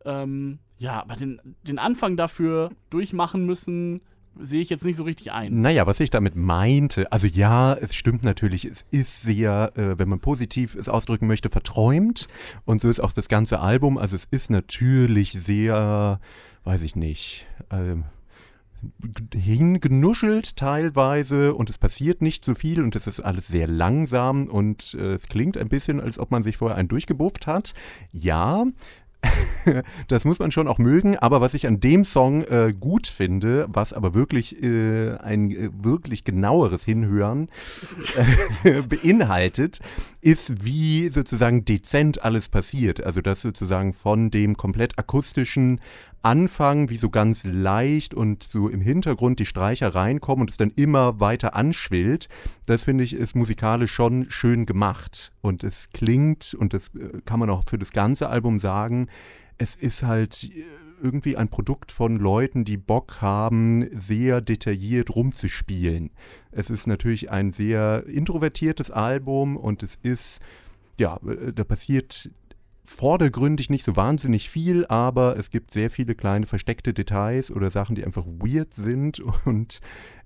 Ähm, 0.06 0.60
ja, 0.78 1.02
aber 1.02 1.16
den, 1.16 1.42
den 1.64 1.80
Anfang 1.80 2.18
dafür 2.18 2.72
durchmachen 2.90 3.46
müssen, 3.46 4.02
sehe 4.40 4.62
ich 4.62 4.70
jetzt 4.70 4.84
nicht 4.84 4.98
so 4.98 5.04
richtig 5.04 5.32
ein. 5.32 5.62
Naja, 5.62 5.88
was 5.88 6.00
ich 6.00 6.10
damit 6.10 6.36
meinte, 6.36 7.12
also 7.12 7.28
ja, 7.28 7.74
es 7.74 7.96
stimmt 7.96 8.24
natürlich, 8.24 8.66
es 8.66 8.86
ist 8.92 9.22
sehr, 9.22 9.72
äh, 9.76 9.98
wenn 9.98 10.10
man 10.10 10.20
positiv 10.20 10.76
es 10.76 10.90
ausdrücken 10.90 11.28
möchte, 11.28 11.50
verträumt. 11.50 12.28
Und 12.66 12.82
so 12.82 12.90
ist 12.90 13.00
auch 13.00 13.14
das 13.14 13.30
ganze 13.30 13.60
Album. 13.60 13.98
Also 13.98 14.16
es 14.16 14.26
ist 14.26 14.50
natürlich 14.50 15.32
sehr, 15.32 16.20
weiß 16.66 16.82
ich 16.82 16.96
nicht, 16.96 17.46
ähm, 17.72 18.04
hingenuschelt 19.34 20.58
teilweise 20.58 21.56
und 21.56 21.70
es 21.70 21.78
passiert 21.78 22.22
nicht 22.22 22.46
so 22.46 22.54
viel 22.54 22.84
und 22.84 22.96
es 22.96 23.08
ist 23.08 23.20
alles 23.20 23.48
sehr 23.48 23.68
langsam 23.68 24.48
und 24.48 24.96
äh, 25.00 25.14
es 25.14 25.28
klingt 25.28 25.58
ein 25.58 25.70
bisschen, 25.70 26.00
als 26.00 26.20
ob 26.20 26.32
man 26.32 26.44
sich 26.44 26.58
vorher 26.58 26.78
einen 26.78 26.88
durchgebufft 26.88 27.48
hat. 27.48 27.74
Ja, 28.12 28.66
das 30.08 30.26
muss 30.26 30.40
man 30.40 30.52
schon 30.52 30.68
auch 30.68 30.78
mögen, 30.78 31.18
aber 31.18 31.42
was 31.42 31.54
ich 31.54 31.68
an 31.68 31.80
dem 31.80 32.06
Song 32.06 32.44
äh, 32.44 32.74
gut 32.78 33.08
finde, 33.08 33.68
was 33.70 33.94
aber 33.94 34.14
wirklich 34.14 34.62
äh, 34.62 35.16
ein 35.18 35.52
äh, 35.52 35.70
wirklich 35.74 36.24
genaueres 36.24 36.84
Hinhören 36.86 37.50
äh, 38.64 38.82
beinhaltet, 38.84 39.80
ist, 40.22 40.66
wie 40.66 41.10
sozusagen 41.10 41.66
dezent 41.66 42.24
alles 42.24 42.50
passiert. 42.50 43.04
Also 43.04 43.22
das 43.22 43.42
sozusagen 43.42 43.94
von 43.94 44.32
dem 44.32 44.58
komplett 44.58 44.98
akustischen 44.98 45.80
Anfang, 46.26 46.90
wie 46.90 46.98
so 46.98 47.12
ganz 47.12 47.44
leicht 47.44 48.16
und 48.16 48.42
so 48.42 48.68
im 48.68 48.82
Hintergrund 48.82 49.38
die 49.38 49.46
Streicher 49.46 49.94
reinkommen 49.94 50.42
und 50.42 50.50
es 50.50 50.58
dann 50.58 50.72
immer 50.72 51.20
weiter 51.20 51.56
anschwillt, 51.56 52.30
das 52.66 52.84
finde 52.84 53.04
ich 53.04 53.14
ist 53.14 53.36
musikalisch 53.36 53.92
schon 53.92 54.32
schön 54.32 54.66
gemacht. 54.66 55.32
Und 55.42 55.64
es 55.64 55.92
klingt, 55.92 56.56
und 56.56 56.74
das 56.74 56.88
äh, 56.96 57.22
kann 57.26 57.40
man 57.40 57.52
auch 57.52 57.64
für 57.68 57.78
das 57.78 57.92
ganze 57.92 58.28
Album 58.28 58.58
sagen, 58.58 59.08
es 59.60 59.76
ist 59.76 60.02
halt 60.02 60.46
äh, 60.46 60.64
irgendwie 61.00 61.38
ein 61.38 61.48
Produkt 61.48 61.92
von 61.92 62.16
Leuten, 62.18 62.66
die 62.66 62.78
Bock 62.78 63.22
haben, 63.22 63.88
sehr 63.92 64.42
detailliert 64.42 65.16
rumzuspielen. 65.16 66.10
Es 66.50 66.72
ist 66.72 66.88
natürlich 66.88 67.30
ein 67.30 67.52
sehr 67.52 68.04
introvertiertes 68.08 68.90
Album 68.90 69.58
und 69.58 69.84
es 69.84 70.00
ist, 70.02 70.42
ja, 71.00 71.18
äh, 71.18 71.54
da 71.54 71.64
passiert 71.64 72.32
vordergründig 72.86 73.70
nicht 73.70 73.84
so 73.84 73.96
wahnsinnig 73.96 74.50
viel, 74.50 74.86
aber 74.88 75.38
es 75.38 75.50
gibt 75.50 75.72
sehr 75.72 75.90
viele 75.90 76.16
kleine 76.16 76.46
versteckte 76.46 76.94
Details 76.94 77.52
oder 77.52 77.72
Sachen, 77.72 77.96
die 77.96 78.06
einfach 78.06 78.26
weird 78.26 78.74
sind 78.74 79.20
und 79.46 79.80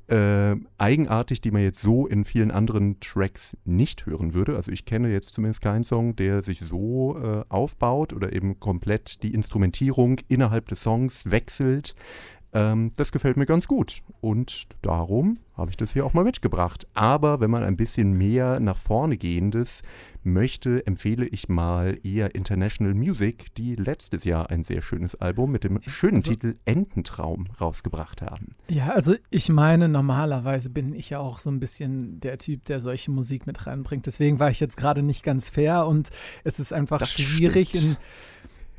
äh, 0.10 0.56
eigenartig, 0.80 1.40
die 1.42 1.52
man 1.52 1.62
jetzt 1.62 1.82
so 1.82 2.08
in 2.08 2.24
vielen 2.24 2.50
anderen 2.50 3.00
Tracks 3.00 3.56
nicht 3.64 4.08
hören 4.08 4.34
würde. 4.34 4.56
Also 4.56 4.72
ich 4.72 4.86
kenne 4.86 5.12
jetzt 5.12 5.36
zumindest 5.36 5.62
keinen 5.62 5.84
Song, 5.84 6.16
der 6.16 6.42
sich 6.42 6.62
so 6.62 7.18
äh, 7.18 7.44
aufbaut 7.50 8.14
oder 8.14 8.34
eben 8.34 8.60
komplett 8.60 9.22
die 9.22 9.34
Instrumentierung 9.34 10.20
innerhalb 10.28 10.68
des 10.68 10.82
Songs 10.82 11.30
wechselt. 11.30 11.94
Ähm, 12.52 12.92
das 12.98 13.12
gefällt 13.12 13.38
mir 13.38 13.46
ganz 13.46 13.68
gut 13.68 14.02
und 14.22 14.70
darum 14.82 15.38
habe 15.56 15.70
ich 15.72 15.78
das 15.78 15.94
hier 15.94 16.06
auch 16.06 16.14
mal 16.14 16.24
mitgebracht. 16.24 16.88
Aber 16.96 17.42
wenn 17.42 17.52
man 17.52 17.64
ein 17.64 17.78
bisschen 17.78 18.14
mehr 18.14 18.60
nach 18.60 18.78
vorne 18.78 19.18
gehendes 19.18 19.84
möchte, 20.24 20.86
empfehle 20.88 21.26
ich 21.28 21.48
mal 21.50 22.00
eher 22.04 22.34
International 22.34 22.94
Music, 22.96 23.54
die 23.56 23.76
letztes 23.76 24.24
Jahr 24.24 24.50
ein 24.50 24.64
sehr 24.64 24.82
schönes 24.82 25.16
Album 25.16 25.52
mit 25.52 25.64
dem 25.64 25.80
schönen 25.86 26.16
Also- 26.18 26.32
Titel 26.32 26.56
Ententraum 26.66 27.46
rausgebracht 27.62 28.22
haben. 28.22 28.54
Ja, 28.68 28.90
also 28.94 29.16
ich 29.30 29.50
meine, 29.50 29.88
normalerweise 29.90 30.70
bin 30.72 30.94
ich 30.94 31.12
ja 31.12 31.20
auch 31.20 31.40
so 31.40 31.52
ein 31.52 31.60
bisschen 31.60 32.20
der 32.20 32.38
Typ, 32.40 32.66
der 32.66 32.80
solche 32.80 33.12
Musik 33.12 33.46
mit 33.46 33.68
reinbringt. 33.68 34.06
Deswegen 34.08 34.40
war 34.40 34.50
ich 34.50 34.60
jetzt 34.60 34.78
gerade 34.78 35.04
nicht 35.04 35.24
ganz 35.24 35.50
fair 35.50 35.86
und 35.86 36.10
es 36.44 36.60
ist 36.60 36.74
einfach 36.74 36.98
Das 37.00 37.12
schwierig 37.12 37.70
stimmt. 37.70 37.84
in 37.86 37.98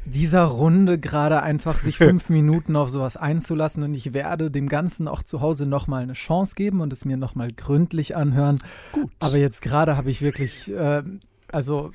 dieser 0.06 0.44
Runde 0.44 0.98
gerade 0.98 1.42
einfach 1.42 1.78
sich 1.78 1.96
fünf 1.98 2.30
Minuten 2.30 2.76
auf 2.76 2.88
sowas 2.90 3.16
einzulassen 3.16 3.82
und 3.82 3.94
ich 3.94 4.12
werde 4.12 4.50
dem 4.50 4.68
Ganzen 4.68 5.08
auch 5.08 5.22
zu 5.22 5.40
Hause 5.40 5.66
nochmal 5.66 6.02
eine 6.02 6.14
Chance 6.14 6.54
geben 6.54 6.80
und 6.80 6.92
es 6.92 7.04
mir 7.04 7.16
nochmal 7.16 7.52
gründlich 7.52 8.16
anhören. 8.16 8.58
Gut. 8.92 9.10
Aber 9.20 9.36
jetzt 9.36 9.62
gerade 9.62 9.96
habe 9.96 10.10
ich 10.10 10.22
wirklich, 10.22 10.70
äh, 10.70 11.02
also 11.52 11.92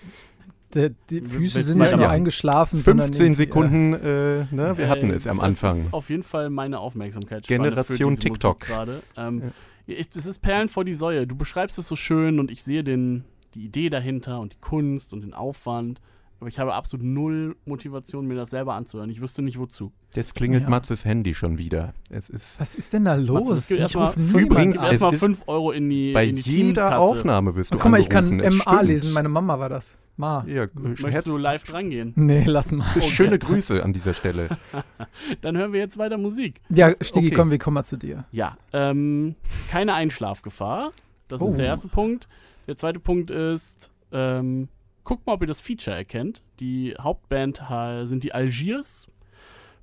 der, 0.74 0.92
die 1.10 1.24
W- 1.24 1.30
Füße 1.40 1.62
sind 1.62 1.80
nicht 1.80 1.92
nur 1.94 2.02
ja. 2.02 2.10
eingeschlafen. 2.10 2.80
sondern 2.80 3.08
15 3.08 3.26
irgendwie, 3.26 3.42
Sekunden, 3.44 3.94
äh, 3.94 4.46
ne, 4.52 4.74
wir 4.78 4.90
hatten 4.90 5.10
Äh, 5.10 5.14
es 5.14 5.26
am 5.28 5.38
Das 5.38 5.46
Anfang. 5.46 5.78
ist 5.78 5.94
auf 5.94 6.10
jeden 6.10 6.24
Fall 6.24 6.50
meine 6.50 6.80
Aufmerksamkeit. 6.80 7.46
Generation 7.48 8.18
TikTok. 8.18 8.60
gerade. 8.62 9.02
Ähm, 9.18 9.52
ich, 9.88 10.10
es 10.16 10.26
ist 10.26 10.40
Perlen 10.42 10.68
vor 10.68 10.84
die 10.84 10.96
Säue. 10.96 11.28
Du 11.28 11.36
beschreibst 11.36 11.78
es 11.78 11.88
so 11.88 11.96
schön 11.96 12.40
und 12.40 12.52
ich 12.52 12.64
sehe 12.64 12.84
den, 12.84 13.24
die 13.54 13.64
Idee 13.66 13.90
dahinter 13.90 14.40
und 14.40 14.54
die 14.54 14.58
Kunst 14.60 15.14
und 15.14 15.22
den 15.22 15.34
Aufwand. 15.34 16.02
Aber 16.40 16.50
ich 16.50 16.60
habe 16.60 16.74
absolut 16.74 17.06
null 17.06 17.56
Motivation, 17.66 18.28
mir 18.28 18.36
das 18.36 18.50
selber 18.50 18.74
anzuhören. 18.74 19.10
Ich 19.10 19.22
wüsste 19.22 19.42
nicht 19.42 19.58
wozu. 19.58 19.94
Jetzt 20.16 20.36
klingelt 20.36 20.64
Ja. 20.64 20.70
Matzes 20.70 21.06
Handy 21.06 21.34
schon 21.34 21.58
wieder. 21.58 21.94
Es 22.10 22.30
ist 22.30 22.60
Was 22.60 22.76
ist 22.76 22.92
denn 22.94 23.06
da 23.06 23.16
los? 23.16 23.50
Matze, 23.50 23.74
Mich 23.74 23.82
erstmal 23.82 24.14
Übrigens, 24.38 24.84
erstmal 24.84 25.14
ist 25.14 25.20
5 25.20 25.44
Euro 25.48 25.72
in 25.72 25.90
die, 25.90 26.12
bei 26.12 26.26
in 26.26 26.36
die 26.36 26.42
jeder. 26.42 27.00
Aufnahme 27.00 27.56
wirst 27.56 27.74
du 27.74 27.78
Oh, 27.78 27.80
guck 27.82 27.92
mal, 27.92 28.00
ich 28.02 28.10
kann. 28.10 28.40
Es 28.42 28.54
MA 28.54 28.62
stimmt. 28.74 28.84
lesen. 28.84 29.14
Meine 29.14 29.30
Mama 29.30 29.58
war 29.60 29.70
das. 29.70 29.98
Ma. 30.18 30.46
Ja, 30.48 30.66
Möchtest 30.74 31.28
du 31.28 31.38
live 31.38 31.64
drangehen? 31.64 32.14
Nee, 32.16 32.44
lass 32.46 32.72
mal. 32.72 32.86
schöne 33.02 33.40
Grüße 33.40 33.82
an 33.84 33.92
dieser 33.94 34.14
Stelle. 34.14 34.50
Dann 35.42 35.58
hören 35.58 35.74
wir 35.74 35.80
jetzt 35.80 35.98
weiter 35.98 36.18
Musik. 36.18 36.62
Ja, 36.70 36.92
Stigi, 37.02 37.28
Okay. 37.28 37.36
komm, 37.36 37.52
wir 37.52 37.58
kommen 37.60 37.76
mal 37.76 37.84
zu 37.84 37.98
dir. 37.98 38.26
Ja, 38.32 38.58
ähm, 38.74 39.36
keine 39.70 39.94
Einschlafgefahr. 39.94 40.92
Das 41.28 41.42
Oh. 41.42 41.48
ist 41.50 41.58
der 41.58 41.66
erste 41.66 41.88
Punkt. 41.88 42.28
Der 42.68 42.78
zweite 42.78 43.00
Punkt 43.00 43.30
ist, 43.32 43.92
ähm, 44.12 44.70
guckt 45.06 45.26
mal, 45.26 45.34
ob 45.34 45.42
ihr 45.42 45.48
das 45.48 45.62
Feature 45.62 45.96
erkennt. 45.96 46.42
Die 46.60 46.94
Hauptband 47.00 47.70
ha- 47.70 48.06
sind 48.06 48.24
die 48.24 48.34
Algiers. 48.34 49.08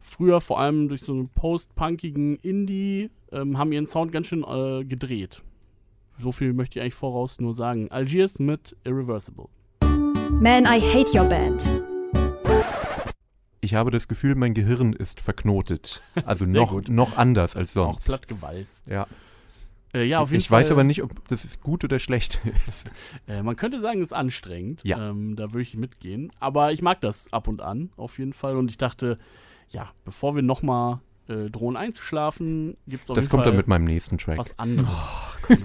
Früher 0.00 0.40
vor 0.40 0.58
allem 0.60 0.88
durch 0.88 1.02
so 1.02 1.12
einen 1.12 1.28
post-punkigen 1.28 2.36
Indie 2.36 3.08
ähm, 3.30 3.56
haben 3.56 3.72
ihren 3.72 3.86
Sound 3.86 4.12
ganz 4.12 4.26
schön 4.26 4.42
äh, 4.44 4.84
gedreht. 4.84 5.40
So 6.18 6.32
viel 6.32 6.52
möchte 6.52 6.78
ich 6.78 6.82
eigentlich 6.82 6.94
voraus 6.94 7.40
nur 7.40 7.54
sagen. 7.54 7.90
Algiers 7.90 8.38
mit 8.40 8.76
Irreversible. 8.84 9.46
Man, 9.80 10.64
I 10.64 10.80
hate 10.80 11.16
your 11.18 11.24
band. 11.24 11.82
Ich 13.60 13.74
habe 13.74 13.92
das 13.92 14.08
Gefühl, 14.08 14.34
mein 14.34 14.54
Gehirn 14.54 14.92
ist 14.92 15.20
verknotet. 15.20 16.02
Also 16.26 16.44
noch, 16.44 16.72
gut. 16.72 16.88
noch 16.88 17.16
anders 17.16 17.54
als 17.56 17.76
Auch 17.76 17.94
sonst. 17.94 18.06
platt 18.06 18.26
gewalzt. 18.28 18.88
Ja. 18.90 19.06
Äh, 19.94 20.04
ja, 20.04 20.20
auf 20.20 20.30
jeden 20.30 20.40
ich 20.40 20.48
Fall. 20.48 20.60
weiß 20.62 20.70
aber 20.72 20.84
nicht, 20.84 21.02
ob 21.02 21.26
das 21.28 21.44
ist 21.44 21.60
gut 21.60 21.84
oder 21.84 21.98
schlecht 21.98 22.40
ist. 22.66 22.90
Äh, 23.28 23.42
man 23.42 23.56
könnte 23.56 23.78
sagen, 23.80 24.00
es 24.00 24.08
ist 24.08 24.12
anstrengend. 24.12 24.80
Ja. 24.84 25.10
Ähm, 25.10 25.36
da 25.36 25.52
würde 25.52 25.62
ich 25.62 25.76
mitgehen. 25.76 26.30
Aber 26.40 26.72
ich 26.72 26.80
mag 26.82 27.00
das 27.00 27.32
ab 27.32 27.48
und 27.48 27.60
an, 27.60 27.90
auf 27.96 28.18
jeden 28.18 28.32
Fall. 28.32 28.56
Und 28.56 28.70
ich 28.70 28.78
dachte, 28.78 29.18
ja, 29.68 29.90
bevor 30.04 30.34
wir 30.34 30.42
nochmal 30.42 31.00
äh, 31.28 31.50
drohen 31.50 31.76
einzuschlafen, 31.76 32.76
gibt 32.86 33.04
es 33.04 33.10
auf 33.10 33.16
Das 33.16 33.24
jeden 33.24 33.30
kommt 33.30 33.42
Fall 33.42 33.52
dann 33.52 33.56
mit 33.56 33.68
meinem 33.68 33.84
nächsten 33.84 34.18
Track. 34.18 34.38
was 34.38 34.58
anderes. 34.58 34.88
Oh. 34.90 35.54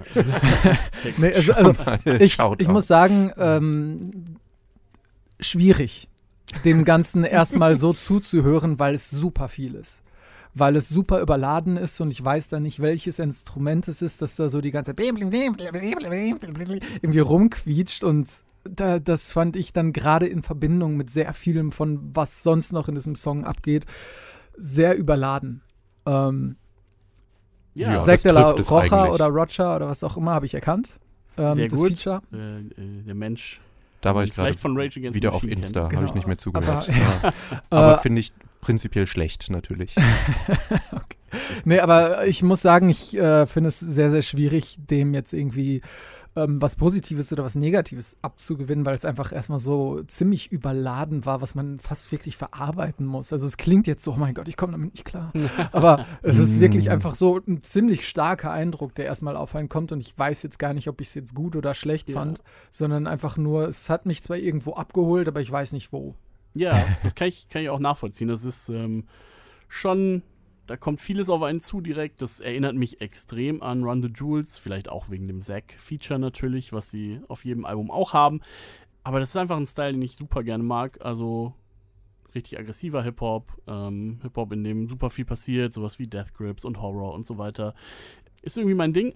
Nee, 1.18 1.32
also, 1.32 1.52
also 1.52 1.72
ich, 2.04 2.36
ich 2.58 2.68
muss 2.68 2.88
sagen, 2.88 3.32
ähm, 3.38 4.10
schwierig, 5.40 6.08
dem 6.64 6.84
Ganzen 6.84 7.24
erstmal 7.24 7.76
so 7.76 7.92
zuzuhören, 7.92 8.78
weil 8.78 8.94
es 8.94 9.08
super 9.10 9.48
viel 9.48 9.74
ist. 9.74 10.02
Weil 10.54 10.76
es 10.76 10.88
super 10.88 11.20
überladen 11.20 11.76
ist 11.76 12.00
und 12.00 12.10
ich 12.10 12.24
weiß 12.24 12.48
dann 12.48 12.62
nicht, 12.62 12.80
welches 12.80 13.18
Instrument 13.18 13.86
es 13.88 14.02
ist, 14.02 14.22
das 14.22 14.36
da 14.36 14.48
so 14.48 14.60
die 14.60 14.70
ganze 14.70 14.94
Zeit 14.96 15.04
irgendwie 15.04 17.18
rumquietscht 17.20 18.04
und 18.04 18.28
da, 18.64 18.98
das 18.98 19.32
fand 19.32 19.56
ich 19.56 19.72
dann 19.72 19.92
gerade 19.92 20.26
in 20.26 20.42
Verbindung 20.42 20.96
mit 20.96 21.10
sehr 21.10 21.32
vielem 21.32 21.72
von 21.72 22.10
was 22.14 22.42
sonst 22.42 22.72
noch 22.72 22.88
in 22.88 22.94
diesem 22.94 23.14
Song 23.14 23.44
abgeht, 23.44 23.86
sehr 24.56 24.96
überladen. 24.96 25.62
Ähm, 26.06 26.56
Ja, 27.74 27.98
Zack 27.98 28.22
de 28.22 28.32
la 28.32 28.50
Rocha 28.50 29.08
oder 29.08 29.26
Roger 29.26 29.76
oder 29.76 29.88
was 29.88 30.02
auch 30.02 30.16
immer 30.16 30.32
habe 30.32 30.46
ich 30.46 30.54
erkannt. 30.54 30.98
Ähm, 31.36 31.52
Sehr 31.52 31.68
das 31.68 31.78
gut. 31.78 31.88
Feature. 31.90 32.20
äh, 32.32 32.60
äh, 32.60 33.02
der 33.06 33.14
Mensch. 33.14 33.60
Da 34.00 34.14
war 34.14 34.24
ich 34.24 34.34
gerade 34.34 34.54
wieder 35.14 35.32
auf 35.32 35.44
Insta, 35.44 35.82
habe 35.84 35.94
Genau. 35.94 36.06
ich 36.06 36.14
nicht 36.14 36.26
mehr 36.26 36.38
zugehört. 36.38 36.88
Aber- 36.88 36.98
ja. 36.98 37.32
Aber 37.70 37.94
Äh, 37.94 37.98
finde 37.98 38.20
ich 38.20 38.32
prinzipiell 38.60 39.06
schlecht, 39.06 39.50
natürlich. 39.50 39.94
Nee, 41.64 41.80
aber 41.80 42.26
ich 42.26 42.42
muss 42.42 42.62
sagen, 42.62 42.88
ich 42.88 43.14
äh, 43.16 43.46
finde 43.46 43.68
es 43.68 43.78
sehr, 43.80 44.10
sehr 44.10 44.22
schwierig, 44.22 44.78
dem 44.88 45.12
jetzt 45.12 45.34
irgendwie 45.34 45.82
ähm, 46.36 46.62
was 46.62 46.74
Positives 46.76 47.30
oder 47.32 47.44
was 47.44 47.54
Negatives 47.54 48.16
abzugewinnen, 48.22 48.86
weil 48.86 48.94
es 48.94 49.04
einfach 49.04 49.30
erstmal 49.32 49.58
so 49.58 50.02
ziemlich 50.04 50.50
überladen 50.50 51.26
war, 51.26 51.42
was 51.42 51.54
man 51.54 51.80
fast 51.80 52.10
wirklich 52.12 52.38
verarbeiten 52.38 53.04
muss. 53.04 53.30
Also 53.32 53.44
es 53.44 53.58
klingt 53.58 53.86
jetzt 53.86 54.04
so, 54.04 54.12
oh 54.12 54.16
mein 54.16 54.32
Gott, 54.32 54.48
ich 54.48 54.56
komme 54.56 54.72
damit 54.72 54.92
nicht 54.94 55.04
klar. 55.04 55.32
aber 55.72 56.06
es 56.22 56.38
ist 56.38 56.60
wirklich 56.60 56.86
Mm. 56.86 56.92
einfach 56.92 57.14
so 57.14 57.38
ein 57.46 57.60
ziemlich 57.60 58.08
starker 58.08 58.50
Eindruck, 58.50 58.94
der 58.94 59.04
erstmal 59.04 59.36
auf 59.36 59.54
einen 59.54 59.68
kommt 59.68 59.92
und 59.92 60.00
ich 60.00 60.16
weiß 60.18 60.42
jetzt 60.44 60.58
gar 60.58 60.72
nicht, 60.72 60.88
ob 60.88 61.00
ich 61.02 61.08
es 61.08 61.14
jetzt 61.14 61.34
gut 61.34 61.56
oder 61.56 61.74
schlecht 61.74 62.08
Ja. 62.08 62.14
fand, 62.14 62.40
sondern 62.70 63.06
einfach 63.06 63.36
nur, 63.36 63.68
es 63.68 63.90
hat 63.90 64.06
mich 64.06 64.22
zwar 64.22 64.38
irgendwo 64.38 64.72
abgeholt, 64.74 65.28
aber 65.28 65.42
ich 65.42 65.50
weiß 65.52 65.72
nicht 65.72 65.92
wo. 65.92 66.14
Ja, 66.54 66.86
das 67.02 67.14
kann 67.14 67.28
ich, 67.28 67.48
kann 67.48 67.62
ich 67.62 67.70
auch 67.70 67.78
nachvollziehen. 67.78 68.28
Das 68.28 68.44
ist 68.44 68.68
ähm, 68.68 69.04
schon, 69.68 70.22
da 70.66 70.76
kommt 70.76 71.00
vieles 71.00 71.30
auf 71.30 71.42
einen 71.42 71.60
zu 71.60 71.80
direkt. 71.80 72.22
Das 72.22 72.40
erinnert 72.40 72.74
mich 72.74 73.00
extrem 73.00 73.62
an 73.62 73.84
Run 73.84 74.02
the 74.02 74.08
Jewels, 74.08 74.58
vielleicht 74.58 74.88
auch 74.88 75.10
wegen 75.10 75.28
dem 75.28 75.40
Zack-Feature 75.40 76.18
natürlich, 76.18 76.72
was 76.72 76.90
sie 76.90 77.20
auf 77.28 77.44
jedem 77.44 77.64
Album 77.64 77.90
auch 77.90 78.12
haben. 78.12 78.40
Aber 79.04 79.20
das 79.20 79.30
ist 79.30 79.36
einfach 79.36 79.56
ein 79.56 79.66
Style, 79.66 79.92
den 79.92 80.02
ich 80.02 80.16
super 80.16 80.42
gerne 80.42 80.64
mag. 80.64 81.04
Also 81.04 81.54
richtig 82.34 82.58
aggressiver 82.58 83.02
Hip-Hop, 83.02 83.52
ähm, 83.66 84.18
Hip-Hop, 84.22 84.52
in 84.52 84.64
dem 84.64 84.88
super 84.88 85.10
viel 85.10 85.24
passiert, 85.24 85.72
sowas 85.72 85.98
wie 85.98 86.06
Death 86.06 86.34
Grips 86.34 86.64
und 86.64 86.80
Horror 86.80 87.14
und 87.14 87.26
so 87.26 87.38
weiter. 87.38 87.74
Ist 88.42 88.56
irgendwie 88.56 88.74
mein 88.74 88.92
Ding. 88.92 89.14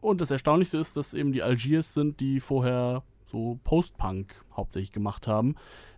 Und 0.00 0.20
das 0.20 0.30
Erstaunlichste 0.30 0.78
ist, 0.78 0.96
dass 0.96 1.14
eben 1.14 1.32
die 1.32 1.42
Algiers 1.42 1.94
sind, 1.94 2.20
die 2.20 2.40
vorher 2.40 3.02
so 3.26 3.58
Post-Punk 3.64 4.34
hauptsächlich 4.56 4.92
gemacht 4.92 5.26
haben. 5.26 5.54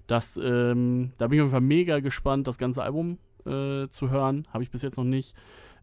Das, 0.07 0.39
ähm, 0.43 1.13
da 1.19 1.29
bin 1.29 1.39
ich 1.39 1.43
auf 1.43 1.47
jeden 1.47 1.51
Fall 1.51 1.61
mega 1.61 2.01
gespannt, 2.01 2.47
das 2.47 2.59
ganze 2.59 2.83
Album 2.83 3.19
äh, 3.47 3.89
zu 3.89 4.11
hören. 4.11 4.47
Habe 4.53 4.63
ich 4.63 4.71
bis 4.71 4.83
jetzt 4.83 4.97
noch 4.97 5.05
nicht. 5.05 5.35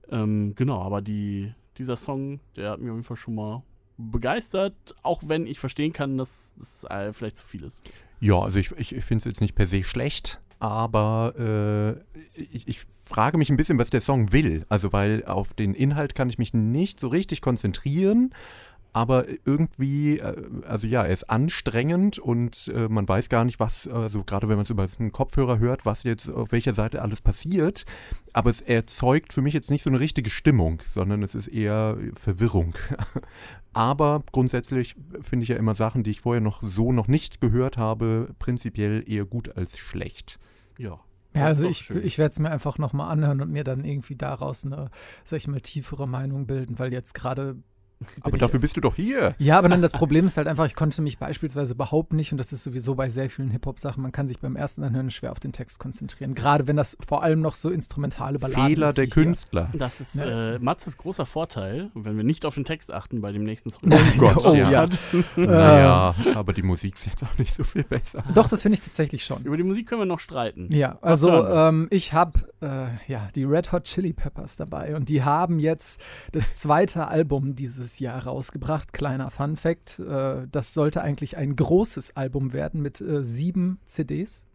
Ähm, 0.10 0.54
genau, 0.56 0.82
aber 0.82 1.02
die, 1.02 1.54
dieser 1.78 1.96
Song, 1.96 2.40
der 2.56 2.72
hat 2.72 2.80
mich 2.80 2.90
auf 2.90 2.96
jeden 2.96 3.04
Fall 3.04 3.18
schon 3.18 3.36
mal 3.36 3.64
begeistert, 3.98 4.96
auch 5.04 5.22
wenn 5.28 5.46
ich 5.46 5.60
verstehen 5.60 5.94
kann, 5.94 6.18
dass 6.18 6.54
das 6.58 6.84
äh, 6.86 7.14
vielleicht 7.14 7.38
zu 7.38 7.46
viel 7.46 7.64
ist. 7.64 7.84
Ja, 8.20 8.40
also 8.40 8.58
ich, 8.58 8.72
ich, 8.72 8.96
ich 8.96 9.06
finde 9.06 9.22
es 9.22 9.26
jetzt 9.26 9.42
nicht 9.42 9.56
per 9.56 9.68
se 9.68 9.84
schlecht, 9.84 10.42
aber 10.60 11.34
äh, 11.38 12.40
ich, 12.40 12.68
ich 12.68 12.82
frage 13.04 13.38
mich 13.38 13.50
ein 13.50 13.58
bisschen, 13.58 13.80
was 13.80 13.90
der 13.90 14.02
Song 14.02 14.32
will. 14.32 14.66
Also, 14.70 14.94
weil 14.94 15.26
auf 15.26 15.54
den 15.54 15.74
Inhalt 15.74 16.14
kann 16.14 16.30
ich 16.30 16.38
mich 16.38 16.54
nicht 16.54 17.00
so 17.00 17.08
richtig 17.08 17.42
konzentrieren. 17.42 18.34
Aber 18.94 19.26
irgendwie, 19.46 20.20
äh, 20.20 20.36
also 20.68 20.86
ja, 20.86 21.04
er 21.04 21.14
ist 21.14 21.30
anstrengend 21.30 22.20
und 22.20 22.72
äh, 22.76 22.90
man 22.90 23.08
weiß 23.08 23.30
gar 23.30 23.46
nicht, 23.46 23.60
was, 23.60 23.88
also 23.88 24.24
gerade 24.24 24.50
wenn 24.50 24.58
man 24.58 24.64
es 24.64 24.70
über 24.70 24.88
einen 25.00 25.12
Kopfhörer 25.12 25.60
hört, 25.60 25.86
was 25.86 26.04
jetzt 26.04 26.30
auf 26.30 26.52
welcher 26.52 26.74
Seite 26.74 27.02
alles 27.02 27.22
passiert. 27.22 27.86
Aber 28.34 28.50
es 28.50 28.62
erzeugt 28.62 29.34
für 29.34 29.42
mich 29.42 29.54
jetzt 29.54 29.72
nicht 29.72 29.84
so 29.84 29.90
eine 29.90 30.00
richtige 30.00 30.30
Stimmung, 30.30 30.82
sondern 30.92 31.24
es 31.24 31.36
ist 31.36 31.48
eher 31.48 31.98
Verwirrung. 32.16 32.76
Aber 33.74 34.24
grundsätzlich 34.32 34.96
finde 35.22 35.44
ich 35.44 35.50
ja 35.50 35.56
immer 35.56 35.76
Sachen, 35.76 36.04
die 36.04 36.12
ich 36.12 36.22
vorher 36.22 36.42
noch 36.42 36.62
so 36.62 36.92
noch 36.92 37.08
nicht 37.08 37.40
gehört 37.40 37.78
habe, 37.78 38.36
prinzipiell 38.40 39.04
eher 39.08 39.26
gut 39.26 39.56
als 39.56 39.78
schlecht. 39.78 40.40
Ja. 40.78 41.00
Ja, 41.34 41.46
also 41.46 41.68
ich, 41.68 41.78
schön. 41.78 42.06
ich 42.06 42.18
werde 42.18 42.32
es 42.32 42.40
mir 42.40 42.52
einfach 42.52 42.78
nochmal 42.78 43.10
anhören 43.10 43.42
und 43.42 43.52
mir 43.52 43.64
dann 43.64 43.86
irgendwie 43.86 44.16
daraus 44.16 44.66
eine, 44.66 44.90
sag 45.24 45.38
ich 45.38 45.48
mal, 45.48 45.62
tiefere 45.62 46.08
Meinung 46.08 46.46
bilden, 46.46 46.78
weil 46.78 46.92
jetzt 46.92 47.14
gerade. 47.14 47.56
Aber 48.22 48.38
dafür 48.38 48.60
bist 48.60 48.78
du 48.78 48.82
doch 48.82 48.96
hier. 48.96 49.36
Ja, 49.38 49.58
aber 49.58 49.70
dann 49.70 49.82
das 49.82 49.92
Problem 50.02 50.26
ist 50.26 50.38
halt 50.38 50.48
einfach, 50.48 50.66
ich 50.66 50.76
konnte 50.76 51.02
mich 51.02 51.18
beispielsweise 51.18 51.74
überhaupt 51.74 52.14
nicht, 52.14 52.32
und 52.32 52.38
das 52.38 52.52
ist 52.54 52.64
sowieso 52.64 52.96
bei 52.96 53.10
sehr 53.10 53.30
vielen 53.30 53.50
Hip-Hop-Sachen, 53.52 54.02
man 54.02 54.12
kann 54.12 54.28
sich 54.28 54.40
beim 54.40 54.56
ersten 54.56 54.84
Anhören 54.84 55.10
schwer 55.12 55.32
auf 55.32 55.40
den 55.40 55.52
Text 55.54 55.80
konzentrieren. 55.80 56.34
Gerade 56.36 56.68
wenn 56.68 56.76
das 56.78 56.98
vor 57.06 57.24
allem 57.24 57.42
noch 57.42 57.56
so 57.56 57.70
instrumentale 57.70 58.40
Balladen 58.40 58.68
Fehler 58.68 58.90
ist 58.90 58.98
der 58.98 59.06
wie 59.06 59.12
hier. 59.12 59.24
Künstler. 59.24 59.70
Das 59.74 60.02
ist 60.02 60.16
Ne. 60.16 60.56
äh, 60.56 60.60
Matzes 60.60 60.98
großer 60.98 61.26
Vorteil, 61.26 61.90
wenn 61.94 62.18
wir 62.18 62.24
nicht 62.24 62.46
auf 62.46 62.56
den 62.56 62.66
Text 62.66 62.92
achten 62.92 63.22
bei 63.22 63.32
dem 63.32 63.44
nächsten 63.44 63.70
Song. 63.70 63.82
Oh 63.92 64.18
Gott, 64.18 64.46
Oh, 64.46 64.56
ja. 64.56 64.70
ja. 64.70 64.86
Naja, 65.36 66.16
aber 66.36 66.54
die 66.54 66.64
Musik 66.64 66.96
ist 66.96 67.06
jetzt 67.06 67.24
auch 67.24 67.38
nicht 67.38 67.54
so 67.54 67.64
viel 67.64 67.84
besser. 67.84 68.24
Doch, 68.34 68.48
das 68.48 68.62
finde 68.62 68.76
ich 68.76 68.82
tatsächlich 68.82 69.24
schon. 69.26 69.44
Über 69.44 69.58
die 69.58 69.64
Musik 69.64 69.88
können 69.88 70.02
wir 70.02 70.06
noch 70.06 70.20
streiten. 70.20 70.68
Ja, 70.72 70.98
also 71.02 71.46
ähm, 71.48 71.88
ich 71.92 72.14
habe 72.14 72.40
äh, 72.62 72.88
ja 73.12 73.28
die 73.36 73.44
Red 73.44 73.72
Hot 73.72 73.84
Chili 73.86 74.14
Peppers 74.14 74.56
dabei 74.58 74.96
und 74.96 75.10
die 75.10 75.24
haben 75.24 75.60
jetzt 75.60 76.02
das 76.32 76.56
zweite 76.56 77.08
Album 77.08 77.56
dieses 77.56 77.91
Jahr 78.00 78.24
rausgebracht. 78.24 78.94
Kleiner 78.94 79.30
Fun 79.32 79.58
Fact: 79.58 80.00
äh, 80.00 80.48
Das 80.52 80.74
sollte 80.74 81.02
eigentlich 81.02 81.38
ein 81.38 81.56
großes 81.56 82.16
Album 82.16 82.54
werden 82.54 82.82
mit 82.82 83.02
äh, 83.02 83.24
sieben 83.24 83.80
CDs. 83.86 84.46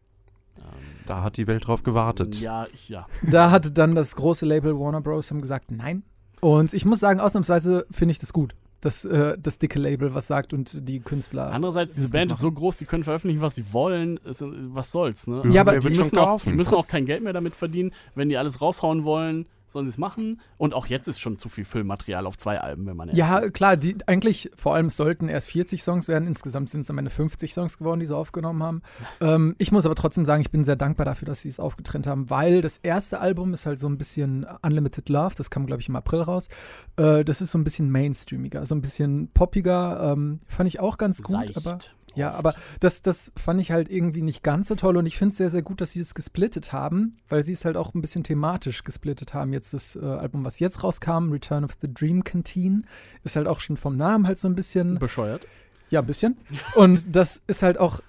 Ähm, 0.57 0.63
Da 1.07 1.23
hat 1.23 1.37
die 1.37 1.47
Welt 1.47 1.67
drauf 1.67 1.83
gewartet. 1.83 2.41
Ja, 2.41 2.67
ich, 2.73 2.89
ja. 2.89 3.07
Da 3.23 3.51
hatte 3.51 3.73
dann 3.73 3.95
das 3.95 4.17
große 4.17 4.47
Label 4.47 4.79
Warner 4.79 5.01
Bros. 5.01 5.31
haben 5.31 5.41
gesagt, 5.43 5.71
nein. 5.71 6.03
Und 6.41 6.75
ich 6.75 6.85
muss 6.85 7.01
sagen, 7.01 7.21
ausnahmsweise 7.21 7.87
finde 7.91 8.13
ich 8.13 8.19
das 8.19 8.33
gut. 8.33 8.55
Das, 8.83 9.05
äh, 9.07 9.37
das 9.39 9.59
dicke 9.59 9.79
Label 9.79 10.15
was 10.15 10.27
sagt 10.27 10.53
und 10.53 10.87
die 10.89 11.01
Künstler. 11.01 11.51
Andererseits, 11.51 11.95
diese 11.95 12.11
Band 12.13 12.31
ist 12.31 12.41
so 12.41 12.53
groß, 12.53 12.77
die 12.77 12.85
können 12.85 13.05
veröffentlichen, 13.05 13.41
was 13.41 13.55
sie 13.55 13.73
wollen. 13.73 14.21
Es, 14.25 14.45
was 14.47 14.93
soll's, 14.93 15.27
ne? 15.27 15.43
Ja, 15.51 15.63
aber 15.63 15.73
wer 15.73 15.81
die 15.81 15.97
müssen, 15.99 16.19
auch, 16.19 16.43
die 16.43 16.53
müssen 16.53 16.75
auch 16.75 16.87
kein 16.87 17.07
Geld 17.07 17.23
mehr 17.23 17.33
damit 17.33 17.57
verdienen. 17.57 17.93
Wenn 18.15 18.29
die 18.29 18.37
alles 18.37 18.61
raushauen 18.61 19.05
wollen, 19.05 19.47
sollen 19.69 19.87
sie 19.87 19.91
es 19.91 19.99
machen. 19.99 20.41
Und 20.59 20.75
auch 20.75 20.87
jetzt 20.87 21.09
ist 21.09 21.21
schon 21.21 21.39
zu 21.39 21.49
viel 21.49 21.65
Füllmaterial 21.65 22.27
auf 22.27 22.37
zwei 22.37 22.61
Alben, 22.61 22.87
wenn 22.87 22.97
man 22.97 23.15
Ja, 23.15 23.39
ist. 23.39 23.55
klar, 23.55 23.77
die 23.77 23.97
eigentlich 24.07 24.51
vor 24.57 24.75
allem 24.75 24.91
sollten 24.91 25.29
erst 25.29 25.49
40 25.51 25.83
Songs 25.83 26.09
werden. 26.09 26.27
Insgesamt 26.29 26.71
sind 26.71 26.83
es 26.83 26.91
am 26.91 26.99
Ende 26.99 27.11
50 27.11 27.53
Songs 27.53 27.79
geworden, 27.79 28.01
die 28.01 28.07
sie 28.07 28.17
aufgenommen 28.17 28.63
haben. 28.63 28.83
Ähm, 29.21 29.55
ich 29.59 29.73
muss 29.73 29.87
aber 29.87 29.95
trotzdem 29.95 30.25
sagen, 30.27 30.43
ich 30.43 30.51
bin 30.51 30.65
sehr 30.65 30.77
dankbar 30.77 31.07
dafür, 31.07 31.27
dass 31.27 31.41
sie 31.41 31.49
es 31.49 31.59
aufgetrennt 31.59 32.07
haben, 32.07 32.29
weil 32.29 32.61
das 32.61 32.77
erste 32.79 33.19
Album 33.21 33.55
ist 33.55 33.65
halt 33.65 33.79
so 33.81 33.89
ein 33.89 33.97
bisschen 33.97 34.47
Unlimited 34.63 35.09
Love, 35.09 35.35
das 35.37 35.49
kam, 35.49 35.65
glaube 35.67 35.81
ich, 35.81 35.89
im 35.89 35.97
April 35.97 36.21
raus. 36.21 36.49
Äh, 36.97 37.25
das 37.25 37.41
ist 37.41 37.51
so 37.53 37.59
ein 37.59 37.65
bisschen 37.65 37.91
mainstreamiger, 37.91 38.67
so 38.67 38.75
ein 38.75 38.83
bisschen 38.83 39.29
poppiger. 39.33 40.13
Ähm, 40.13 40.41
fand 40.47 40.69
ich 40.69 40.81
auch 40.81 40.99
ganz 40.99 41.23
gut, 41.23 41.37
Seicht. 41.37 41.57
aber. 41.57 41.79
Ja, 42.17 42.33
aber 42.33 42.55
das, 42.81 43.03
das 43.03 43.33
fand 43.37 43.61
ich 43.61 43.71
halt 43.71 43.89
irgendwie 43.89 44.23
nicht 44.23 44.43
ganz 44.43 44.69
so 44.69 44.75
toll 44.75 44.97
und 44.97 45.07
ich 45.07 45.19
finde 45.19 45.31
es 45.31 45.37
sehr, 45.37 45.51
sehr 45.51 45.63
gut, 45.63 45.81
dass 45.81 45.93
sie 45.93 46.01
es 46.01 46.15
gesplittet 46.15 46.73
haben, 46.73 47.17
weil 47.29 47.43
sie 47.45 47.53
es 47.53 47.65
halt 47.65 47.77
auch 47.77 47.95
ein 47.95 48.01
bisschen 48.01 48.25
thematisch 48.25 48.85
gesplittet 48.85 49.35
haben. 49.35 49.53
Jetzt 49.53 49.75
das 49.75 49.97
äh, 49.97 50.05
Album, 50.05 50.45
was 50.45 50.59
jetzt 50.59 50.83
rauskam, 50.83 51.31
Return 51.31 51.65
of 51.65 51.73
the 51.81 51.93
Dream 51.93 52.25
Canteen, 52.25 52.87
ist 53.25 53.37
halt 53.37 53.47
auch 53.47 53.61
schon 53.61 53.77
vom 53.77 53.97
Namen 53.97 54.27
halt 54.27 54.39
so 54.39 54.49
ein 54.49 54.55
bisschen, 54.55 54.99
Bescheuert. 54.99 55.47
ja, 55.91 56.01
ein 56.01 56.07
bisschen. 56.07 56.37
Und 56.75 57.15
das 57.15 57.43
ist 57.47 57.63
halt 57.63 57.79
auch 57.79 58.01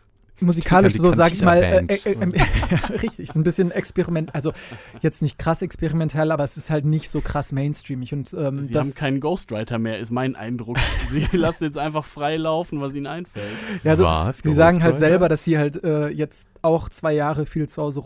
musikalisch 0.41 0.93
so, 0.93 1.13
sag 1.13 1.33
ich 1.33 1.41
mal, 1.41 1.61
äh, 1.63 1.85
äh, 1.87 2.11
äh, 2.11 2.37
ja, 2.71 2.77
richtig, 2.89 3.29
ist 3.29 3.35
ein 3.35 3.43
bisschen 3.43 3.71
experiment, 3.71 4.33
also 4.35 4.53
jetzt 5.01 5.21
nicht 5.21 5.37
krass 5.37 5.61
experimentell, 5.61 6.31
aber 6.31 6.43
es 6.43 6.57
ist 6.57 6.69
halt 6.69 6.85
nicht 6.85 7.09
so 7.09 7.21
krass 7.21 7.51
mainstreamig 7.51 8.13
und 8.13 8.33
ähm, 8.37 8.63
Sie 8.63 8.73
das, 8.73 8.87
haben 8.87 8.95
keinen 8.95 9.19
Ghostwriter 9.19 9.79
mehr, 9.79 9.97
ist 9.99 10.11
mein 10.11 10.35
Eindruck. 10.35 10.77
sie 11.07 11.27
lassen 11.31 11.65
jetzt 11.65 11.77
einfach 11.77 12.05
frei 12.05 12.37
laufen, 12.37 12.81
was 12.81 12.95
ihnen 12.95 13.07
einfällt. 13.07 13.45
Ja, 13.83 13.91
also, 13.91 14.05
Was? 14.05 14.39
Sie 14.39 14.53
sagen 14.53 14.83
halt 14.83 14.97
selber, 14.97 15.29
dass 15.29 15.43
sie 15.43 15.57
halt 15.57 15.83
äh, 15.83 16.09
jetzt 16.09 16.47
auch 16.61 16.89
zwei 16.89 17.13
Jahre 17.13 17.45
viel 17.45 17.67
zu 17.67 17.81
Hause 17.81 18.01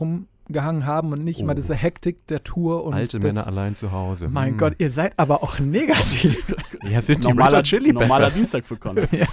rumgehangen 0.48 0.86
haben 0.86 1.12
und 1.12 1.24
nicht 1.24 1.40
Oh. 1.40 1.44
immer 1.44 1.56
diese 1.56 1.76
Hektik 1.76 2.26
der 2.28 2.44
Tour 2.44 2.84
und 2.84 2.94
Alte 2.94 3.20
das, 3.20 3.36
Männer 3.36 3.48
allein 3.48 3.76
zu 3.76 3.92
Hause. 3.92 4.28
Mein 4.30 4.52
Hm. 4.52 4.58
Gott, 4.58 4.76
ihr 4.80 4.90
seid 4.90 5.14
aber 5.18 5.44
auch 5.44 5.60
negativ. 5.60 6.38
Ja, 6.84 7.02
sind 7.02 7.24
die 7.24 7.28
Normaler, 7.30 7.64
Chili 7.64 7.94
normaler. 7.94 8.32
Dienstag 8.32 8.66
für 8.66 8.76
Connor. 8.78 9.06
ja. 9.12 9.28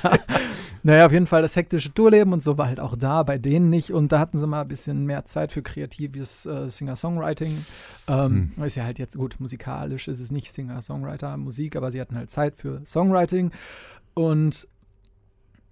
Naja, 0.85 1.07
auf 1.07 1.13
jeden 1.13 1.27
Fall 1.27 1.43
das 1.43 1.57
hektische 1.57 1.93
Tourleben 1.93 2.33
und 2.33 2.43
so 2.43 2.57
war 2.57 2.69
halt 2.69 2.79
auch 2.79 2.97
da, 2.97 3.23
bei 3.25 3.37
denen 3.37 3.69
nicht. 3.69 3.93
Und 3.93 4.13
da 4.13 4.21
hatten 4.21 4.39
sie 4.39 4.47
mal 4.47 4.61
ein 4.63 4.69
bisschen 4.69 5.07
mehr 5.07 5.25
Zeit 5.25 5.51
für 5.53 5.61
kreatives 5.63 6.47
äh, 6.47 6.69
Singer-Songwriting. 6.69 7.65
Ähm, 8.07 8.53
Ist 8.65 8.77
ja 8.77 8.85
halt 8.85 8.99
jetzt 9.01 9.17
gut, 9.17 9.37
musikalisch 9.41 10.07
ist 10.09 10.21
es 10.21 10.31
nicht 10.31 10.53
Singer-Songwriter-Musik, 10.53 11.75
aber 11.75 11.91
sie 11.91 12.01
hatten 12.01 12.17
halt 12.17 12.31
Zeit 12.31 12.55
für 12.57 12.81
Songwriting. 12.87 13.51
Und 14.15 14.69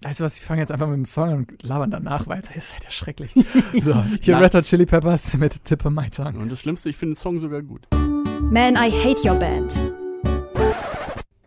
weißt 0.03 0.20
du 0.20 0.24
was, 0.24 0.36
ich 0.36 0.42
fange 0.42 0.61
jetzt 0.61 0.70
einfach 0.70 0.86
mit 0.86 0.97
dem 0.97 1.05
Song 1.05 1.28
an 1.28 1.34
und 1.38 1.62
labern 1.62 1.90
danach 1.90 2.26
weiter. 2.26 2.55
Ihr 2.55 2.62
seid 2.62 2.84
ja 2.84 2.90
schrecklich. 2.90 3.32
so, 3.82 3.94
hier 4.20 4.34
Nein. 4.34 4.42
Red 4.42 4.55
Hot 4.55 4.64
Chili 4.64 4.86
Peppers 4.86 5.34
mit 5.34 5.64
Tippe 5.64 5.90
My 5.90 6.09
Tongue. 6.11 6.38
Und 6.38 6.51
das 6.51 6.61
Schlimmste, 6.61 6.88
ich 6.88 6.97
finde 6.97 7.14
den 7.14 7.16
Song 7.16 7.38
sogar 7.38 7.62
gut. 7.62 7.86
Man, 7.92 8.74
I 8.74 8.90
Hate 8.90 9.28
Your 9.28 9.36
Band. 9.36 10.05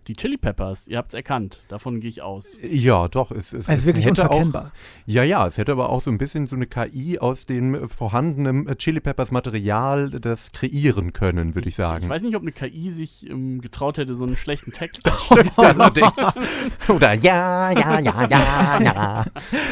Die 0.10 0.16
Chili 0.16 0.38
Peppers, 0.38 0.88
ihr 0.88 0.98
habt 0.98 1.10
es 1.10 1.14
erkannt, 1.14 1.62
davon 1.68 2.00
gehe 2.00 2.10
ich 2.10 2.24
aus. 2.24 2.58
Ja, 2.64 3.08
doch. 3.08 3.30
Es, 3.30 3.54
es, 3.54 3.70
Es 3.70 3.82
ist 3.82 3.86
wirklich 3.86 4.08
hätte 4.08 4.24
auch, 4.24 4.32
unverkennbar. 4.32 4.72
Ja, 5.06 5.22
ja, 5.22 5.46
es 5.46 5.60
hätte 5.60 5.72
aber 5.72 5.90
auch 5.90 6.02
so 6.02 6.10
ein 6.10 6.18
bisschen 6.18 6.48
so 6.48 6.56
eine 6.56 6.66
KI 6.66 7.20
aus 7.20 7.46
dem 7.46 7.88
vorhandenen 7.88 8.76
Chili 8.80 9.02
Peppers 9.02 9.30
Material 9.30 10.10
das 10.10 10.52
kreieren 10.52 11.14
können, 11.14 11.54
würde 11.54 11.70
ich 11.70 11.76
sagen. 11.76 12.06
Ich 12.06 12.10
weiß 12.10 12.24
nicht, 12.24 12.36
ob 12.36 12.42
eine 12.42 12.52
KI 12.52 12.90
sich 12.90 13.30
ähm, 13.30 13.62
getraut 13.62 14.00
hätte, 14.00 14.16
so 14.16 14.24
einen 14.24 14.36
schlechten 14.36 14.72
Text 14.72 15.08
Allerdings. 15.58 16.10
Oder 16.88 17.14
ja, 17.14 17.70
ja, 17.70 18.00
ja, 18.00 18.28
ja, 18.28 18.82
ja. 18.82 19.26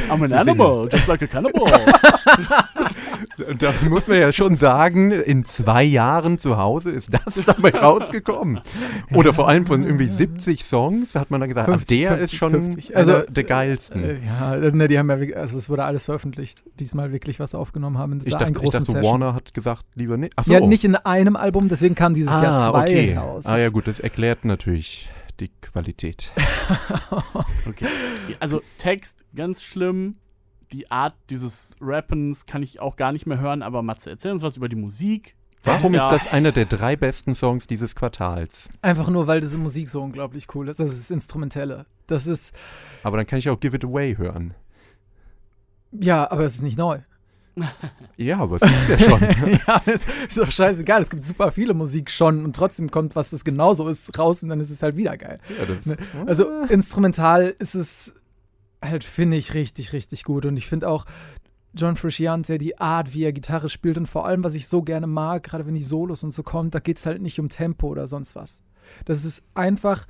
I'm 0.07 0.21
an 0.21 0.27
Sie 0.27 0.35
animal, 0.35 0.87
just 0.91 1.07
like 1.07 1.23
a 1.23 1.25
cannibal. 1.25 1.65
Da 3.59 3.73
muss 3.89 4.07
man 4.07 4.19
ja 4.19 4.31
schon 4.31 4.55
sagen, 4.55 5.11
in 5.11 5.45
zwei 5.45 5.83
Jahren 5.83 6.37
zu 6.37 6.57
Hause 6.57 6.91
ist 6.91 7.13
das 7.13 7.35
dabei 7.45 7.71
rausgekommen. 7.71 8.59
Oder 9.13 9.33
vor 9.33 9.47
allem 9.47 9.65
von 9.65 9.83
irgendwie 9.83 10.05
70 10.05 10.63
Songs 10.63 11.15
hat 11.15 11.31
man 11.31 11.39
dann 11.39 11.49
gesagt, 11.49 11.69
50, 11.69 12.07
ach, 12.07 12.09
der 12.09 12.17
50, 12.17 12.23
ist 12.33 12.37
schon 12.37 12.51
50. 12.51 12.97
also 12.97 13.13
Also, 13.13 13.31
der 13.31 13.43
geilsten. 13.43 14.03
Äh, 14.03 14.19
ja, 14.25 14.55
ne, 14.55 14.87
die 14.87 14.99
haben 14.99 15.09
ja, 15.09 15.35
also 15.37 15.57
es 15.57 15.69
wurde 15.69 15.85
alles 15.85 16.05
veröffentlicht. 16.05 16.63
Diesmal 16.79 17.11
wirklich 17.11 17.39
was 17.39 17.55
aufgenommen 17.55 17.97
haben 17.97 18.13
in 18.13 18.21
ich 18.25 18.33
dachte, 18.33 18.51
ich 18.51 18.53
großen 18.53 18.79
dachte 18.81 18.91
Session. 18.91 19.03
Warner 19.03 19.33
hat 19.33 19.53
gesagt, 19.53 19.85
lieber 19.95 20.17
nicht. 20.17 20.33
Ach 20.35 20.43
so. 20.43 20.53
Ja, 20.53 20.59
nicht 20.59 20.83
in 20.83 20.95
einem 20.95 21.35
Album, 21.35 21.69
deswegen 21.69 21.95
kam 21.95 22.13
dieses 22.13 22.33
ah, 22.33 22.43
Jahr 22.43 22.71
zwei 22.71 22.81
okay. 22.81 23.15
raus. 23.15 23.45
Ah 23.45 23.57
ja 23.57 23.69
gut, 23.69 23.87
das 23.87 23.99
erklärt 23.99 24.45
natürlich 24.45 25.09
die 25.39 25.49
Qualität. 25.61 26.31
Okay. 27.67 27.87
Also 28.39 28.61
Text, 28.77 29.25
ganz 29.35 29.61
schlimm. 29.61 30.15
Die 30.73 30.91
Art 30.91 31.15
dieses 31.29 31.75
Rappens 31.79 32.45
kann 32.45 32.61
ich 32.63 32.81
auch 32.81 32.95
gar 32.97 33.11
nicht 33.11 33.25
mehr 33.25 33.39
hören, 33.39 33.61
aber 33.61 33.81
Matze, 33.81 34.09
erzähl 34.09 34.31
uns 34.31 34.41
was 34.41 34.57
über 34.57 34.67
die 34.69 34.75
Musik. 34.75 35.35
Warum 35.63 35.93
ja, 35.93 36.07
ist 36.13 36.25
das 36.25 36.31
einer 36.33 36.51
der 36.51 36.65
drei 36.65 36.95
besten 36.95 37.35
Songs 37.35 37.67
dieses 37.67 37.95
Quartals? 37.95 38.69
Einfach 38.81 39.09
nur, 39.09 39.27
weil 39.27 39.41
diese 39.41 39.57
Musik 39.57 39.89
so 39.89 40.01
unglaublich 40.01 40.47
cool 40.55 40.67
ist. 40.69 40.79
Das 40.79 40.89
ist 40.89 40.99
das 40.99 41.09
Instrumentelle. 41.11 41.85
Das 42.05 42.27
ist, 42.27 42.55
Aber 43.03 43.17
dann 43.17 43.25
kann 43.25 43.39
ich 43.39 43.49
auch 43.49 43.59
Give 43.59 43.75
It 43.75 43.83
Away 43.83 44.15
hören. 44.17 44.53
ja, 45.91 46.29
aber 46.29 46.45
es 46.45 46.55
ist 46.55 46.61
nicht 46.61 46.77
neu. 46.77 46.99
Ja, 48.17 48.37
aber 48.39 48.57
es 48.57 48.61
ist 48.61 48.89
ja 48.89 48.99
schon. 48.99 49.21
ja, 49.67 49.81
es 49.85 50.05
ist 50.27 50.37
doch 50.37 50.51
scheißegal. 50.51 51.01
Es 51.01 51.09
gibt 51.09 51.23
super 51.23 51.51
viele 51.51 51.73
Musik 51.73 52.11
schon 52.11 52.43
und 52.45 52.55
trotzdem 52.55 52.89
kommt 52.91 53.15
was, 53.15 53.31
das 53.31 53.43
genauso 53.43 53.87
ist, 53.87 54.17
raus 54.17 54.43
und 54.43 54.49
dann 54.49 54.59
ist 54.59 54.69
es 54.69 54.83
halt 54.83 54.95
wieder 54.95 55.17
geil. 55.17 55.39
ja, 55.57 55.65
das, 55.65 55.85
Ne, 55.85 55.97
Also 56.27 56.47
instrumental 56.69 57.55
ist 57.57 57.73
es 57.75 58.13
halt, 58.83 59.03
finde 59.03 59.37
ich, 59.37 59.53
richtig, 59.53 59.93
richtig 59.93 60.23
gut. 60.23 60.45
Und 60.45 60.57
ich 60.57 60.67
finde 60.67 60.89
auch 60.89 61.05
John 61.73 61.95
Frusciante, 61.95 62.57
die 62.57 62.77
Art, 62.79 63.13
wie 63.13 63.23
er 63.23 63.33
Gitarre 63.33 63.69
spielt 63.69 63.97
und 63.97 64.07
vor 64.07 64.25
allem, 64.25 64.43
was 64.43 64.55
ich 64.55 64.67
so 64.67 64.81
gerne 64.81 65.07
mag, 65.07 65.43
gerade 65.43 65.65
wenn 65.65 65.75
die 65.75 65.83
Solos 65.83 66.23
und 66.23 66.31
so 66.31 66.43
kommt, 66.43 66.75
da 66.75 66.79
geht 66.79 66.97
es 66.97 67.05
halt 67.05 67.21
nicht 67.21 67.39
um 67.39 67.49
Tempo 67.49 67.87
oder 67.87 68.07
sonst 68.07 68.35
was. 68.35 68.63
Das 69.05 69.25
ist 69.25 69.45
einfach 69.53 70.07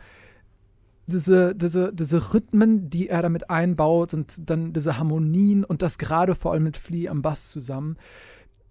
diese, 1.08 1.56
diese, 1.56 1.94
diese 1.94 2.34
Rhythmen, 2.34 2.90
die 2.90 3.10
er 3.10 3.22
damit 3.22 3.50
einbaut 3.50 4.14
und 4.14 4.50
dann 4.50 4.74
diese 4.74 4.98
Harmonien 4.98 5.64
und 5.64 5.82
das 5.82 5.98
gerade 5.98 6.36
vor 6.36 6.54
allem 6.54 6.64
mit 6.64 6.78
Flea 6.78 7.10
am 7.10 7.22
Bass 7.22 7.50
zusammen. 7.50 7.98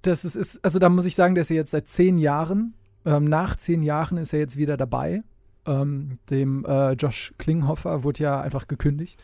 Das 0.03 0.24
ist, 0.24 0.36
ist, 0.36 0.64
also 0.64 0.78
da 0.78 0.88
muss 0.88 1.07
ich 1.07 1.14
sagen, 1.14 1.34
der 1.34 1.42
ist 1.42 1.51
ja 1.51 1.57
jetzt 1.57 1.70
seit 1.70 1.88
zehn 1.88 2.18
Jahren, 2.18 2.74
ähm, 3.05 3.24
nach 3.24 3.57
zehn 3.57 3.82
Jahren 3.82 4.18
ist 4.18 4.32
er 4.32 4.40
jetzt 4.40 4.57
wieder 4.57 4.76
dabei. 4.76 5.22
Ähm, 5.64 6.18
dem 6.30 6.64
äh, 6.64 6.92
Josh 6.92 7.34
Klinghoffer 7.38 8.05
wurde 8.05 8.22
ja 8.22 8.40
einfach 8.40 8.68
gekündigt. 8.68 9.22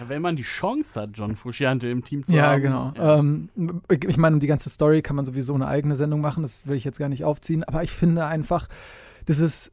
Ja, 0.00 0.08
wenn 0.08 0.22
man 0.22 0.36
die 0.36 0.42
Chance 0.42 1.00
hat, 1.00 1.10
John 1.14 1.36
Frusciante 1.36 1.88
im 1.88 2.02
Team 2.04 2.24
zu 2.24 2.32
Ja, 2.34 2.52
haben. 2.52 2.62
genau. 2.62 2.92
Ja. 2.96 3.18
Ähm, 3.18 3.48
ich 3.90 4.04
ich 4.04 4.16
meine, 4.16 4.38
die 4.38 4.46
ganze 4.46 4.70
Story 4.70 5.02
kann 5.02 5.16
man 5.16 5.24
sowieso 5.26 5.54
eine 5.54 5.66
eigene 5.66 5.96
Sendung 5.96 6.20
machen, 6.20 6.42
das 6.42 6.66
will 6.66 6.76
ich 6.76 6.84
jetzt 6.84 6.98
gar 6.98 7.08
nicht 7.08 7.24
aufziehen, 7.24 7.64
aber 7.64 7.82
ich 7.82 7.90
finde 7.90 8.24
einfach, 8.26 8.68
das 9.26 9.38
ist, 9.40 9.72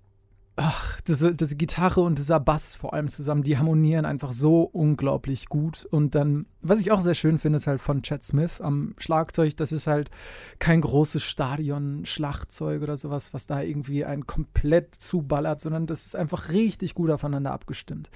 ach, 0.56 1.00
diese, 1.02 1.34
diese 1.34 1.56
Gitarre 1.56 2.02
und 2.02 2.20
dieser 2.20 2.40
Bass 2.40 2.76
vor 2.76 2.94
allem 2.94 3.10
zusammen, 3.10 3.44
die 3.44 3.58
harmonieren 3.58 4.06
einfach 4.06 4.34
so 4.34 4.64
unglaublich 4.64 5.48
gut. 5.48 5.86
Und 5.86 6.14
dann, 6.14 6.46
was 6.62 6.80
ich 6.80 6.92
auch 6.92 7.00
sehr 7.00 7.14
schön 7.14 7.40
finde, 7.40 7.58
ist 7.58 7.68
halt 7.68 7.82
von 7.82 8.04
Chad 8.04 8.24
Smith 8.24 8.60
am 8.62 8.94
Schlagzeug, 8.98 9.56
das 9.58 9.72
ist 9.72 9.88
halt 9.88 10.12
kein 10.60 10.82
großes 10.82 11.24
Stadion-Schlagzeug 11.24 12.82
oder 12.82 12.98
sowas, 12.98 13.34
was 13.34 13.48
da 13.48 13.62
irgendwie 13.62 14.06
einen 14.06 14.28
komplett 14.28 14.96
zuballert, 14.96 15.62
sondern 15.62 15.88
das 15.88 16.06
ist 16.06 16.16
einfach 16.16 16.50
richtig 16.50 16.96
gut 16.96 17.10
aufeinander 17.10 17.52
abgestimmt. 17.52 18.10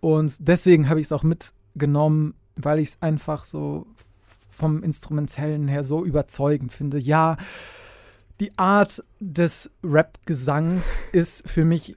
Und 0.00 0.36
deswegen 0.46 0.88
habe 0.88 1.00
ich 1.00 1.06
es 1.06 1.12
auch 1.12 1.22
mitgenommen, 1.22 2.34
weil 2.56 2.80
ich 2.80 2.90
es 2.90 3.02
einfach 3.02 3.44
so 3.44 3.86
vom 4.50 4.82
Instrumentellen 4.82 5.68
her 5.68 5.84
so 5.84 6.04
überzeugend 6.04 6.72
finde. 6.72 6.98
Ja, 6.98 7.36
die 8.40 8.56
Art 8.58 9.04
des 9.20 9.72
Rap-Gesangs 9.82 11.02
ist 11.12 11.48
für 11.48 11.64
mich 11.64 11.96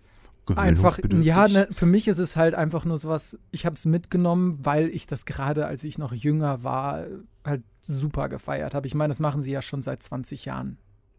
einfach, 0.55 0.99
ja, 1.21 1.47
ne, 1.47 1.67
für 1.71 1.85
mich 1.85 2.07
ist 2.07 2.19
es 2.19 2.35
halt 2.35 2.55
einfach 2.55 2.85
nur 2.85 2.97
sowas, 2.97 3.37
ich 3.51 3.65
habe 3.65 3.75
es 3.75 3.85
mitgenommen, 3.85 4.59
weil 4.63 4.89
ich 4.89 5.07
das 5.07 5.25
gerade, 5.25 5.65
als 5.65 5.83
ich 5.83 5.97
noch 5.97 6.13
jünger 6.13 6.63
war, 6.63 7.05
halt 7.45 7.63
super 7.83 8.29
gefeiert 8.29 8.73
habe. 8.73 8.87
Ich 8.87 8.95
meine, 8.95 9.09
das 9.09 9.19
machen 9.19 9.41
sie 9.41 9.51
ja 9.51 9.61
schon 9.61 9.81
seit 9.81 10.03
20 10.03 10.45
Jahren. 10.45 10.77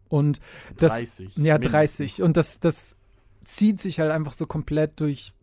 Und 0.09 0.39
das, 0.77 0.97
30. 0.97 1.37
ja, 1.37 1.53
mindestens. 1.53 1.71
30. 1.71 2.21
Und 2.21 2.37
das, 2.37 2.59
das 2.59 2.97
zieht 3.45 3.79
sich 3.79 3.99
halt 3.99 4.11
einfach 4.11 4.33
so 4.33 4.45
komplett 4.45 4.99
durch 4.99 5.33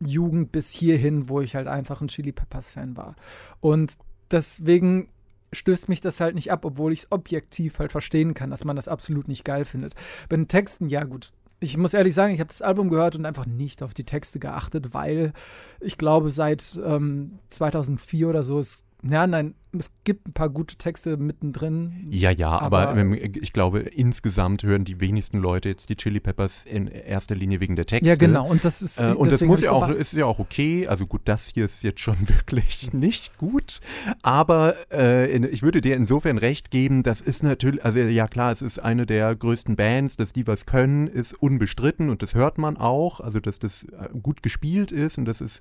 Jugend 0.00 0.52
bis 0.52 0.72
hierhin, 0.72 1.28
wo 1.28 1.40
ich 1.40 1.54
halt 1.54 1.66
einfach 1.66 2.00
ein 2.00 2.08
Chili 2.08 2.32
Peppers 2.32 2.72
Fan 2.72 2.96
war. 2.96 3.14
Und 3.60 3.96
deswegen 4.30 5.08
stößt 5.52 5.88
mich 5.88 6.00
das 6.00 6.20
halt 6.20 6.34
nicht 6.34 6.52
ab, 6.52 6.64
obwohl 6.64 6.92
ich 6.92 7.00
es 7.00 7.12
objektiv 7.12 7.78
halt 7.78 7.92
verstehen 7.92 8.34
kann, 8.34 8.50
dass 8.50 8.64
man 8.64 8.76
das 8.76 8.88
absolut 8.88 9.28
nicht 9.28 9.44
geil 9.44 9.64
findet. 9.64 9.94
Bei 10.28 10.36
den 10.36 10.48
Texten, 10.48 10.88
ja 10.88 11.04
gut. 11.04 11.32
Ich 11.60 11.76
muss 11.76 11.94
ehrlich 11.94 12.14
sagen, 12.14 12.34
ich 12.34 12.40
habe 12.40 12.48
das 12.48 12.62
Album 12.62 12.88
gehört 12.88 13.16
und 13.16 13.26
einfach 13.26 13.46
nicht 13.46 13.82
auf 13.82 13.92
die 13.92 14.04
Texte 14.04 14.38
geachtet, 14.38 14.94
weil 14.94 15.32
ich 15.80 15.98
glaube, 15.98 16.30
seit 16.30 16.78
ähm, 16.84 17.40
2004 17.50 18.28
oder 18.28 18.44
so 18.44 18.60
ist, 18.60 18.84
ja, 19.02 19.26
nein, 19.26 19.54
es 19.76 19.90
gibt 20.04 20.26
ein 20.26 20.32
paar 20.32 20.48
gute 20.48 20.76
Texte 20.76 21.16
mittendrin. 21.16 22.06
Ja, 22.10 22.30
ja, 22.30 22.50
aber, 22.58 22.88
Aber- 22.88 23.12
ich 23.16 23.52
glaube, 23.52 23.80
insgesamt 23.80 24.62
hören 24.62 24.84
die 24.84 25.00
wenigsten 25.00 25.38
Leute 25.38 25.68
jetzt 25.68 25.88
die 25.88 25.96
Chili 25.96 26.20
Peppers 26.20 26.64
in 26.64 26.86
erster 26.86 27.34
Linie 27.34 27.60
wegen 27.60 27.76
der 27.76 27.84
Texte. 27.86 28.08
Ja, 28.08 28.16
genau. 28.16 28.46
Und 28.46 28.64
das 28.64 28.80
ist 28.82 28.98
Äh, 28.98 29.12
und 29.12 29.30
das 29.30 29.42
muss 29.42 29.60
ja 29.60 29.72
auch, 29.72 29.88
ist 29.90 30.12
ja 30.14 30.24
auch 30.24 30.38
okay. 30.38 30.86
Also 30.86 31.06
gut, 31.06 31.22
das 31.26 31.48
hier 31.48 31.66
ist 31.66 31.82
jetzt 31.82 32.00
schon 32.00 32.16
wirklich 32.28 32.92
nicht 32.92 33.36
gut. 33.36 33.80
Aber 34.22 34.74
äh, 34.90 35.30
in, 35.34 35.44
ich 35.44 35.62
würde 35.62 35.80
dir 35.80 35.96
insofern 35.96 36.38
recht 36.38 36.70
geben, 36.70 37.02
das 37.02 37.20
ist 37.20 37.42
natürlich, 37.42 37.84
also 37.84 37.98
ja 37.98 38.26
klar, 38.26 38.52
es 38.52 38.62
ist 38.62 38.78
eine 38.78 39.04
der 39.06 39.34
größten 39.36 39.76
Bands, 39.76 40.16
dass 40.16 40.32
die 40.32 40.46
was 40.46 40.64
können, 40.66 41.08
ist 41.08 41.34
unbestritten 41.34 42.08
und 42.08 42.22
das 42.22 42.34
hört 42.34 42.58
man 42.58 42.76
auch. 42.76 43.20
Also 43.20 43.40
dass 43.40 43.58
das 43.58 43.84
äh, 43.84 44.08
gut 44.22 44.42
gespielt 44.42 44.92
ist 44.92 45.18
und 45.18 45.26
dass 45.26 45.40
es 45.40 45.60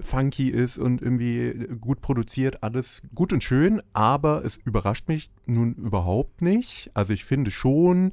funky 0.00 0.50
ist 0.50 0.76
und 0.78 1.00
irgendwie 1.00 1.68
gut 1.80 2.00
produziert, 2.02 2.62
alles 2.62 3.02
gut 3.14 3.32
und 3.32 3.42
schön. 3.46 3.80
Aber 3.92 4.44
es 4.44 4.58
überrascht 4.64 5.08
mich 5.08 5.30
nun 5.46 5.74
überhaupt 5.74 6.42
nicht. 6.42 6.90
Also 6.94 7.12
ich 7.12 7.24
finde 7.24 7.50
schon, 7.50 8.12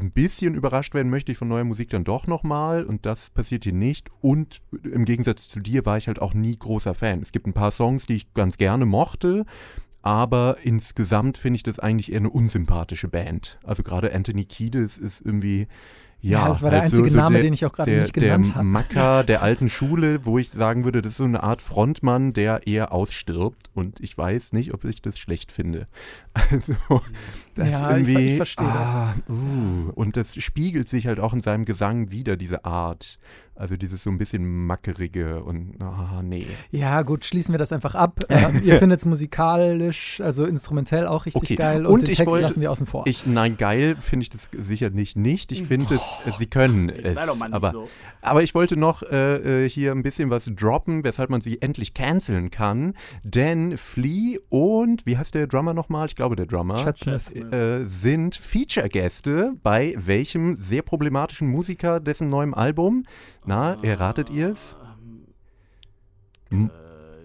ein 0.00 0.12
bisschen 0.12 0.54
überrascht 0.54 0.94
werden 0.94 1.10
möchte 1.10 1.32
ich 1.32 1.38
von 1.38 1.48
neuer 1.48 1.64
Musik 1.64 1.90
dann 1.90 2.04
doch 2.04 2.26
nochmal 2.26 2.84
und 2.84 3.04
das 3.06 3.30
passiert 3.30 3.64
hier 3.64 3.72
nicht. 3.72 4.10
Und 4.20 4.60
im 4.84 5.04
Gegensatz 5.04 5.48
zu 5.48 5.60
dir 5.60 5.86
war 5.86 5.98
ich 5.98 6.06
halt 6.06 6.20
auch 6.20 6.34
nie 6.34 6.56
großer 6.56 6.94
Fan. 6.94 7.20
Es 7.20 7.32
gibt 7.32 7.46
ein 7.46 7.52
paar 7.52 7.72
Songs, 7.72 8.06
die 8.06 8.16
ich 8.16 8.34
ganz 8.34 8.58
gerne 8.58 8.86
mochte, 8.86 9.44
aber 10.02 10.58
insgesamt 10.62 11.38
finde 11.38 11.56
ich 11.56 11.62
das 11.62 11.78
eigentlich 11.78 12.12
eher 12.12 12.18
eine 12.20 12.30
unsympathische 12.30 13.08
Band. 13.08 13.58
Also 13.64 13.82
gerade 13.82 14.14
Anthony 14.14 14.44
Kiedis 14.44 14.98
ist 14.98 15.20
irgendwie, 15.20 15.66
ja, 16.20 16.40
Ja, 16.40 16.48
das 16.48 16.62
war 16.62 16.70
der 16.70 16.80
halt 16.80 16.90
so- 16.90 16.96
einzige 16.98 17.10
so 17.10 17.16
Name, 17.16 17.34
der, 17.34 17.42
den 17.42 17.52
ich 17.52 17.64
auch 17.64 17.72
gerade 17.72 17.90
der, 17.90 18.00
nicht 18.02 18.12
genannt 18.14 18.46
der 18.46 18.54
habe. 18.56 18.64
Macker 18.64 19.24
der 19.24 19.42
alten 19.42 19.68
Schule, 19.68 20.24
wo 20.24 20.38
ich 20.38 20.50
sagen 20.50 20.84
würde, 20.84 21.00
das 21.02 21.12
ist 21.12 21.18
so 21.18 21.24
eine 21.24 21.42
Art 21.42 21.62
Frontmann, 21.62 22.32
der 22.32 22.66
eher 22.66 22.92
ausstirbt 22.92 23.70
und 23.74 24.00
ich 24.00 24.16
weiß 24.18 24.52
nicht, 24.52 24.74
ob 24.74 24.84
ich 24.84 25.00
das 25.02 25.18
schlecht 25.18 25.52
finde. 25.52 25.86
Also, 26.50 26.74
das 27.58 27.68
Ja, 27.70 27.80
ich 27.96 28.08
irgendwie, 28.08 28.30
ich 28.30 28.36
verstehe 28.36 28.66
das. 28.66 29.14
Uh, 29.28 29.90
und 29.94 30.16
das 30.16 30.34
spiegelt 30.36 30.88
sich 30.88 31.06
halt 31.06 31.20
auch 31.20 31.32
in 31.32 31.40
seinem 31.40 31.64
Gesang 31.64 32.10
wieder, 32.10 32.36
diese 32.36 32.64
Art. 32.64 33.18
Also 33.54 33.76
dieses 33.76 34.04
so 34.04 34.10
ein 34.10 34.18
bisschen 34.18 34.66
mackerige 34.66 35.42
und, 35.42 35.80
ah, 35.82 36.22
nee. 36.22 36.46
Ja, 36.70 37.02
gut, 37.02 37.24
schließen 37.24 37.52
wir 37.52 37.58
das 37.58 37.72
einfach 37.72 37.96
ab. 37.96 38.20
Ähm, 38.30 38.60
ihr 38.62 38.74
findet 38.78 39.00
es 39.00 39.04
musikalisch, 39.04 40.20
also 40.20 40.44
instrumentell 40.44 41.06
auch 41.08 41.26
richtig 41.26 41.42
Okay. 41.42 41.56
geil 41.56 41.86
und, 41.86 41.92
Und 41.94 42.02
den 42.06 42.12
ich 42.12 42.18
Text 42.18 42.30
wollte- 42.30 42.42
lassen 42.44 42.60
wir 42.60 42.70
außen 42.70 42.86
vor. 42.86 43.02
Ich, 43.06 43.26
nein, 43.26 43.56
geil 43.56 43.96
finde 44.00 44.22
ich 44.22 44.30
das 44.30 44.48
sicherlich 44.56 45.16
nicht. 45.16 45.50
Ich 45.50 45.64
finde 45.64 45.96
es, 45.96 46.36
sie 46.38 46.46
können 46.46 46.88
es. 46.88 47.14
Sei 47.16 47.26
doch 47.26 47.36
mal 47.36 47.46
nicht 47.46 47.54
aber, 47.56 47.72
so. 47.72 47.88
aber 48.22 48.42
ich 48.44 48.54
wollte 48.54 48.76
noch 48.76 49.02
äh, 49.02 49.64
äh, 49.64 49.68
hier 49.68 49.90
ein 49.92 50.02
bisschen 50.04 50.30
was 50.30 50.44
droppen, 50.54 51.02
weshalb 51.02 51.30
man 51.30 51.40
sie 51.40 51.60
endlich 51.60 51.94
canceln 51.94 52.50
kann. 52.52 52.94
Denn 53.24 53.76
Flea 53.76 54.38
und, 54.50 55.04
wie 55.04 55.16
heißt 55.18 55.34
der 55.34 55.48
Drummer 55.48 55.74
nochmal? 55.74 56.06
Ich 56.06 56.14
glaube, 56.14 56.36
der 56.36 56.46
Drummer. 56.46 56.76
Chad 56.76 56.98
Smith. 56.98 57.32
Äh, 57.52 57.84
sind 57.84 58.34
Feature-Gäste 58.36 59.54
bei 59.62 59.94
welchem 59.96 60.56
sehr 60.56 60.82
problematischen 60.82 61.48
Musiker 61.48 62.00
dessen 62.00 62.28
neuem 62.28 62.54
Album? 62.54 63.04
Na, 63.44 63.74
erratet 63.82 64.30
ihr 64.30 64.50
es? 64.50 64.76
Ähm, 66.50 66.68
Hm? 66.68 66.70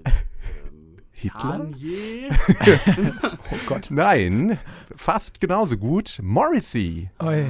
äh, 0.03 0.09
ähm, 0.67 0.97
Hitler? 1.11 1.39
Kanye? 1.41 2.29
oh 3.51 3.57
Gott. 3.65 3.87
Nein, 3.89 4.57
fast 4.95 5.39
genauso 5.39 5.77
gut. 5.77 6.19
Morrissey. 6.21 7.09
Oi. 7.21 7.45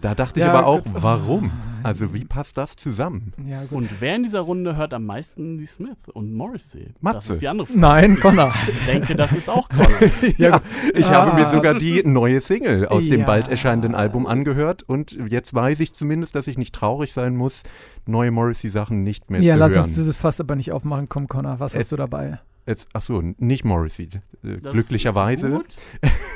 Da 0.00 0.14
dachte 0.14 0.40
ich 0.40 0.46
Ja, 0.46 0.52
aber 0.52 0.66
auch, 0.66 0.84
Gott. 0.84 0.92
warum? 1.02 1.50
Also 1.86 2.12
wie 2.14 2.24
passt 2.24 2.56
das 2.58 2.76
zusammen? 2.76 3.32
Ja, 3.46 3.60
gut. 3.62 3.72
Und 3.72 4.00
wer 4.00 4.16
in 4.16 4.22
dieser 4.24 4.40
Runde 4.40 4.76
hört 4.76 4.92
am 4.92 5.06
meisten 5.06 5.58
die 5.58 5.66
Smith 5.66 5.96
und 6.12 6.32
Morrissey? 6.34 6.86
Das 6.94 7.02
Matze. 7.02 7.32
ist 7.34 7.42
die 7.42 7.48
andere 7.48 7.66
Frage. 7.66 7.78
Nein, 7.80 8.20
Connor. 8.20 8.52
Ich 8.68 8.86
denke, 8.86 9.14
das 9.14 9.32
ist 9.32 9.48
auch 9.48 9.68
Connor. 9.68 9.86
Ja, 10.38 10.60
ich 10.94 11.08
habe 11.10 11.34
mir 11.36 11.46
Ah. 11.46 11.50
sogar 11.50 11.74
die 11.74 12.02
neue 12.04 12.40
Single 12.40 12.86
aus 12.88 13.04
dem 13.08 13.20
Ja. 13.20 13.26
bald 13.26 13.48
erscheinenden 13.48 13.94
Album 13.94 14.26
angehört 14.26 14.82
und 14.82 15.16
jetzt 15.28 15.54
weiß 15.54 15.80
ich 15.80 15.92
zumindest, 15.92 16.34
dass 16.34 16.46
ich 16.46 16.58
nicht 16.58 16.74
traurig 16.74 17.12
sein 17.12 17.36
muss, 17.36 17.62
neue 18.06 18.30
Morrissey-Sachen 18.30 19.02
nicht 19.02 19.30
mehr 19.30 19.40
Ja, 19.40 19.54
zu 19.54 19.60
lass 19.60 19.72
hören. 19.74 19.84
uns 19.84 19.94
dieses 19.94 20.16
Fass 20.16 20.40
aber 20.40 20.56
nicht 20.56 20.72
aufmachen. 20.72 21.08
Komm, 21.08 21.28
Connor, 21.28 21.60
was 21.60 21.74
Es- 21.74 21.80
hast 21.80 21.92
du 21.92 21.96
dabei? 21.96 22.40
Es, 22.68 22.88
ach 22.92 23.02
so, 23.02 23.22
nicht 23.38 23.64
Morrissey. 23.64 24.08
Äh, 24.42 24.56
glücklicherweise. 24.56 25.62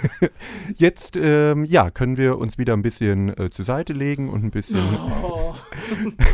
Jetzt, 0.77 1.17
ähm, 1.17 1.65
ja, 1.65 1.91
können 1.91 2.17
wir 2.17 2.39
uns 2.39 2.57
wieder 2.57 2.73
ein 2.75 2.83
bisschen 2.83 3.37
äh, 3.37 3.51
zur 3.51 3.65
Seite 3.65 3.93
legen 3.93 4.29
und 4.31 4.45
ein 4.45 4.53
bisschen. 4.53 4.79
Oh. 5.25 5.57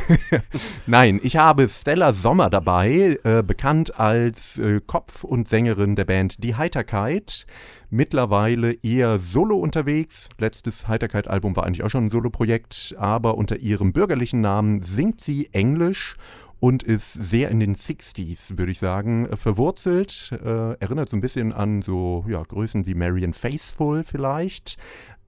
Nein, 0.86 1.18
ich 1.22 1.38
habe 1.38 1.66
Stella 1.70 2.12
Sommer 2.12 2.50
dabei, 2.50 3.18
äh, 3.24 3.42
bekannt 3.42 3.98
als 3.98 4.58
äh, 4.58 4.82
Kopf 4.86 5.24
und 5.24 5.48
Sängerin 5.48 5.96
der 5.96 6.04
Band 6.04 6.44
Die 6.44 6.54
Heiterkeit. 6.56 7.46
Mittlerweile 7.88 8.74
eher 8.82 9.18
solo 9.18 9.56
unterwegs. 9.56 10.28
Letztes 10.38 10.88
Heiterkeit-Album 10.88 11.56
war 11.56 11.64
eigentlich 11.64 11.84
auch 11.84 11.88
schon 11.88 12.06
ein 12.06 12.10
Soloprojekt, 12.10 12.94
aber 12.98 13.38
unter 13.38 13.56
ihrem 13.56 13.94
bürgerlichen 13.94 14.42
Namen 14.42 14.82
singt 14.82 15.20
sie 15.20 15.48
Englisch 15.52 16.16
und 16.60 16.82
ist 16.82 17.12
sehr 17.12 17.50
in 17.50 17.60
den 17.60 17.74
60s, 17.74 18.56
würde 18.58 18.72
ich 18.72 18.78
sagen, 18.78 19.26
äh, 19.26 19.36
verwurzelt. 19.36 20.32
Äh, 20.32 20.74
erinnert 20.78 21.08
so 21.08 21.16
ein 21.16 21.20
bisschen 21.20 21.52
an 21.52 21.82
so 21.82 22.24
ja, 22.28 22.42
Größen 22.42 22.86
wie 22.86 22.94
Marian 22.94 23.32
Faithfull 23.32 24.04
vielleicht. 24.04 24.76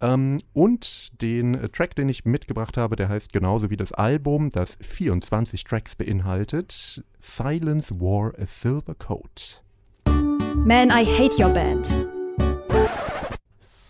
Ähm, 0.01 0.39
und 0.53 1.21
den 1.21 1.55
äh, 1.55 1.69
Track, 1.69 1.97
den 1.97 2.09
ich 2.09 2.25
mitgebracht 2.25 2.77
habe, 2.77 2.97
der 2.97 3.09
heißt 3.09 3.33
genauso 3.33 3.71
wie 3.71 3.77
das 3.77 3.93
Album, 3.93 4.51
das 4.51 4.79
24 4.81 5.65
Tracks 5.65 5.97
beinhaltet, 5.97 7.03
Silence 7.19 7.99
Wore 7.99 8.33
a 8.39 8.47
Silver 8.47 8.95
Coat. 8.95 9.63
Man, 10.65 10.91
I 10.91 11.05
hate 11.05 11.43
your 11.43 11.51
band. 11.51 12.09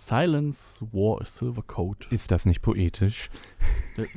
Silence 0.08 0.80
wore 0.90 1.20
a 1.20 1.24
silver 1.26 1.62
coat. 1.62 2.06
Ist 2.10 2.30
das 2.30 2.46
nicht 2.46 2.62
poetisch? 2.62 3.28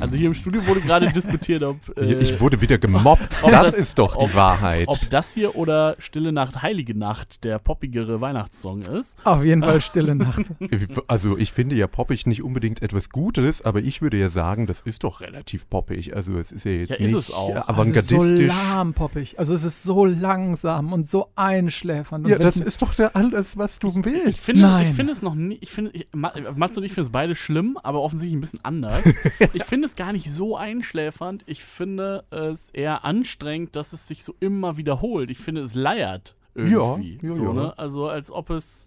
Also 0.00 0.16
hier 0.16 0.26
im 0.28 0.34
Studio 0.34 0.66
wurde 0.66 0.80
gerade 0.80 1.10
diskutiert, 1.12 1.62
ob, 1.62 1.76
äh, 1.96 2.14
ich 2.14 2.40
wurde 2.40 2.60
wieder 2.60 2.78
gemobbt. 2.78 3.40
ob 3.42 3.50
das, 3.50 3.62
das- 3.62 3.78
ist 3.78 3.98
doch 3.98 4.16
die 4.16 4.24
ob- 4.24 4.34
Wahrheit. 4.34 4.88
ob 4.88 4.98
das 5.10 5.32
hier 5.34 5.56
oder 5.56 5.96
Stille 5.98 6.32
Nacht, 6.32 6.62
Heilige 6.62 6.96
Nacht 6.96 7.44
der 7.44 7.58
poppigere 7.58 8.20
Weihnachtssong 8.20 8.82
ist. 8.82 9.16
Auf 9.24 9.44
jeden 9.44 9.62
Fall 9.62 9.80
Stille 9.80 10.14
Nacht. 10.14 10.42
Also 11.08 11.36
ich 11.38 11.52
finde 11.52 11.76
ja 11.76 11.86
poppig 11.86 12.26
nicht 12.26 12.42
unbedingt 12.42 12.82
etwas 12.82 13.10
Gutes, 13.10 13.62
aber 13.62 13.80
ich 13.80 14.02
würde 14.02 14.16
ja 14.18 14.28
sagen, 14.28 14.66
das 14.66 14.80
ist 14.80 15.04
doch 15.04 15.20
relativ 15.20 15.68
poppig. 15.68 16.14
Also 16.16 16.38
es 16.38 16.52
ist 16.52 16.64
ja 16.64 16.72
jetzt 16.72 16.90
Ja, 16.90 16.96
ist 16.96 17.00
nicht 17.12 17.14
es 17.14 17.30
auch. 17.32 17.48
Also 17.68 17.82
Es 17.82 17.96
ist 17.96 18.08
so 18.08 18.16
avantgardistisch. 18.16 18.48
lahmpoppig. 18.48 19.38
Also 19.38 19.54
es 19.54 19.64
ist 19.64 19.82
so 19.82 20.04
langsam 20.04 20.92
und 20.92 21.08
so 21.08 21.28
einschläfernd. 21.36 22.24
Und 22.26 22.30
ja, 22.30 22.38
das 22.38 22.56
ist 22.56 22.82
doch 22.82 22.94
der 22.94 23.14
alles, 23.16 23.56
was 23.58 23.78
du 23.78 23.88
Ich 23.88 24.04
willst. 24.04 24.40
finde, 24.40 24.62
Nein. 24.62 24.86
ich 24.88 24.94
finde 24.94 25.12
es 25.12 25.22
noch 25.22 25.34
nie, 25.34 25.58
ich 25.60 25.70
finde, 25.70 25.90
ich, 25.92 26.06
Ma- 26.14 26.32
Mats 26.56 26.76
und 26.76 26.84
ich 26.84 26.92
finden 26.92 27.06
es 27.08 27.12
beide 27.12 27.34
schlimm, 27.34 27.78
aber 27.82 28.00
offensichtlich 28.02 28.36
ein 28.36 28.40
bisschen 28.40 28.60
anders. 28.62 29.04
ich 29.52 29.64
finde 29.64 29.86
es 29.86 29.96
gar 29.96 30.12
nicht 30.12 30.30
so 30.30 30.56
einschläfernd. 30.56 31.42
Ich 31.46 31.64
finde 31.64 32.24
es 32.30 32.70
eher 32.70 33.04
anstrengend, 33.04 33.76
dass 33.76 33.92
es 33.92 34.08
sich 34.08 34.24
so 34.24 34.34
immer 34.40 34.76
wiederholt. 34.76 35.30
Ich 35.30 35.38
finde, 35.38 35.62
es 35.62 35.74
leiert 35.74 36.36
irgendwie. 36.54 37.18
Ja, 37.22 37.28
ja, 37.28 37.34
so, 37.34 37.44
ja. 37.44 37.52
Ne? 37.52 37.78
Also 37.78 38.08
als 38.08 38.30
ob 38.30 38.50
es, 38.50 38.86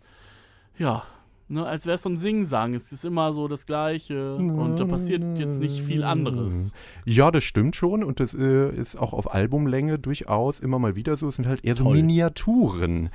ja, 0.77 1.03
ne, 1.47 1.65
als 1.65 1.85
wäre 1.85 1.95
es 1.95 2.03
so 2.03 2.09
ein 2.09 2.17
Singsang. 2.17 2.73
Es 2.73 2.91
ist 2.91 3.05
immer 3.05 3.33
so 3.33 3.47
das 3.47 3.65
Gleiche 3.65 4.35
und 4.35 4.79
da 4.79 4.85
passiert 4.85 5.39
jetzt 5.39 5.59
nicht 5.59 5.81
viel 5.81 6.03
anderes. 6.03 6.73
Ja, 7.05 7.31
das 7.31 7.43
stimmt 7.43 7.75
schon 7.75 8.03
und 8.03 8.19
das 8.19 8.33
äh, 8.33 8.69
ist 8.69 8.95
auch 8.95 9.13
auf 9.13 9.33
Albumlänge 9.33 9.99
durchaus 9.99 10.59
immer 10.59 10.79
mal 10.79 10.95
wieder 10.95 11.17
so. 11.17 11.27
Es 11.27 11.35
sind 11.35 11.47
halt 11.47 11.63
eher 11.63 11.75
so 11.75 11.85
Toll. 11.85 11.97
Miniaturen. 11.97 13.09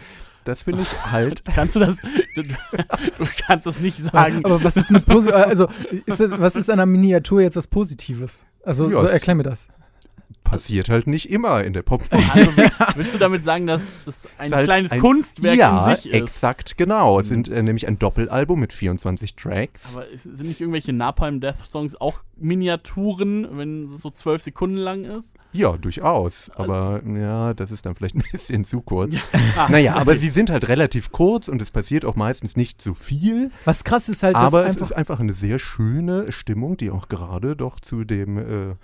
Das 0.45 0.62
finde 0.62 0.82
ich 0.82 1.07
halt. 1.11 1.45
Kannst 1.55 1.76
du 1.76 1.80
das, 1.80 2.01
du, 2.34 2.43
du 2.43 3.26
kannst 3.47 3.66
das 3.66 3.78
nicht 3.78 3.99
sagen. 3.99 4.45
Aber 4.45 4.62
was 4.64 4.76
ist 4.76 4.91
eine 4.91 5.01
Posi 5.01 5.30
also 5.30 5.68
ist, 6.07 6.18
was 6.30 6.57
ist 6.57 6.70
an 6.70 6.80
einer 6.80 6.86
Miniatur 6.86 7.43
jetzt 7.43 7.57
was 7.57 7.66
Positives? 7.66 8.47
Also 8.64 8.91
Ja, 8.91 9.01
so, 9.01 9.07
erklär 9.07 9.34
mir 9.34 9.43
das. 9.43 9.68
Passiert 10.51 10.88
halt 10.88 11.07
nicht 11.07 11.30
immer 11.30 11.62
in 11.64 11.72
der 11.72 11.82
Popmusik. 11.82 12.11
Also 12.34 12.57
will- 12.57 12.70
willst 12.96 13.14
du 13.14 13.18
damit 13.18 13.44
sagen, 13.44 13.66
dass 13.66 14.03
das 14.05 14.28
ein 14.38 14.53
halt 14.53 14.64
kleines 14.66 14.92
ein- 14.92 15.01
Kunstwerk 15.01 15.57
ja, 15.57 15.88
in 15.90 15.96
sich 15.96 16.07
ist? 16.07 16.14
exakt, 16.14 16.76
genau. 16.78 17.20
Es 17.20 17.28
sind 17.28 17.48
äh, 17.48 17.62
nämlich 17.62 17.86
ein 17.86 17.98
Doppelalbum 17.98 18.59
mit 18.61 18.72
24 18.72 19.36
Tracks. 19.36 19.96
Aber 19.96 20.07
sind 20.14 20.48
nicht 20.48 20.61
irgendwelche 20.61 20.92
Napalm 20.92 21.40
Death 21.40 21.64
Songs 21.70 22.01
auch 22.01 22.22
Miniaturen, 22.36 23.46
wenn 23.59 23.84
es 23.84 24.01
so 24.01 24.11
zwölf 24.11 24.42
Sekunden 24.42 24.76
lang 24.76 25.05
ist? 25.05 25.34
ja, 25.53 25.76
durchaus. 25.76 26.48
Aber 26.55 27.01
ja, 27.05 27.55
das 27.55 27.72
ist 27.72 27.84
dann 27.84 27.94
vielleicht 27.96 28.14
ein 28.14 28.22
bisschen 28.32 28.62
zu 28.64 28.80
kurz. 28.82 29.16
Ah, 29.57 29.68
Naja, 29.68 29.94
aber 29.96 30.12
okay. 30.12 30.20
sie 30.20 30.30
sind 30.30 30.48
halt 30.48 30.68
relativ 30.68 31.11
kurz 31.11 31.48
und 31.48 31.61
es 31.61 31.70
passiert 31.72 32.05
auch 32.05 32.14
meistens 32.14 32.57
nicht 32.57 32.80
zu 32.80 32.94
viel. 32.94 33.51
Was 33.64 33.82
krass 33.82 34.09
ist 34.09 34.22
halt, 34.22 34.36
dass 34.36 34.44
aber 34.44 34.61
es 34.62 34.68
einfach 34.76 34.82
ist 34.82 34.92
einfach 34.92 35.18
eine 35.20 35.34
sehr 35.34 35.59
schöne 35.59 36.30
Stimmung, 36.30 36.76
die 36.76 36.90
auch 36.90 37.09
gerade 37.09 37.57
doch 37.57 37.80
zu 37.80 38.05
dem, 38.05 38.38
äh, 38.38 38.74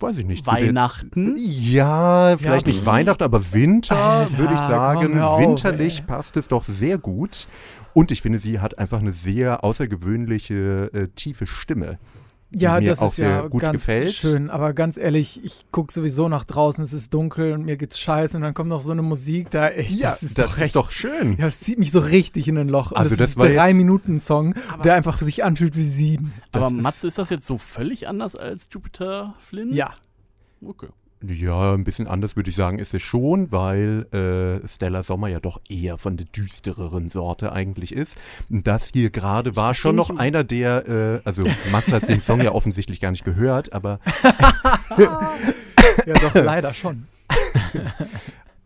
weiß 0.00 0.18
ich 0.18 0.26
nicht, 0.26 0.46
Weihnachten. 0.46 1.34
Ja, 1.36 2.36
vielleicht 2.38 2.66
Ja. 2.66 2.72
nicht 2.72 2.86
Weihnachten, 2.86 3.22
aber 3.22 3.52
Winter, 3.52 3.96
Alter, 3.96 4.38
würde 4.38 4.54
ich 4.54 4.60
sagen. 4.60 5.20
auf, 5.20 5.40
Winterlich 5.40 6.00
ey. 6.00 6.06
passt 6.06 6.36
es 6.36 6.48
doch 6.48 6.64
sehr 6.64 6.98
gut. 6.98 7.48
Und 7.94 8.10
ich 8.12 8.22
finde, 8.22 8.38
sie 8.38 8.60
hat 8.60 8.78
einfach 8.78 9.00
eine 9.00 9.12
sehr 9.12 9.64
außergewöhnliche, 9.64 10.90
äh, 10.92 11.08
tiefe 11.14 11.46
Stimme. 11.46 11.98
Ja, 12.50 12.80
mir 12.80 12.86
das 12.86 13.00
auch 13.02 13.08
ist 13.08 13.18
ja 13.18 13.42
ganz 13.48 13.72
gefällt. 13.72 14.12
schön. 14.12 14.48
Aber 14.50 14.72
ganz 14.72 14.96
ehrlich, 14.96 15.42
ich 15.44 15.66
gucke 15.70 15.92
sowieso 15.92 16.28
nach 16.28 16.44
draußen, 16.44 16.82
es 16.82 16.92
ist 16.92 17.12
dunkel 17.12 17.52
und 17.52 17.64
mir 17.64 17.76
geht's 17.76 17.98
scheiße 17.98 18.36
und 18.36 18.42
dann 18.42 18.54
kommt 18.54 18.68
noch 18.70 18.82
so 18.82 18.92
eine 18.92 19.02
Musik 19.02 19.50
da. 19.50 19.68
Echt, 19.68 19.98
ja, 19.98 20.08
das 20.08 20.22
ist 20.22 20.38
doch 20.38 20.56
echt. 20.58 20.74
doch 20.76 20.90
schön. 20.90 21.36
ja, 21.38 21.46
es 21.46 21.60
zieht 21.60 21.78
mich 21.78 21.90
so 21.92 21.98
richtig 22.00 22.48
in 22.48 22.56
ein 22.58 22.68
Loch. 22.68 22.92
Also 22.92 23.10
das, 23.10 23.18
das 23.18 23.30
ist 23.30 23.36
ein 23.36 23.54
drei 23.54 23.68
jetzt- 23.68 23.76
Minuten 23.76 24.20
Song, 24.20 24.54
Aber- 24.72 24.82
der 24.82 24.94
einfach 24.94 25.20
sich 25.20 25.44
anfühlt 25.44 25.76
wie 25.76 25.82
sieben. 25.86 26.32
Aber 26.52 26.64
das 26.64 26.72
ist- 26.72 26.82
Matze, 26.82 27.06
ist 27.08 27.18
das 27.18 27.30
jetzt 27.30 27.46
so 27.46 27.58
völlig 27.58 28.08
anders 28.08 28.34
als 28.36 28.68
Jupiter 28.72 29.34
Flynn? 29.38 29.72
Ja. 29.72 29.92
Okay. 30.64 30.88
Ja, 31.26 31.74
ein 31.74 31.84
bisschen 31.84 32.06
anders 32.06 32.36
würde 32.36 32.50
ich 32.50 32.56
sagen, 32.56 32.78
ist 32.78 32.94
es 32.94 33.02
schon, 33.02 33.50
weil 33.50 34.06
äh, 34.12 34.66
Stella 34.68 35.02
Sommer 35.02 35.28
ja 35.28 35.40
doch 35.40 35.60
eher 35.68 35.98
von 35.98 36.16
der 36.16 36.26
düstereren 36.26 37.08
Sorte 37.08 37.52
eigentlich 37.52 37.92
ist. 37.92 38.16
Das 38.48 38.90
hier 38.94 39.10
gerade 39.10 39.56
war 39.56 39.74
schon 39.74 39.96
noch 39.96 40.10
einer 40.16 40.44
der, 40.44 40.88
äh, 40.88 41.20
also 41.24 41.42
Mats 41.72 41.92
hat 41.92 42.08
den 42.08 42.22
Song 42.22 42.40
ja 42.40 42.52
offensichtlich 42.52 43.00
gar 43.00 43.10
nicht 43.10 43.24
gehört, 43.24 43.72
aber 43.72 43.98
Ja, 46.06 46.14
doch, 46.14 46.34
leider 46.34 46.74
schon. 46.74 47.06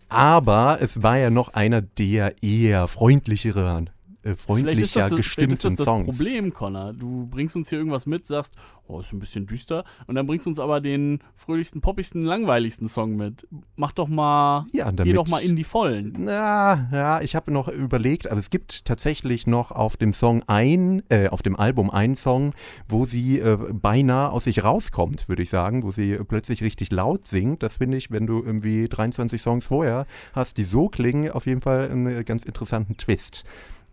Aber 0.08 0.78
es 0.80 1.02
war 1.02 1.16
ja 1.16 1.30
noch 1.30 1.54
einer 1.54 1.80
der 1.82 2.42
eher 2.42 2.88
freundlicheren, 2.88 3.90
äh, 4.22 4.34
freundlicher 4.34 5.00
das, 5.00 5.10
das, 5.10 5.16
gestimmten 5.16 5.52
ist 5.52 5.64
das, 5.64 5.74
das 5.74 5.86
Songs. 5.86 6.06
Problem, 6.06 6.52
Connor. 6.52 6.92
Du 6.92 7.26
bringst 7.26 7.56
uns 7.56 7.68
hier 7.68 7.78
irgendwas 7.78 8.06
mit, 8.06 8.26
sagst, 8.26 8.54
oh, 8.86 9.00
ist 9.00 9.12
ein 9.12 9.18
bisschen 9.18 9.46
düster, 9.46 9.84
und 10.06 10.14
dann 10.14 10.26
bringst 10.26 10.46
du 10.46 10.50
uns 10.50 10.58
aber 10.58 10.80
den 10.80 11.20
fröhlichsten, 11.34 11.80
poppigsten, 11.80 12.22
langweiligsten 12.22 12.88
Song 12.88 13.16
mit. 13.16 13.46
Mach 13.76 13.92
doch 13.92 14.08
mal, 14.08 14.64
Ja, 14.72 14.90
geh 14.90 14.96
damit, 14.96 15.16
doch 15.16 15.28
mal 15.28 15.40
in 15.40 15.56
die 15.56 15.64
Vollen. 15.64 16.14
Na, 16.18 16.88
ja, 16.92 17.20
ich 17.20 17.34
habe 17.34 17.52
noch 17.52 17.68
überlegt, 17.68 18.30
aber 18.30 18.38
es 18.38 18.50
gibt 18.50 18.84
tatsächlich 18.84 19.46
noch 19.46 19.70
auf 19.70 19.96
dem 19.96 20.14
Song 20.14 20.42
ein, 20.46 21.02
äh, 21.08 21.28
auf 21.28 21.42
dem 21.42 21.56
Album 21.56 21.90
einen 21.90 22.16
Song, 22.16 22.52
wo 22.88 23.06
sie 23.06 23.38
äh, 23.38 23.56
beinahe 23.72 24.30
aus 24.30 24.44
sich 24.44 24.64
rauskommt, 24.64 25.28
würde 25.28 25.42
ich 25.42 25.50
sagen, 25.50 25.82
wo 25.82 25.90
sie 25.90 26.12
äh, 26.12 26.24
plötzlich 26.24 26.62
richtig 26.62 26.92
laut 26.92 27.26
singt. 27.26 27.62
Das 27.62 27.78
finde 27.78 27.96
ich, 27.96 28.10
wenn 28.10 28.26
du 28.26 28.42
irgendwie 28.42 28.88
23 28.88 29.40
Songs 29.40 29.66
vorher 29.66 30.06
hast, 30.32 30.58
die 30.58 30.64
so 30.64 30.88
klingen, 30.88 31.30
auf 31.30 31.46
jeden 31.46 31.60
Fall 31.60 31.90
einen 31.90 32.24
ganz 32.24 32.44
interessanten 32.44 32.96
Twist. 32.96 33.44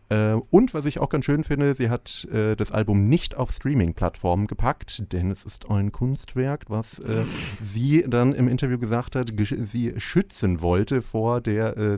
Äh, 0.10 0.34
und 0.50 0.74
was 0.74 0.86
ich 0.86 1.00
auch 1.00 1.10
ganz 1.10 1.26
schön 1.26 1.44
finde, 1.44 1.74
sie 1.76 1.90
hat 1.90 2.28
äh, 2.32 2.56
das 2.56 2.72
Album 2.72 3.08
nicht 3.08 3.36
auf 3.38 3.52
Streaming-Plattformen 3.52 4.48
gepackt, 4.48 5.12
denn 5.14 5.32
es 5.32 5.46
ist 5.46 5.70
ein 5.70 5.92
Kunstwerk, 5.92 6.66
was 6.68 7.00
äh, 7.00 7.24
sie 7.64 8.04
dann 8.08 8.34
im 8.34 8.48
Interview 8.48 8.80
gesagt 8.80 9.16
hat, 9.16 9.32
gesch- 9.32 9.64
sie 9.64 9.94
schützen 9.98 10.62
wollte 10.62 11.02
vor 11.02 11.42
der 11.42 11.78
äh, 11.78 11.98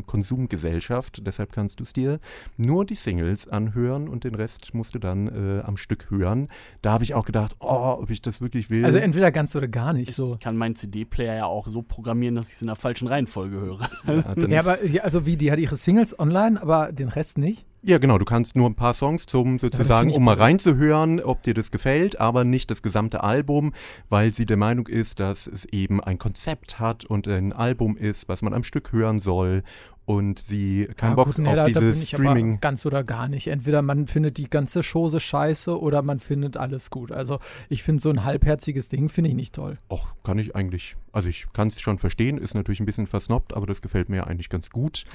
Streaming-Konsumgesellschaft. 0.00 1.26
Deshalb 1.26 1.52
kannst 1.52 1.80
du 1.80 1.84
es 1.84 1.92
dir 1.92 2.18
nur 2.56 2.84
die 2.84 2.94
Singles 2.94 3.48
anhören 3.48 4.08
und 4.08 4.24
den 4.24 4.34
Rest 4.34 4.74
musst 4.74 4.94
du 4.94 4.98
dann 4.98 5.28
äh, 5.28 5.60
am 5.62 5.76
Stück 5.76 6.10
hören. 6.10 6.48
Da 6.82 6.92
habe 6.92 7.04
ich 7.04 7.14
auch 7.14 7.24
gedacht, 7.24 7.56
oh, 7.60 7.96
ob 8.00 8.10
ich 8.10 8.22
das 8.22 8.40
wirklich 8.40 8.70
will. 8.70 8.84
Also 8.84 8.98
entweder 8.98 9.30
ganz 9.30 9.54
oder 9.54 9.68
gar 9.68 9.92
nicht 9.92 10.12
so. 10.12 10.34
Ich 10.34 10.40
kann 10.40 10.56
meinen 10.56 10.76
CD-Player 10.76 11.36
ja 11.36 11.44
auch 11.46 11.68
so 11.68 11.82
programmieren, 11.82 12.34
dass 12.34 12.48
ich 12.48 12.54
es 12.54 12.62
in 12.62 12.66
der 12.66 12.76
falschen 12.76 13.08
Reihenfolge 13.08 13.56
höre. 13.60 13.90
ja, 14.06 14.34
Ja, 14.48 14.60
aber 14.60 14.84
ja, 14.86 15.02
also 15.02 15.26
wie, 15.26 15.36
die 15.36 15.50
hat 15.52 15.58
ihre 15.58 15.76
Singles 15.76 16.18
online, 16.18 16.60
aber 16.60 16.79
den 16.86 17.08
Rest 17.08 17.38
nicht? 17.38 17.66
Ja, 17.82 17.96
genau, 17.96 18.18
du 18.18 18.26
kannst 18.26 18.56
nur 18.56 18.68
ein 18.68 18.74
paar 18.74 18.92
Songs 18.92 19.24
zum 19.24 19.58
sozusagen, 19.58 20.10
ich 20.10 20.16
um 20.16 20.24
mal 20.24 20.34
reinzuhören, 20.34 21.18
ob 21.18 21.42
dir 21.42 21.54
das 21.54 21.70
gefällt, 21.70 22.20
aber 22.20 22.44
nicht 22.44 22.70
das 22.70 22.82
gesamte 22.82 23.24
Album, 23.24 23.72
weil 24.10 24.34
sie 24.34 24.44
der 24.44 24.58
Meinung 24.58 24.86
ist, 24.86 25.18
dass 25.18 25.46
es 25.46 25.64
eben 25.64 26.02
ein 26.02 26.18
Konzept 26.18 26.78
hat 26.78 27.06
und 27.06 27.26
ein 27.26 27.54
Album 27.54 27.96
ist, 27.96 28.28
was 28.28 28.42
man 28.42 28.52
am 28.52 28.64
Stück 28.64 28.92
hören 28.92 29.18
soll 29.18 29.62
und 30.10 30.40
sie 30.40 30.88
keinen 30.96 31.10
Ja, 31.10 31.14
Bock 31.14 31.26
gut, 31.26 31.38
nee, 31.38 31.48
auf 31.48 31.54
da, 31.54 31.68
da 31.68 31.68
ich 31.70 31.76
aber 31.76 31.94
Streaming. 31.94 32.58
ganz 32.60 32.84
oder 32.84 33.04
gar 33.04 33.28
nicht. 33.28 33.46
Entweder 33.46 33.80
man 33.80 34.08
findet 34.08 34.38
die 34.38 34.50
ganze 34.50 34.82
Chose 34.82 35.20
scheiße 35.20 35.80
oder 35.80 36.02
man 36.02 36.18
findet 36.18 36.56
alles 36.56 36.90
gut. 36.90 37.12
Also 37.12 37.38
ich 37.68 37.84
finde 37.84 38.02
so 38.02 38.10
ein 38.10 38.24
halbherziges 38.24 38.88
Ding 38.88 39.08
finde 39.08 39.30
ich 39.30 39.36
nicht 39.36 39.54
toll. 39.54 39.78
Och, 39.88 40.16
kann 40.24 40.40
ich 40.40 40.56
eigentlich, 40.56 40.96
also 41.12 41.28
ich 41.28 41.46
kann 41.52 41.68
es 41.68 41.80
schon 41.80 41.98
verstehen, 41.98 42.38
ist 42.38 42.54
natürlich 42.54 42.80
ein 42.80 42.86
bisschen 42.86 43.06
versnobbt, 43.06 43.54
aber 43.54 43.66
das 43.66 43.82
gefällt 43.82 44.08
mir 44.08 44.26
eigentlich 44.26 44.48
ganz 44.48 44.70
gut. 44.70 45.04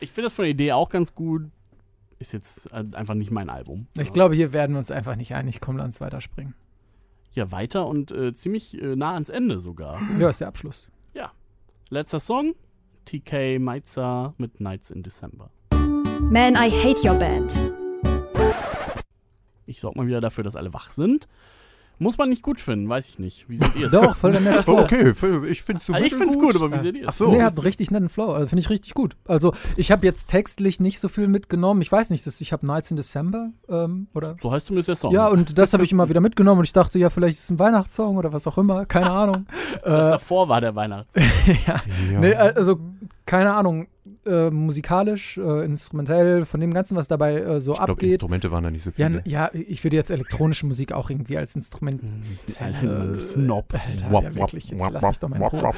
Ich 0.00 0.12
finde 0.12 0.28
das 0.28 0.32
von 0.34 0.44
der 0.44 0.52
Idee 0.52 0.72
auch 0.72 0.88
ganz 0.88 1.14
gut. 1.14 1.42
Ist 2.18 2.32
jetzt 2.32 2.72
äh, 2.72 2.84
einfach 2.92 3.14
nicht 3.14 3.30
mein 3.30 3.50
Album. 3.50 3.86
Ich 3.98 4.12
glaube, 4.14 4.34
hier 4.34 4.52
werden 4.54 4.72
wir 4.72 4.78
uns 4.78 4.90
einfach 4.90 5.14
nicht 5.16 5.34
einig. 5.34 5.60
Komm, 5.60 5.76
lass 5.76 5.86
uns 5.86 6.00
weiterspringen. 6.00 6.54
Ja, 7.32 7.52
weiter 7.52 7.86
und 7.86 8.10
äh, 8.12 8.32
ziemlich 8.32 8.80
äh, 8.80 8.96
nah 8.96 9.12
ans 9.14 9.28
Ende 9.28 9.60
sogar. 9.60 10.00
Ja, 10.18 10.30
ist 10.30 10.40
der 10.40 10.48
Abschluss. 10.48 10.88
Letzter 11.90 12.20
Song: 12.20 12.54
TK 13.08 13.58
Meiza 13.58 14.34
mit 14.36 14.60
Nights 14.60 14.90
in 14.90 15.02
December. 15.02 15.50
Man, 15.70 16.56
I 16.56 16.68
hate 16.68 17.08
your 17.08 17.14
band. 17.14 17.72
Ich 19.64 19.80
sorge 19.80 19.98
mal 19.98 20.06
wieder 20.06 20.20
dafür, 20.20 20.44
dass 20.44 20.56
alle 20.56 20.74
wach 20.74 20.90
sind. 20.90 21.26
Muss 22.00 22.16
man 22.16 22.28
nicht 22.28 22.42
gut 22.42 22.60
finden, 22.60 22.88
weiß 22.88 23.08
ich 23.08 23.18
nicht. 23.18 23.48
Wie 23.48 23.56
seht 23.56 23.74
ihr 23.74 23.86
es? 23.86 23.92
Doch, 23.92 24.14
voll 24.14 24.32
der 24.32 24.40
nette 24.40 24.62
Flow. 24.64 24.78
okay, 24.80 25.10
ich 25.10 25.62
finde 25.62 25.80
es 25.82 25.90
Also 25.90 26.04
ich 26.04 26.14
find's 26.14 26.38
gut, 26.38 26.54
aber 26.54 26.72
wie 26.72 26.78
seht 26.78 26.94
ihr 26.94 27.02
es? 27.04 27.08
Ach 27.10 27.14
so. 27.14 27.30
Nee, 27.30 27.42
hat 27.42 27.56
einen 27.56 27.64
richtig 27.64 27.90
netten 27.90 28.08
Flow. 28.08 28.32
Also 28.32 28.46
finde 28.48 28.60
ich 28.60 28.70
richtig 28.70 28.94
gut. 28.94 29.16
Also 29.26 29.52
ich 29.76 29.90
habe 29.90 30.06
jetzt 30.06 30.28
textlich 30.28 30.78
nicht 30.78 31.00
so 31.00 31.08
viel 31.08 31.26
mitgenommen. 31.26 31.82
Ich 31.82 31.90
weiß 31.90 32.10
nicht, 32.10 32.24
das, 32.26 32.40
ich 32.40 32.52
habe 32.52 32.66
Nights 32.66 32.90
in 32.90 32.96
December 32.96 33.50
ähm, 33.68 34.06
oder 34.14 34.36
So 34.40 34.52
heißt 34.52 34.66
zumindest 34.66 34.88
der 34.88 34.96
Song. 34.96 35.12
Ja, 35.12 35.26
und 35.26 35.58
das 35.58 35.72
habe 35.72 35.82
ich 35.82 35.90
immer 35.90 36.08
wieder 36.08 36.20
mitgenommen 36.20 36.60
und 36.60 36.64
ich 36.64 36.72
dachte, 36.72 36.98
ja, 36.98 37.10
vielleicht 37.10 37.38
ist 37.38 37.44
es 37.44 37.50
ein 37.50 37.58
Weihnachtssong 37.58 38.16
oder 38.16 38.32
was 38.32 38.46
auch 38.46 38.58
immer, 38.58 38.86
keine 38.86 39.10
Ahnung. 39.10 39.46
das 39.84 40.06
äh, 40.06 40.10
davor 40.10 40.48
war 40.48 40.60
der 40.60 40.74
Weihnachts. 40.76 41.14
ja. 41.66 41.82
Ja. 42.12 42.20
Nee, 42.20 42.34
also 42.34 42.78
keine 43.26 43.54
Ahnung, 43.54 43.88
äh, 44.26 44.50
musikalisch, 44.50 45.38
äh, 45.38 45.64
instrumentell, 45.64 46.44
von 46.44 46.60
dem 46.60 46.72
Ganzen, 46.74 46.96
was 46.96 47.08
dabei 47.08 47.36
äh, 47.40 47.60
so 47.60 47.72
ich 47.72 47.78
glaube, 47.78 47.92
abgeht. 47.92 48.10
Instrumente 48.12 48.50
waren 48.50 48.64
da 48.64 48.70
nicht 48.70 48.84
so 48.84 48.90
Ja, 48.96 49.06
viele. 49.08 49.18
n- 49.20 49.22
ja, 49.24 49.50
ich 49.52 49.82
würde 49.84 49.96
jetzt 49.96 50.10
elektronische 50.10 50.66
Musik 50.66 50.92
auch 50.92 51.10
irgendwie 51.10 51.36
als 51.38 51.54
Instrument. 51.56 52.02
Alter, 52.60 52.86
du 53.06 53.20
Snob. 53.20 53.72
Alter, 53.74 54.12
Wap, 54.12 54.24
ja, 54.24 54.34
wirklich, 54.34 54.70
jetzt 54.70 54.80
wap, 54.80 54.92
lass 54.92 55.04
mich 55.04 55.18
doch 55.18 55.28
mal 55.28 55.36
in 55.36 55.42
Ruhe. 55.42 55.72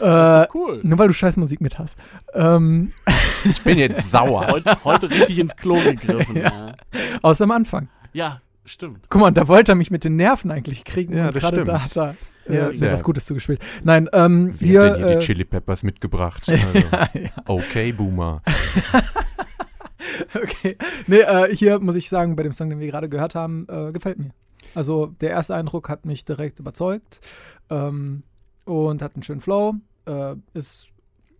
Äh, 0.00 0.46
cool. 0.54 0.80
nur 0.82 0.98
weil 0.98 1.08
du 1.08 1.14
scheiß 1.14 1.36
Musik 1.36 1.60
mit 1.60 1.78
hast. 1.78 1.96
Ähm, 2.34 2.92
Ich 3.44 3.62
bin 3.62 3.78
jetzt 3.78 4.10
sauer. 4.10 4.48
Heute, 4.48 4.76
heute 4.84 5.08
richtig 5.10 5.38
ins 5.38 5.54
Klo 5.54 5.74
gegriffen. 5.76 6.36
ja. 6.42 6.72
außer 7.22 7.44
am 7.44 7.52
Anfang. 7.52 7.88
ja, 8.12 8.40
stimmt. 8.64 9.06
Guck 9.08 9.20
mal, 9.20 9.30
da 9.30 9.46
wollte 9.46 9.72
er 9.72 9.74
mich 9.76 9.90
mit 9.92 10.02
den 10.04 10.16
Nerven 10.16 10.50
eigentlich 10.50 10.84
kriegen 10.84 11.16
Ja, 11.16 11.30
das 11.30 11.40
gerade 11.42 11.62
da 11.62 11.78
stimmt. 11.78 11.84
hat 11.84 11.96
er 11.96 12.16
Ja, 12.48 12.72
sehr. 12.72 12.88
mir 12.88 12.92
was 12.94 13.04
Gutes 13.04 13.24
zugespielt. 13.26 13.60
Nein, 13.82 14.08
ähm, 14.12 14.54
Wer 14.58 14.68
hier, 14.68 14.80
hat 14.80 14.86
denn 14.86 14.96
hier 14.96 15.06
äh, 15.06 15.18
die 15.18 15.26
Chili 15.26 15.44
Peppers 15.44 15.82
mitgebracht? 15.82 16.46
Also, 16.48 16.78
ja, 16.78 17.08
ja. 17.14 17.30
okay, 17.46 17.92
Boomer. 17.92 18.42
Okay. 20.34 20.76
Nee, 21.06 21.20
äh, 21.20 21.54
hier 21.54 21.78
muss 21.78 21.94
ich 21.94 22.08
sagen, 22.08 22.36
bei 22.36 22.42
dem 22.42 22.52
Song, 22.52 22.70
den 22.70 22.78
wir 22.78 22.86
gerade 22.86 23.08
gehört 23.08 23.34
haben, 23.34 23.66
äh, 23.68 23.92
gefällt 23.92 24.18
mir. 24.18 24.30
Also 24.74 25.06
der 25.20 25.30
erste 25.30 25.54
Eindruck 25.54 25.88
hat 25.88 26.04
mich 26.06 26.24
direkt 26.24 26.58
überzeugt 26.58 27.20
ähm, 27.70 28.22
und 28.64 29.02
hat 29.02 29.14
einen 29.14 29.22
schönen 29.22 29.40
Flow. 29.40 29.74
Äh, 30.06 30.36
ist 30.54 30.92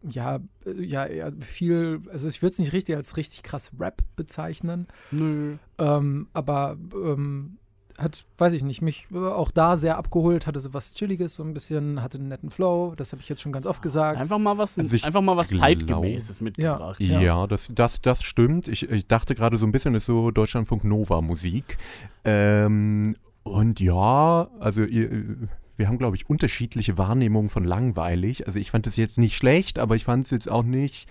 ja, 0.02 0.40
äh, 0.64 0.82
ja 0.82 1.04
eher 1.04 1.32
viel, 1.40 2.02
also 2.10 2.28
ich 2.28 2.42
würde 2.42 2.52
es 2.52 2.58
nicht 2.58 2.72
richtig 2.72 2.96
als 2.96 3.16
richtig 3.16 3.42
krass 3.42 3.70
Rap 3.78 4.02
bezeichnen, 4.14 4.86
Nö. 5.10 5.56
ähm, 5.78 6.28
aber 6.32 6.76
ähm, 6.94 7.58
hat, 7.98 8.24
weiß 8.38 8.52
ich 8.52 8.62
nicht, 8.62 8.82
mich 8.82 9.06
äh, 9.12 9.16
auch 9.18 9.50
da 9.50 9.76
sehr 9.76 9.96
abgeholt, 9.96 10.46
hatte 10.46 10.60
so 10.60 10.74
was 10.74 10.92
Chilliges, 10.94 11.34
so 11.34 11.42
ein 11.42 11.54
bisschen, 11.54 12.02
hatte 12.02 12.18
einen 12.18 12.28
netten 12.28 12.50
Flow, 12.50 12.94
das 12.96 13.12
habe 13.12 13.22
ich 13.22 13.28
jetzt 13.28 13.40
schon 13.42 13.52
ganz 13.52 13.66
oft 13.66 13.80
gesagt. 13.82 14.18
Einfach 14.18 14.38
mal 14.38 14.58
was, 14.58 14.78
Also 14.78 14.96
einfach 15.06 15.22
mal 15.22 15.36
was 15.36 15.48
glaub- 15.48 15.60
zeitgemäßes 15.60 16.40
mitgebracht. 16.40 17.00
Ja, 17.00 17.20
Ja. 17.20 17.46
das, 17.46 17.68
das, 17.74 18.00
das 18.00 18.22
stimmt. 18.22 18.68
Ich, 18.68 18.90
ich 18.90 19.06
dachte 19.06 19.34
gerade 19.34 19.56
so 19.58 19.66
ein 19.66 19.72
bisschen, 19.72 19.94
ist 19.94 20.06
so 20.06 20.30
Deutschlandfunk 20.30 20.84
Nova 20.84 21.20
Musik. 21.20 21.78
Ähm, 22.24 23.16
und 23.42 23.80
ja, 23.80 24.48
also 24.60 24.82
ihr, 24.82 25.36
wir 25.76 25.88
haben, 25.88 25.98
glaube 25.98 26.16
ich, 26.16 26.28
unterschiedliche 26.28 26.98
Wahrnehmungen 26.98 27.48
von 27.50 27.64
langweilig. 27.64 28.46
Also 28.46 28.58
ich 28.58 28.70
fand 28.70 28.86
es 28.86 28.96
jetzt 28.96 29.18
nicht 29.18 29.36
schlecht, 29.36 29.78
aber 29.78 29.94
ich 29.96 30.04
fand 30.04 30.24
es 30.24 30.30
jetzt 30.30 30.50
auch 30.50 30.64
nicht. 30.64 31.08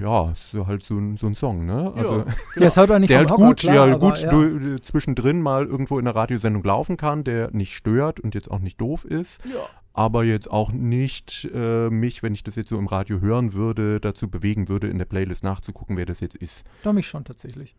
Ja, 0.00 0.34
so 0.52 0.66
halt 0.66 0.82
so 0.82 0.96
ein, 0.98 1.16
so 1.16 1.26
ein 1.26 1.34
Song, 1.34 1.64
ne? 1.64 1.92
Also, 1.94 2.18
ja, 2.18 2.24
Ja, 2.26 2.34
genau. 2.54 2.66
es 2.66 2.76
haut 2.76 2.90
auch 2.90 2.98
nicht 2.98 3.10
der 3.10 3.18
halt 3.18 3.30
Hocker, 3.30 3.46
gut, 3.48 3.60
klar, 3.60 3.74
ja, 3.88 3.94
aber 3.94 3.98
gut 4.10 4.22
ja. 4.22 4.30
du- 4.30 4.80
zwischendrin 4.80 5.40
mal 5.40 5.64
irgendwo 5.64 5.98
in 5.98 6.06
einer 6.06 6.14
Radiosendung 6.14 6.62
laufen 6.62 6.96
kann, 6.98 7.24
der 7.24 7.50
nicht 7.52 7.74
stört 7.74 8.20
und 8.20 8.34
jetzt 8.34 8.50
auch 8.50 8.58
nicht 8.58 8.80
doof 8.80 9.04
ist. 9.04 9.40
ja. 9.46 9.60
aber 9.94 10.24
jetzt 10.24 10.50
auch 10.50 10.72
nicht 10.72 11.48
äh, 11.54 11.88
mich, 11.90 12.22
wenn 12.22 12.34
ich 12.34 12.42
das 12.44 12.54
jetzt 12.56 12.68
so 12.68 12.78
im 12.78 12.86
Radio 12.86 13.20
hören 13.20 13.54
würde, 13.54 13.98
dazu 14.00 14.28
bewegen 14.28 14.68
würde, 14.68 14.88
in 14.88 14.98
der 14.98 15.04
Playlist 15.06 15.42
nachzugucken, 15.42 15.96
wer 15.96 16.06
das 16.06 16.20
jetzt 16.20 16.36
ist. 16.36 16.64
Doch, 16.84 16.92
mich 16.92 17.06
schon 17.08 17.24
tatsächlich. 17.24 17.74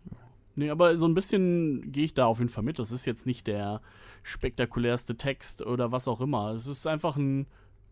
Nee, 0.55 0.69
aber 0.71 0.97
so 0.97 1.05
ein 1.07 1.13
bisschen 1.13 1.91
gehe 1.91 2.03
ich 2.05 2.13
da 2.13 2.25
auf 2.25 2.39
jeden 2.39 2.49
Fall 2.49 2.63
mit. 2.63 2.79
Das 2.79 2.91
ist 2.91 3.05
jetzt 3.05 3.25
nicht 3.25 3.47
der 3.47 3.81
spektakulärste 4.23 5.15
Text 5.15 5.61
oder 5.65 5.91
was 5.91 6.07
auch 6.07 6.19
immer. 6.21 6.51
Es 6.53 6.67
ist 6.67 6.85
einfach 6.87 7.15
ein 7.15 7.45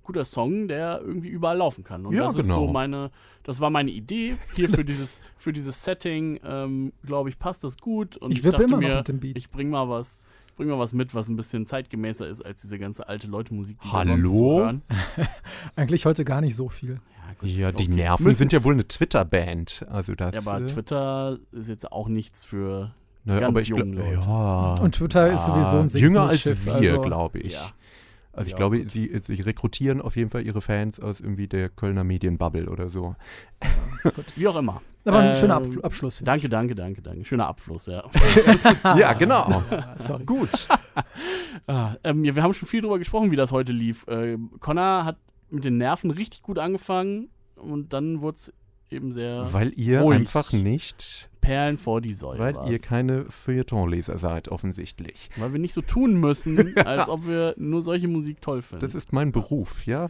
guter 0.04 0.26
Song, 0.26 0.68
der 0.68 1.02
irgendwie 1.04 1.30
überall 1.30 1.58
laufen 1.58 1.84
kann. 1.84 2.06
Und 2.06 2.16
Ja, 2.16 2.24
das 2.24 2.36
ist 2.36 2.44
genau. 2.48 2.68
so 2.68 2.72
meine, 2.74 3.12
das 3.44 3.60
war 3.62 3.70
meine 3.70 3.92
Idee 3.92 4.38
hier 4.56 4.70
für 4.70 4.84
dieses, 4.84 5.22
für 5.38 5.54
dieses 5.54 5.84
Setting. 5.84 6.40
Ähm, 6.44 6.94
Glaube 7.06 7.30
ich, 7.30 7.38
passt 7.40 7.64
das 7.64 7.78
gut. 7.78 8.18
Und 8.18 8.32
Ich 8.32 8.40
wippe 8.44 8.52
dachte 8.54 8.64
immer 8.64 8.78
mir, 8.78 8.90
noch 8.90 8.96
mit 8.98 9.08
dem 9.08 9.20
Beat. 9.20 9.38
ich 9.38 9.50
bring 9.52 9.70
mal 9.70 9.88
was, 9.88 10.26
bring 10.58 10.68
mal 10.68 10.80
was 10.80 10.94
mit, 10.94 11.14
was 11.14 11.30
ein 11.30 11.36
bisschen 11.36 11.66
zeitgemäßer 11.66 12.28
ist 12.28 12.44
als 12.46 12.62
diese 12.62 12.80
ganze 12.80 13.08
alte 13.08 13.28
Leute 13.28 13.54
Musik, 13.54 13.78
die 13.82 13.88
wir 13.88 14.06
sonst 14.06 14.10
Hallo? 14.10 14.38
so 14.38 14.60
hören. 14.62 14.82
Eigentlich 15.76 16.06
heute 16.06 16.26
gar 16.26 16.42
nicht 16.42 16.56
so 16.56 16.70
viel. 16.70 16.94
Ja, 17.28 17.34
gut, 17.40 17.50
Ja, 17.50 17.72
die 17.72 17.84
okay. 17.86 17.94
Nerven 17.94 18.24
Müssen- 18.26 18.38
sind 18.38 18.54
ja 18.54 18.64
wohl 18.64 18.74
eine 18.74 18.88
Twitter-Band. 18.88 19.86
Also 19.90 20.16
das. 20.16 20.34
Ja, 20.36 20.42
aber 20.52 20.64
äh, 20.64 20.68
Twitter 20.68 21.38
ist 21.52 21.70
jetzt 21.70 21.92
auch 21.92 22.08
nichts 22.08 22.46
für 22.46 22.94
ne, 23.26 23.40
ganz 23.40 23.48
aber 23.50 23.62
ich 23.62 23.68
glaub- 23.68 23.80
jungen 23.80 23.94
Leute. 23.94 24.22
Ja, 24.26 24.76
Und 24.82 24.96
Twitter 24.96 25.32
ist 25.32 25.46
sowieso 25.46 25.78
ein 25.78 25.88
jünger 25.90 26.24
als 26.24 26.46
wir, 26.66 26.74
also- 26.74 27.02
glaube 27.02 27.40
ich. 27.40 27.56
Ja. 28.32 28.38
Also 28.38 28.48
ich 28.48 28.52
Ja, 28.52 28.58
glaube, 28.58 28.88
sie, 28.88 29.20
sie 29.22 29.42
rekrutieren 29.42 30.02
auf 30.02 30.16
jeden 30.16 30.30
Fall 30.30 30.46
ihre 30.46 30.62
Fans 30.62 31.00
aus 31.00 31.20
irgendwie 31.20 31.48
der 31.48 31.70
Kölner 31.70 32.04
Medienbubble 32.04 32.70
oder 32.70 32.88
so. 32.90 33.16
Wie 34.36 34.48
auch 34.48 34.56
immer. 34.56 34.82
Aber 35.06 35.20
ein 35.20 35.30
Ähm, 35.30 35.36
schöner 35.36 35.56
Abfl 35.56 35.82
Abschluss. 35.82 36.22
Danke, 36.24 36.50
danke, 36.50 36.76
danke, 36.76 37.02
danke. 37.02 37.26
Schöner 37.26 37.48
Abfluss, 37.48 37.88
ja. 37.88 38.04
ja, 38.98 39.14
genau. 39.14 39.64
Ja, 39.72 39.96
sorry. 39.98 40.26
Gut. 40.26 40.68
ah, 41.68 41.96
ähm, 42.04 42.24
ja. 42.26 42.36
Wir 42.36 42.44
haben 42.44 42.54
schon 42.54 42.68
viel 42.68 42.82
drüber 42.82 43.00
gesprochen, 43.00 43.32
wie 43.32 43.36
das 43.36 43.52
heute 43.52 43.72
lief. 43.72 44.06
Äh, 44.08 44.38
Connor 44.60 45.06
hat 45.06 45.18
mit 45.50 45.64
den 45.66 45.78
Nerven 45.78 46.12
richtig 46.12 46.42
gut 46.44 46.60
angefangen 46.60 47.30
und 47.56 47.94
dann 47.94 48.22
wurde 48.22 48.36
es 48.36 48.54
eben 48.92 49.12
sehr 49.12 49.52
Weil 49.52 49.72
ihr 49.76 50.02
Ruhig. 50.02 50.20
einfach 50.20 50.52
nicht, 50.54 51.29
Perlen 51.50 51.78
vor 51.78 52.02
die 52.02 52.14
Säule. 52.14 52.40
weil 52.40 52.56
war's. 52.56 52.70
ihr 52.70 52.80
keine 52.80 53.26
Feuilletonleser 53.30 54.18
seid, 54.18 54.50
offensichtlich. 54.50 55.30
weil 55.38 55.54
wir 55.54 55.60
nicht 55.60 55.74
so 55.74 55.82
tun 55.82 56.20
müssen, 56.20 56.78
als 56.86 57.10
ob 57.10 57.28
wir 57.28 57.56
nur 57.58 57.82
solche 57.82 58.08
Musik 58.08 58.42
toll 58.42 58.62
finden. 58.62 58.86
Das 58.86 58.96
ist 58.96 59.14
mein 59.14 59.32
Beruf, 59.32 59.86
ja. 59.86 60.10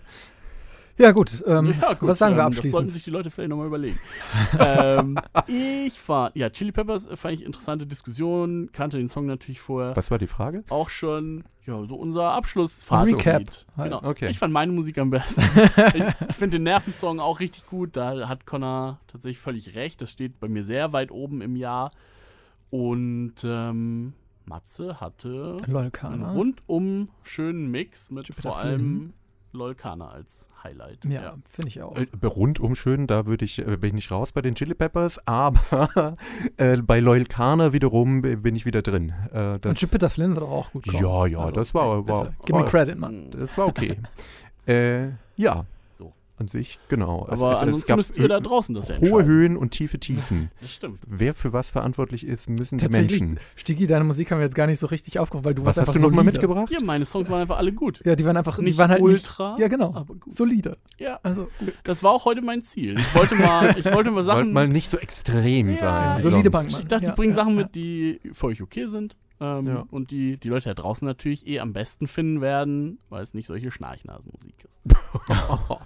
Ja, 1.00 1.14
gut. 1.14 1.42
Ähm, 1.48 1.74
ja, 1.82 1.94
gut, 1.94 2.10
was 2.10 2.18
sagen 2.18 2.36
wir 2.36 2.44
ähm, 2.44 2.52
Das 2.52 2.58
sollten 2.58 2.68
abschließend? 2.68 2.92
sich 2.92 3.04
die 3.06 3.10
Leute 3.10 3.32
vielleicht 3.32 3.50
nochmal 3.50 3.68
überlegen. 3.68 3.98
ähm, 4.60 5.18
ich 5.48 5.98
fand, 5.98 6.36
ja, 6.36 6.50
Chili 6.50 6.74
Peppers 6.74 7.08
fand 7.14 7.36
ich 7.36 7.46
interessante 7.46 7.88
Diskussion, 7.88 8.70
kannte 8.74 8.98
den 8.98 9.08
Song 9.08 9.26
natürlich 9.26 9.62
vorher 9.62 9.96
Was 9.96 10.12
war 10.12 10.18
die 10.18 10.28
Frage? 10.28 10.66
auch 10.70 10.90
schon. 10.90 11.46
Ja, 11.66 11.86
so 11.86 11.96
unser 11.96 12.32
Abschlussfazit. 12.32 13.16
Recap 13.16 13.44
halt. 13.78 13.92
Genau. 13.92 14.04
Okay. 14.04 14.30
Ich 14.30 14.40
fand 14.40 14.52
meine 14.52 14.74
Musik 14.74 14.98
am 14.98 15.10
besten. 15.10 15.42
ich 15.94 16.04
ich 16.30 16.36
finde 16.36 16.58
den 16.58 16.64
Nervensong 16.64 17.20
auch 17.20 17.40
richtig 17.40 17.66
gut. 17.68 17.96
Da 17.96 18.28
hat 18.28 18.46
Connor 18.46 19.00
tatsächlich 19.08 19.40
völlig 19.40 19.76
recht. 19.76 20.02
Das 20.02 20.10
steht 20.12 20.40
bei 20.40 20.48
mir 20.50 20.64
sehr 20.64 20.92
weit 20.92 21.12
oben 21.12 21.42
im 21.42 21.56
Jahr. 21.56 21.92
Und 22.72 23.36
ähm, 23.44 24.14
Matze 24.46 25.00
hatte 25.00 25.58
einen 25.64 25.74
Lolkana. 25.74 26.32
rundum 26.34 27.10
schönen 27.24 27.70
Mix 27.72 28.12
mit 28.12 28.28
Jupiter 28.28 28.50
vor 28.50 28.60
allem 28.60 29.14
Lolkana 29.52 30.10
als 30.10 30.50
Highlight. 30.64 31.06
Ja, 31.06 31.36
finde 31.50 31.68
ich 31.70 31.82
auch. 31.82 31.96
Äh, 31.96 32.08
rundum 32.24 32.76
schön, 32.76 33.08
da 33.08 33.26
würde 33.26 33.46
ich, 33.46 33.60
äh, 33.60 33.78
bin 33.78 33.90
ich 33.90 33.94
nicht 33.94 34.12
raus 34.12 34.32
bei 34.32 34.42
den 34.42 34.56
Chili 34.56 34.76
Peppers, 34.76 35.20
aber 35.28 36.16
äh, 36.58 36.78
bei 36.78 37.00
Loyal 37.00 37.26
Kana 37.26 37.74
wiederum 37.74 38.22
bin 38.22 38.56
ich 38.56 38.66
wieder 38.66 38.82
drin. 38.82 39.14
Äh, 39.32 39.60
das, 39.60 39.66
Und 39.66 39.82
Jupiter 39.82 40.10
Flynn 40.10 40.36
wird 40.36 40.46
auch 40.46 40.72
gut 40.72 40.88
kommen. 40.88 41.04
ja, 41.04 41.26
ja, 41.26 41.40
Also, 41.40 41.52
das 41.54 41.74
war, 41.74 42.04
bitte. 42.04 42.20
war, 42.20 42.34
Gib 42.46 42.56
mir 42.56 42.62
war 42.62 42.68
Credit, 42.70 42.98
Mann. 42.98 43.32
Das 43.32 43.58
war 43.58 43.68
okay. 43.68 43.98
äh, 44.68 45.10
ja. 45.36 45.66
An 46.40 46.48
sich, 46.48 46.80
genau. 46.88 47.28
Aber 47.30 47.52
es, 47.52 47.58
es, 47.58 47.64
ansonsten 47.64 47.88
gab 47.88 47.98
müsst 47.98 48.18
ihr 48.18 48.28
da 48.28 48.40
draußen 48.40 48.74
das 48.76 48.88
ja 48.90 48.98
hohe. 49.00 49.24
Höhen 49.26 49.58
und 49.58 49.72
tiefe 49.72 50.00
Tiefen. 50.00 50.52
Das 50.62 50.72
stimmt. 50.74 51.00
Wer 51.08 51.34
für 51.34 51.54
was 51.54 51.70
verantwortlich 51.70 52.26
ist, 52.26 52.50
müssen 52.50 52.78
die 52.78 52.88
Menschen. 52.88 53.40
Stigi, 53.56 53.88
deine 53.88 54.04
Musik 54.04 54.32
haben 54.32 54.40
wir 54.40 54.46
jetzt 54.46 54.56
gar 54.56 54.68
nicht 54.68 54.80
so 54.80 54.88
richtig 54.88 55.20
aufgehoben, 55.20 55.46
weil 55.46 55.54
du 55.54 55.62
Was 55.64 55.78
warst 55.78 55.80
hast 55.80 55.90
einfach 55.90 56.02
du 56.02 56.08
nochmal 56.08 56.26
mitgebracht? 56.26 56.70
Ja, 56.72 56.80
meine 56.84 57.06
Songs 57.06 57.30
waren 57.30 57.42
einfach 57.42 57.58
alle 57.58 57.72
gut. 57.74 58.02
Ja, 58.06 58.16
die 58.16 58.26
waren 58.26 58.38
einfach, 58.38 58.58
Nicht 58.60 58.74
die 58.74 58.78
waren 58.78 58.92
halt 58.92 59.02
ultra, 59.02 59.52
Nicht, 59.54 59.62
ja, 59.62 59.68
genau. 59.68 59.94
aber 59.96 60.16
gut. 60.16 60.32
Solide. 60.34 60.78
Ja, 60.98 61.20
Also 61.24 61.50
das 61.84 62.04
war 62.04 62.12
auch 62.12 62.26
heute 62.26 62.42
mein 62.42 62.62
Ziel. 62.62 62.98
Ich 63.00 63.16
wollte 63.16 63.36
mal, 63.36 63.78
ich 63.78 63.86
wollte 63.86 64.12
mal 64.12 64.18
Wollt 64.18 64.26
Sachen. 64.26 64.54
mal 64.54 64.68
nicht 64.68 64.90
so 64.90 64.98
extrem 64.98 65.70
Ja, 65.72 65.78
sein. 65.78 66.18
solide. 66.20 66.50
Bankmann. 66.52 66.82
ich 66.82 66.88
dachte, 66.88 67.04
Ja, 67.06 67.10
ich 67.12 67.16
bringe 67.16 67.32
ja, 67.32 67.36
Sachen 67.36 67.56
ja. 67.58 67.64
mit, 67.64 67.76
die 67.76 68.20
für 68.34 68.48
euch 68.48 68.62
okay 68.62 68.86
sind. 68.86 69.16
Ähm, 69.42 69.66
Ja. 69.66 69.86
Und 69.90 70.12
die 70.12 70.38
die 70.38 70.50
Leute 70.50 70.70
da 70.70 70.74
draußen 70.74 71.06
natürlich 71.06 71.48
eh 71.48 71.60
am 71.60 71.74
besten 71.74 72.08
finden 72.08 72.42
werden, 72.42 73.00
weil 73.10 73.24
es 73.24 73.34
nicht 73.34 73.48
solche 73.48 73.72
Schnarchnasenmusik 73.72 74.56
ist. 74.68 74.80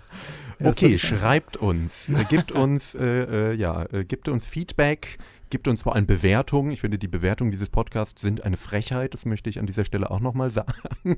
Okay, 0.63 0.97
schreibt 0.97 1.57
uns, 1.57 2.09
äh, 2.09 2.23
gibt 2.29 2.51
uns, 2.51 2.95
äh, 2.95 3.51
äh, 3.51 3.53
ja, 3.53 3.85
äh, 3.91 4.05
gibt 4.05 4.29
uns 4.29 4.45
Feedback, 4.45 5.17
gibt 5.53 5.67
uns 5.67 5.83
vor 5.83 5.93
allem 5.93 6.07
Bewertungen. 6.07 6.71
Ich 6.71 6.81
finde, 6.81 6.97
die 6.97 7.07
Bewertungen 7.07 7.51
dieses 7.51 7.69
Podcasts 7.69 8.19
sind 8.19 8.43
eine 8.43 8.57
Frechheit. 8.57 9.13
Das 9.13 9.23
möchte 9.25 9.51
ich 9.51 9.59
an 9.59 9.67
dieser 9.67 9.85
Stelle 9.85 10.09
auch 10.09 10.19
nochmal 10.19 10.49
sagen. 10.49 10.73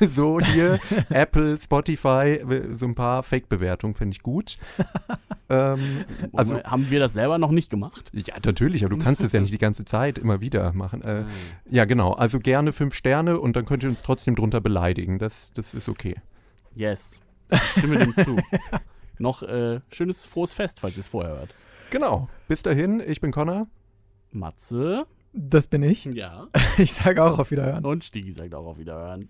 so 0.00 0.38
hier, 0.38 0.78
Apple, 1.08 1.58
Spotify, 1.58 2.38
äh, 2.38 2.76
so 2.76 2.86
ein 2.86 2.94
paar 2.94 3.24
Fake-Bewertungen 3.24 3.96
finde 3.96 4.14
ich 4.14 4.22
gut. 4.22 4.58
ähm, 5.50 6.04
also, 6.32 6.54
Also 6.54 6.70
haben 6.70 6.88
wir 6.88 7.00
das 7.00 7.14
selber 7.14 7.38
noch 7.38 7.50
nicht 7.50 7.68
gemacht? 7.68 8.12
ja, 8.12 8.36
natürlich, 8.44 8.84
aber 8.84 8.94
du 8.94 9.02
kannst 9.02 9.20
es 9.22 9.32
ja 9.32 9.40
nicht 9.40 9.52
die 9.52 9.58
ganze 9.58 9.84
Zeit 9.84 10.18
immer 10.18 10.40
wieder 10.40 10.72
machen. 10.72 11.02
Äh, 11.02 11.24
ja, 11.68 11.84
genau. 11.84 12.12
Also 12.12 12.38
gerne 12.38 12.70
fünf 12.70 12.94
Sterne 12.94 13.40
und 13.40 13.56
dann 13.56 13.64
könnt 13.64 13.82
ihr 13.82 13.88
uns 13.88 14.02
trotzdem 14.02 14.36
drunter 14.36 14.60
beleidigen. 14.60 15.18
Das, 15.18 15.50
das 15.52 15.74
ist 15.74 15.88
okay. 15.88 16.14
Yes. 16.76 17.20
Ich 17.50 17.60
stimme 17.76 17.98
dem 17.98 18.14
zu. 18.14 18.36
Noch 19.18 19.42
äh, 19.42 19.80
schönes 19.90 20.24
frohes 20.24 20.54
Fest, 20.54 20.78
falls 20.78 20.94
ihr 20.94 21.00
es 21.00 21.08
vorher 21.08 21.38
hört. 21.38 21.54
Genau. 21.90 22.28
Bis 22.48 22.62
dahin, 22.62 23.02
ich 23.06 23.20
bin 23.20 23.32
Connor. 23.32 23.68
Matze. 24.32 25.06
Das 25.32 25.66
bin 25.66 25.82
ich. 25.82 26.04
Ja. 26.06 26.48
Ich 26.78 26.92
sage 26.92 27.22
auch 27.24 27.38
auf 27.38 27.50
Wiederhören. 27.50 27.84
Und 27.86 28.04
Stigi 28.04 28.32
sagt 28.32 28.54
auch 28.54 28.66
auf 28.66 28.78
Wiederhören. 28.78 29.28